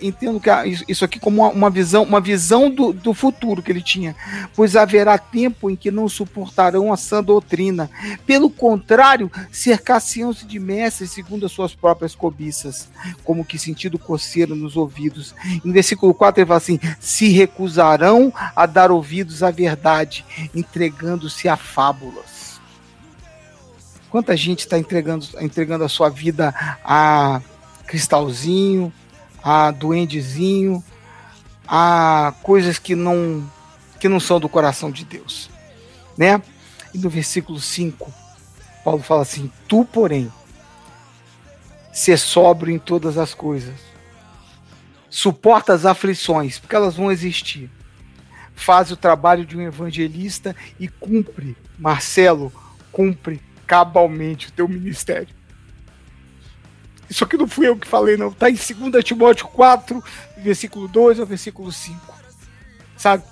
entendam 0.00 0.40
que 0.40 0.50
isso 0.88 1.04
aqui 1.04 1.20
como 1.20 1.46
uma, 1.48 1.70
visão, 1.70 2.02
uma 2.02 2.20
visão 2.20 2.70
do, 2.70 2.92
do, 2.92 3.12
futuro 3.12 3.62
que 3.62 3.70
ele 3.70 3.82
tinha. 3.82 4.16
Pois 4.54 4.76
haverá 4.76 5.18
tempo 5.18 5.70
em 5.70 5.76
que 5.76 5.90
não 5.90 6.08
suportarão 6.08 6.92
a 6.92 6.96
sã 6.96 7.22
doutrina. 7.22 7.90
Pelo 8.26 8.50
contrário, 8.50 9.30
cercar-se-ão-se 9.52 10.46
de 10.46 10.58
mestres 10.58 11.10
segundo 11.10 11.46
as 11.46 11.52
suas 11.52 11.74
próprias 11.74 12.14
cobiças, 12.14 12.88
como 13.22 13.44
que 13.44 13.58
sentido 13.58 13.98
coceiro 13.98 14.54
nos 14.54 14.76
ouvidos. 14.76 15.34
Em 15.64 15.72
versículo 15.72 16.14
4 16.14 16.40
ele 16.40 16.48
fala 16.48 16.58
assim: 16.58 16.80
se 16.98 17.28
recusarão 17.28 18.32
a 18.56 18.66
dar 18.66 18.90
ouvidos 18.90 19.42
à 19.42 19.50
verdade, 19.50 20.24
entregando-se 20.54 21.48
a 21.48 21.56
fábulas. 21.56 22.43
Quanta 24.14 24.36
gente 24.36 24.60
está 24.60 24.78
entregando, 24.78 25.26
entregando 25.40 25.82
a 25.82 25.88
sua 25.88 26.08
vida 26.08 26.54
a 26.84 27.42
cristalzinho, 27.84 28.92
a 29.42 29.72
duendezinho, 29.72 30.84
a 31.66 32.32
coisas 32.40 32.78
que 32.78 32.94
não 32.94 33.44
que 33.98 34.08
não 34.08 34.20
são 34.20 34.38
do 34.38 34.48
coração 34.48 34.88
de 34.88 35.04
Deus, 35.04 35.50
né? 36.16 36.40
E 36.94 36.98
no 36.98 37.10
versículo 37.10 37.58
5, 37.58 38.08
Paulo 38.84 39.02
fala 39.02 39.22
assim: 39.22 39.50
"Tu, 39.66 39.84
porém, 39.84 40.32
ser 41.92 42.16
sóbrio 42.16 42.72
em 42.72 42.78
todas 42.78 43.18
as 43.18 43.34
coisas. 43.34 43.74
Suporta 45.10 45.72
as 45.72 45.84
aflições, 45.84 46.60
porque 46.60 46.76
elas 46.76 46.94
vão 46.94 47.10
existir. 47.10 47.68
Faz 48.54 48.92
o 48.92 48.96
trabalho 48.96 49.44
de 49.44 49.56
um 49.56 49.60
evangelista 49.60 50.54
e 50.78 50.86
cumpre, 50.86 51.56
Marcelo, 51.76 52.52
cumpre 52.92 53.42
cabalmente 53.66 54.48
o 54.48 54.52
teu 54.52 54.68
ministério. 54.68 55.28
Isso 57.08 57.24
aqui 57.24 57.36
não 57.36 57.46
fui 57.46 57.68
eu 57.68 57.76
que 57.76 57.86
falei, 57.86 58.16
não. 58.16 58.28
Está 58.28 58.50
em 58.50 58.54
2 58.54 59.04
Timóteo 59.04 59.46
4, 59.48 60.02
versículo 60.38 60.88
2 60.88 61.20
ao 61.20 61.26
versículo 61.26 61.70
5. 61.70 62.00
Sabe? 62.96 63.22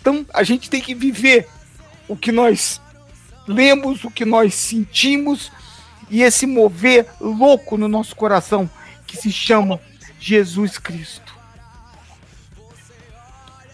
Então 0.00 0.24
a 0.32 0.42
gente 0.42 0.70
tem 0.70 0.80
que 0.80 0.94
viver 0.94 1.48
o 2.08 2.16
que 2.16 2.32
nós 2.32 2.80
lemos, 3.46 4.04
o 4.04 4.10
que 4.10 4.24
nós 4.24 4.54
sentimos 4.54 5.50
e 6.08 6.22
esse 6.22 6.46
mover 6.46 7.06
louco 7.20 7.76
no 7.76 7.88
nosso 7.88 8.16
coração 8.16 8.68
que 9.06 9.16
se 9.16 9.30
chama 9.30 9.80
Jesus 10.18 10.78
Cristo. 10.78 11.34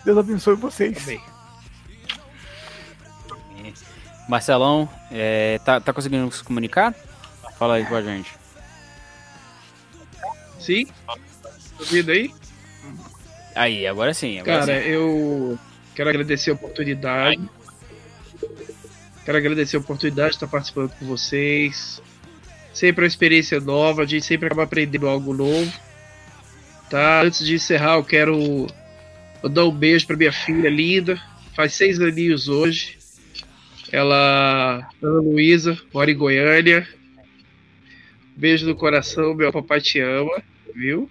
Deus 0.04 0.18
abençoe 0.18 0.54
vocês. 0.54 1.02
Amém. 1.04 1.35
Marcelão, 4.28 4.88
é, 5.10 5.60
tá, 5.64 5.80
tá 5.80 5.92
conseguindo 5.92 6.30
se 6.32 6.42
comunicar? 6.42 6.94
Fala 7.58 7.74
aí 7.76 7.84
com 7.84 7.94
a 7.94 8.02
gente. 8.02 8.30
Sim? 10.58 10.86
Ouvido 11.78 12.10
aí? 12.10 12.34
Aí, 13.54 13.86
agora 13.86 14.12
sim. 14.12 14.38
Agora 14.40 14.66
Cara, 14.66 14.82
sim. 14.82 14.88
eu 14.88 15.58
quero 15.94 16.10
agradecer 16.10 16.50
a 16.50 16.54
oportunidade. 16.54 17.40
Quero 19.24 19.38
agradecer 19.38 19.76
a 19.76 19.80
oportunidade 19.80 20.30
de 20.30 20.36
estar 20.36 20.46
participando 20.46 20.90
com 20.98 21.06
vocês. 21.06 22.02
Sempre 22.72 23.04
uma 23.04 23.08
experiência 23.08 23.58
nova, 23.60 24.02
a 24.02 24.06
gente 24.06 24.26
sempre 24.26 24.46
acaba 24.46 24.64
aprendendo 24.64 25.08
algo 25.08 25.32
novo. 25.32 25.72
Tá? 26.90 27.22
Antes 27.22 27.44
de 27.44 27.54
encerrar, 27.54 27.94
eu 27.94 28.04
quero 28.04 28.66
dar 29.50 29.64
um 29.64 29.70
beijo 29.70 30.06
para 30.06 30.16
minha 30.16 30.32
filha 30.32 30.68
linda. 30.68 31.20
Faz 31.54 31.72
seis 31.74 31.98
aninhos 32.00 32.48
hoje. 32.48 32.95
Ela, 33.92 34.88
Ana 35.02 35.20
Luísa, 35.20 35.78
mora 35.92 36.10
em 36.10 36.16
Goiânia. 36.16 36.86
Beijo 38.36 38.66
no 38.66 38.74
coração, 38.74 39.34
meu 39.34 39.52
papai 39.52 39.80
te 39.80 40.00
ama, 40.00 40.42
viu? 40.74 41.10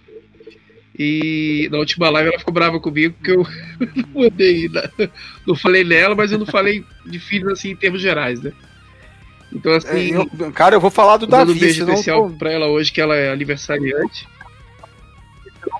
E 0.98 1.68
na 1.70 1.78
última 1.78 2.08
live 2.08 2.30
ela 2.30 2.38
ficou 2.38 2.54
brava 2.54 2.80
comigo 2.80 3.14
porque 3.14 3.32
eu 3.32 3.46
não 3.96 4.22
mandei, 4.22 4.70
não 5.46 5.54
falei 5.54 5.84
nela, 5.84 6.14
mas 6.14 6.32
eu 6.32 6.38
não 6.38 6.46
falei 6.46 6.84
de 7.04 7.18
filhos 7.18 7.52
assim 7.52 7.70
em 7.70 7.76
termos 7.76 8.00
gerais, 8.00 8.40
né? 8.40 8.52
Então 9.52 9.72
assim. 9.72 10.14
É, 10.14 10.16
eu, 10.16 10.52
cara, 10.52 10.74
eu 10.76 10.80
vou 10.80 10.90
falar 10.90 11.18
do 11.18 11.26
Davi. 11.26 11.52
Um 11.52 11.58
beijo 11.58 11.82
especial 11.82 12.30
tô... 12.30 12.36
pra 12.36 12.50
ela 12.50 12.66
hoje, 12.68 12.92
que 12.92 13.00
ela 13.00 13.14
é 13.16 13.30
aniversariante. 13.30 14.26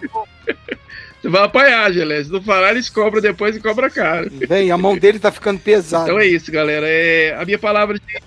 Você 1.27 1.31
vai 1.31 1.43
apanhar, 1.43 1.93
Gelé. 1.93 2.23
Se 2.23 2.31
não 2.31 2.41
falar, 2.41 2.71
eles 2.71 2.89
cobram 2.89 3.21
depois 3.21 3.57
e 3.57 3.61
cobra 3.61 3.91
caro. 3.91 4.31
Vem, 4.49 4.71
a 4.71 4.79
mão 4.79 4.97
dele 4.97 5.19
tá 5.19 5.33
ficando 5.33 5.59
pesada. 5.59 6.05
Então 6.05 6.21
é 6.21 6.27
isso, 6.27 6.53
galera. 6.53 6.87
É, 6.89 7.35
a 7.37 7.45
minha 7.45 7.59
palavra 7.59 7.99
de. 7.99 8.23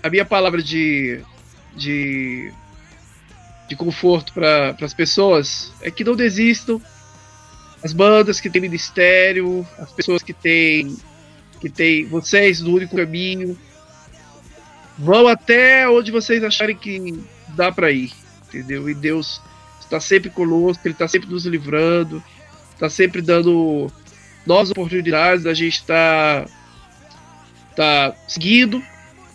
A 0.00 0.08
minha 0.08 0.24
palavra 0.24 0.62
de. 0.62 1.20
de. 1.74 2.52
de 3.68 3.74
conforto 3.74 4.32
para 4.32 4.76
as 4.80 4.94
pessoas 4.94 5.72
é 5.82 5.90
que 5.90 6.04
não 6.04 6.14
desistam. 6.14 6.80
As 7.82 7.92
bandas 7.92 8.38
que 8.38 8.48
têm 8.48 8.62
ministério, 8.62 9.66
as 9.76 9.90
pessoas 9.90 10.22
que 10.22 10.32
têm. 10.32 10.96
que 11.60 11.68
têm 11.68 12.06
vocês 12.06 12.60
no 12.60 12.76
único 12.76 12.94
caminho. 12.94 13.58
Vão 14.96 15.26
até 15.26 15.88
onde 15.88 16.12
vocês 16.12 16.44
acharem 16.44 16.76
que 16.76 17.18
dá 17.48 17.72
para 17.72 17.90
ir. 17.90 18.12
Entendeu? 18.46 18.88
E 18.88 18.94
Deus 18.94 19.42
está 19.84 20.00
sempre 20.00 20.30
conosco, 20.30 20.86
ele 20.86 20.94
está 20.94 21.06
sempre 21.06 21.28
nos 21.30 21.46
livrando, 21.46 22.22
está 22.72 22.88
sempre 22.88 23.22
dando 23.22 23.90
novas 24.46 24.70
oportunidades, 24.70 25.46
a 25.46 25.54
gente 25.54 25.74
está 25.74 26.46
tá 27.76 28.14
seguindo 28.28 28.82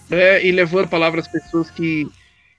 né, 0.09 0.43
e 0.43 0.51
levando 0.51 0.85
a 0.85 0.89
palavra 0.89 1.19
às 1.19 1.27
pessoas 1.27 1.69
que 1.69 2.07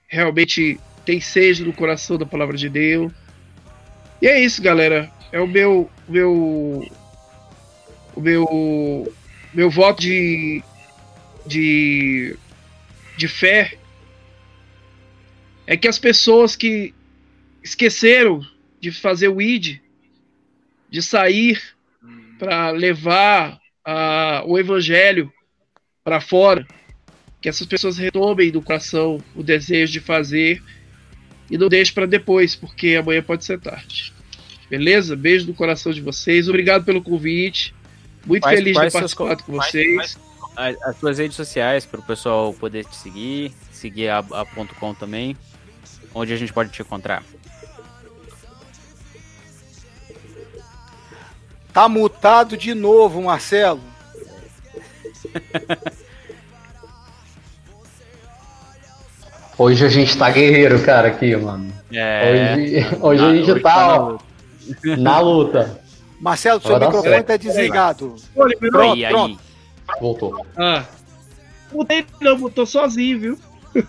realmente 0.08 0.78
têm 1.04 1.20
sede 1.20 1.64
no 1.64 1.72
coração 1.72 2.16
da 2.16 2.26
palavra 2.26 2.56
de 2.56 2.68
Deus. 2.68 3.12
E 4.20 4.26
é 4.26 4.38
isso, 4.40 4.62
galera. 4.62 5.10
É 5.32 5.40
o 5.40 5.46
meu, 5.46 5.88
meu, 6.08 6.86
o 8.14 8.20
meu, 8.20 9.12
meu 9.54 9.70
voto 9.70 10.02
de, 10.02 10.62
de, 11.46 12.36
de 13.16 13.28
fé 13.28 13.78
é 15.66 15.76
que 15.76 15.86
as 15.86 15.98
pessoas 15.98 16.56
que 16.56 16.92
esqueceram 17.62 18.40
de 18.80 18.90
fazer 18.90 19.28
o 19.28 19.40
ID, 19.40 19.78
de 20.88 21.02
sair 21.02 21.60
para 22.38 22.70
levar 22.70 23.60
a, 23.84 24.42
o 24.46 24.58
evangelho 24.58 25.32
para 26.02 26.20
fora, 26.20 26.66
que 27.40 27.48
essas 27.48 27.66
pessoas 27.66 27.98
retomem 27.98 28.50
do 28.50 28.62
coração 28.62 29.22
o 29.34 29.42
desejo 29.42 29.92
de 29.92 30.00
fazer 30.00 30.62
e 31.50 31.58
não 31.58 31.68
deixe 31.68 31.92
para 31.92 32.06
depois, 32.06 32.54
porque 32.54 32.96
amanhã 32.96 33.22
pode 33.22 33.44
ser 33.44 33.60
tarde. 33.60 34.12
Beleza? 34.68 35.16
Beijo 35.16 35.48
no 35.48 35.54
coração 35.54 35.92
de 35.92 36.00
vocês. 36.00 36.48
Obrigado 36.48 36.84
pelo 36.84 37.02
convite. 37.02 37.74
Muito 38.24 38.42
quais, 38.42 38.58
feliz 38.58 38.76
quais 38.76 38.92
de 38.92 38.98
participar 38.98 39.36
com 39.36 39.52
vocês. 39.52 40.18
as 40.56 40.96
suas 40.96 41.18
redes 41.18 41.36
sociais 41.36 41.84
para 41.84 42.00
o 42.00 42.02
pessoal 42.02 42.54
poder 42.54 42.84
te 42.84 42.94
seguir, 42.94 43.52
seguir 43.72 44.08
a, 44.08 44.18
a 44.18 44.44
ponto 44.46 44.74
.com 44.76 44.94
também, 44.94 45.36
onde 46.14 46.32
a 46.32 46.36
gente 46.36 46.52
pode 46.52 46.70
te 46.70 46.82
encontrar. 46.82 47.24
Tá 51.72 51.88
mutado 51.88 52.56
de 52.56 52.74
novo, 52.74 53.22
Marcelo. 53.22 53.80
Hoje 59.56 59.84
a 59.84 59.88
gente 59.88 60.16
tá 60.16 60.30
guerreiro, 60.30 60.82
cara, 60.82 61.08
aqui, 61.08 61.36
mano. 61.36 61.70
É, 61.92 62.54
hoje, 62.54 62.96
hoje 63.00 63.24
a 63.24 63.34
gente 63.34 63.60
tá, 63.60 63.74
tá 63.74 64.00
ó, 64.00 64.18
na 64.98 65.20
luta. 65.20 65.80
Marcelo, 66.20 66.60
seu 66.60 66.78
microfone 66.78 67.02
certo. 67.02 67.26
tá 67.26 67.36
desligado. 67.36 68.16
Olha, 68.36 68.56
pronto, 68.56 68.94
aí, 68.94 69.08
pronto. 69.08 69.40
Voltou. 70.00 70.46
Ah. 70.56 70.84
Mutei 71.72 72.04
não, 72.20 72.38
botou 72.38 72.66
sozinho, 72.66 73.20
viu? 73.20 73.38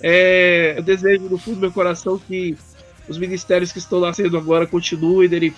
é, 0.00 0.74
eu 0.76 0.82
desejo 0.82 1.28
do 1.28 1.38
fundo 1.38 1.56
do 1.56 1.60
meu 1.60 1.72
coração 1.72 2.18
que 2.18 2.56
os 3.08 3.18
ministérios 3.18 3.72
que 3.72 3.78
estão 3.78 4.00
nascendo 4.00 4.36
agora 4.36 4.66
continuem, 4.66 5.28
deem, 5.28 5.52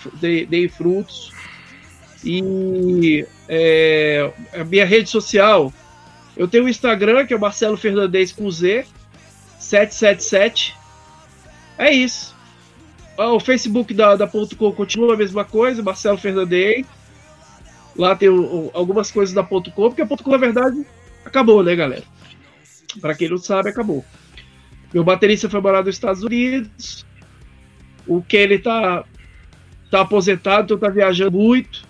deem 0.45 0.67
frutos. 0.67 1.31
E 2.23 3.25
é, 3.47 4.31
a 4.53 4.63
minha 4.63 4.85
rede 4.85 5.09
social, 5.09 5.71
eu 6.35 6.47
tenho 6.47 6.65
o 6.65 6.69
Instagram, 6.69 7.25
que 7.25 7.33
é 7.33 7.37
o 7.37 7.39
Marcelo 7.39 7.77
Fernandes 7.77 8.31
com 8.31 8.49
Z, 8.51 8.85
777. 9.59 10.75
É 11.77 11.91
isso. 11.91 12.35
Ah, 13.17 13.31
o 13.31 13.39
Facebook 13.39 13.93
da, 13.93 14.15
da 14.15 14.27
.com 14.27 14.71
continua 14.73 15.13
a 15.13 15.17
mesma 15.17 15.45
coisa, 15.45 15.81
Marcelo 15.81 16.17
Fernandes. 16.17 16.85
Lá 17.95 18.15
tem 18.15 18.29
o, 18.29 18.69
algumas 18.73 19.09
coisas 19.09 19.33
da 19.33 19.43
.com, 19.43 19.61
porque 19.61 20.01
a 20.01 20.07
.com, 20.07 20.31
na 20.31 20.37
verdade, 20.37 20.85
acabou, 21.25 21.63
né, 21.63 21.75
galera? 21.75 22.03
Para 23.01 23.15
quem 23.15 23.29
não 23.29 23.37
sabe, 23.37 23.69
acabou. 23.69 24.03
Meu 24.93 25.03
baterista 25.03 25.49
foi 25.49 25.61
morar 25.61 25.83
nos 25.83 25.95
Estados 25.95 26.23
Unidos. 26.23 27.06
O 28.07 28.21
Kenny 28.21 28.59
tá, 28.59 29.03
tá 29.91 30.01
aposentado, 30.01 30.63
então 30.63 30.77
tá 30.77 30.89
viajando 30.89 31.37
muito. 31.37 31.85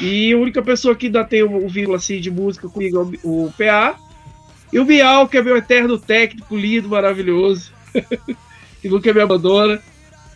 E 0.00 0.32
a 0.32 0.38
única 0.38 0.62
pessoa 0.62 0.94
que 0.94 1.06
ainda 1.06 1.24
tem 1.24 1.42
o, 1.42 1.64
o 1.64 1.68
vínculo 1.68 1.96
assim, 1.96 2.20
de 2.20 2.30
música 2.30 2.68
comigo 2.68 2.98
é 2.98 3.26
o, 3.26 3.46
o 3.46 3.52
PA. 3.52 3.98
E 4.72 4.78
o 4.78 4.84
Bial, 4.84 5.28
que 5.28 5.36
é 5.36 5.42
meu 5.42 5.56
eterno 5.56 5.98
técnico, 5.98 6.56
lindo, 6.56 6.88
maravilhoso. 6.88 7.72
que 8.82 8.88
nunca 8.88 9.12
me 9.12 9.20
abandona. 9.20 9.80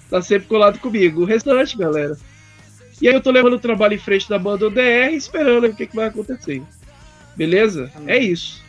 Tá 0.09 0.23
sempre 0.23 0.49
colado 0.49 0.79
comigo. 0.79 1.23
O 1.23 1.25
restante, 1.25 1.77
galera. 1.77 2.16
E 3.01 3.09
aí 3.09 3.15
eu 3.15 3.20
tô 3.20 3.31
levando 3.31 3.55
o 3.55 3.59
trabalho 3.59 3.95
em 3.95 3.99
frente 3.99 4.29
da 4.29 4.39
banda 4.39 4.66
ODR, 4.66 5.12
esperando 5.12 5.66
o 5.66 5.75
que, 5.75 5.87
que 5.87 5.97
vai 5.97 6.07
acontecer. 6.07 6.62
Beleza? 7.37 7.93
É 8.07 8.19
isso. 8.19 8.62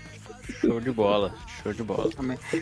Show 0.61 0.79
de 0.79 0.91
bola. 0.91 1.33
Show 1.63 1.73
de 1.73 1.83
bola. 1.83 2.09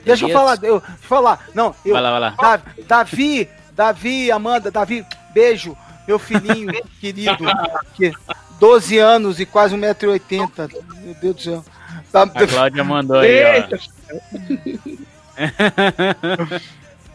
Deixa 0.05 0.25
eu 0.25 0.29
falar, 0.29 0.53
eu, 0.63 0.79
deixa 0.79 0.93
eu 0.93 0.97
falar. 0.99 1.49
Não, 1.53 1.75
eu, 1.85 1.93
vai 1.93 2.01
lá, 2.01 2.11
vai 2.11 2.19
lá. 2.19 2.61
Davi, 2.87 3.49
Davi, 3.77 4.29
Amanda, 4.31 4.71
Davi, 4.71 5.05
beijo, 5.31 5.77
meu 6.07 6.17
filhinho 6.17 6.73
querido, 6.99 7.45
que 7.93 8.11
12 8.59 8.97
anos 8.97 9.39
e 9.39 9.45
quase 9.45 9.75
1,80m. 9.75 10.73
Meu 11.03 11.13
Deus 11.21 11.35
do 11.35 11.41
céu. 11.41 11.63
Tá, 12.11 12.23
a 12.23 12.47
Cláudia 12.47 12.83
mandou 12.83 13.19
aí, 13.19 13.43
ó. 13.43 13.67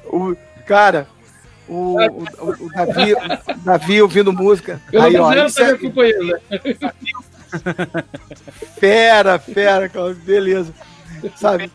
o, 0.16 0.36
cara, 0.64 1.08
o, 1.68 1.96
o, 1.98 2.50
o, 2.60 2.70
Davi, 2.70 3.14
o 3.14 3.18
Davi 3.64 4.00
ouvindo 4.00 4.32
música. 4.32 4.80
Eu 4.92 5.02
aí, 5.02 5.16
ó, 5.16 5.34
isso 5.34 5.60
é... 5.60 5.76
Fera, 8.78 9.38
fera, 9.38 9.90
beleza. 10.24 10.72
Sabe? 11.36 11.70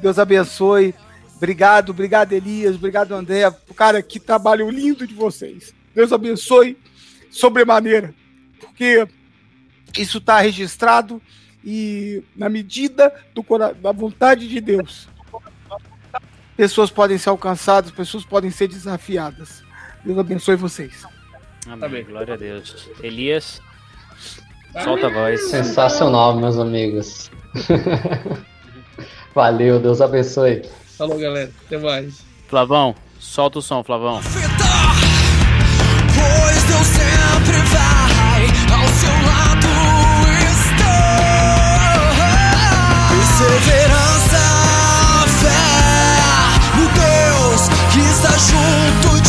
Deus 0.00 0.18
abençoe. 0.18 0.94
Obrigado, 1.40 1.88
obrigado, 1.88 2.34
Elias. 2.34 2.74
Obrigado, 2.74 3.14
André. 3.14 3.50
Cara, 3.74 4.02
que 4.02 4.20
trabalho 4.20 4.68
lindo 4.68 5.06
de 5.06 5.14
vocês. 5.14 5.74
Deus 5.94 6.12
abençoe 6.12 6.76
sobremaneira. 7.30 8.14
Porque 8.60 9.08
isso 9.96 10.18
está 10.18 10.38
registrado 10.38 11.20
e 11.64 12.22
na 12.36 12.50
medida 12.50 13.10
do, 13.34 13.42
da 13.80 13.90
vontade 13.90 14.46
de 14.46 14.60
Deus, 14.60 15.08
pessoas 16.58 16.90
podem 16.90 17.16
ser 17.16 17.30
alcançadas, 17.30 17.90
pessoas 17.90 18.22
podem 18.22 18.50
ser 18.50 18.68
desafiadas. 18.68 19.62
Deus 20.04 20.18
abençoe 20.18 20.56
vocês. 20.56 21.06
Amém. 21.66 22.04
Glória 22.04 22.34
a 22.34 22.36
Deus. 22.36 22.86
Elias, 23.02 23.62
solta 24.84 25.06
a 25.06 25.10
voz. 25.10 25.48
Sensacional, 25.48 26.38
meus 26.38 26.58
amigos. 26.58 27.30
Valeu, 29.34 29.80
Deus 29.80 30.02
abençoe. 30.02 30.68
Falou, 31.00 31.18
galera. 31.18 31.50
Até 31.64 31.78
mais. 31.78 32.20
Flavão, 32.46 32.94
solta 33.18 33.58
o 33.58 33.62
som, 33.62 33.82
Flavão. 33.82 34.20
Pois 34.22 34.42
Deus 36.64 36.86
sempre 36.86 37.56
vai 37.72 38.42
ao 38.70 38.86
seu 38.86 39.14
lado 39.26 39.66
estar. 40.52 41.96
Perseverança, 43.08 44.44
fé 45.40 45.72
no 46.76 46.84
Deus 46.92 47.62
que 47.94 48.00
está 48.00 48.32
junto. 48.36 49.19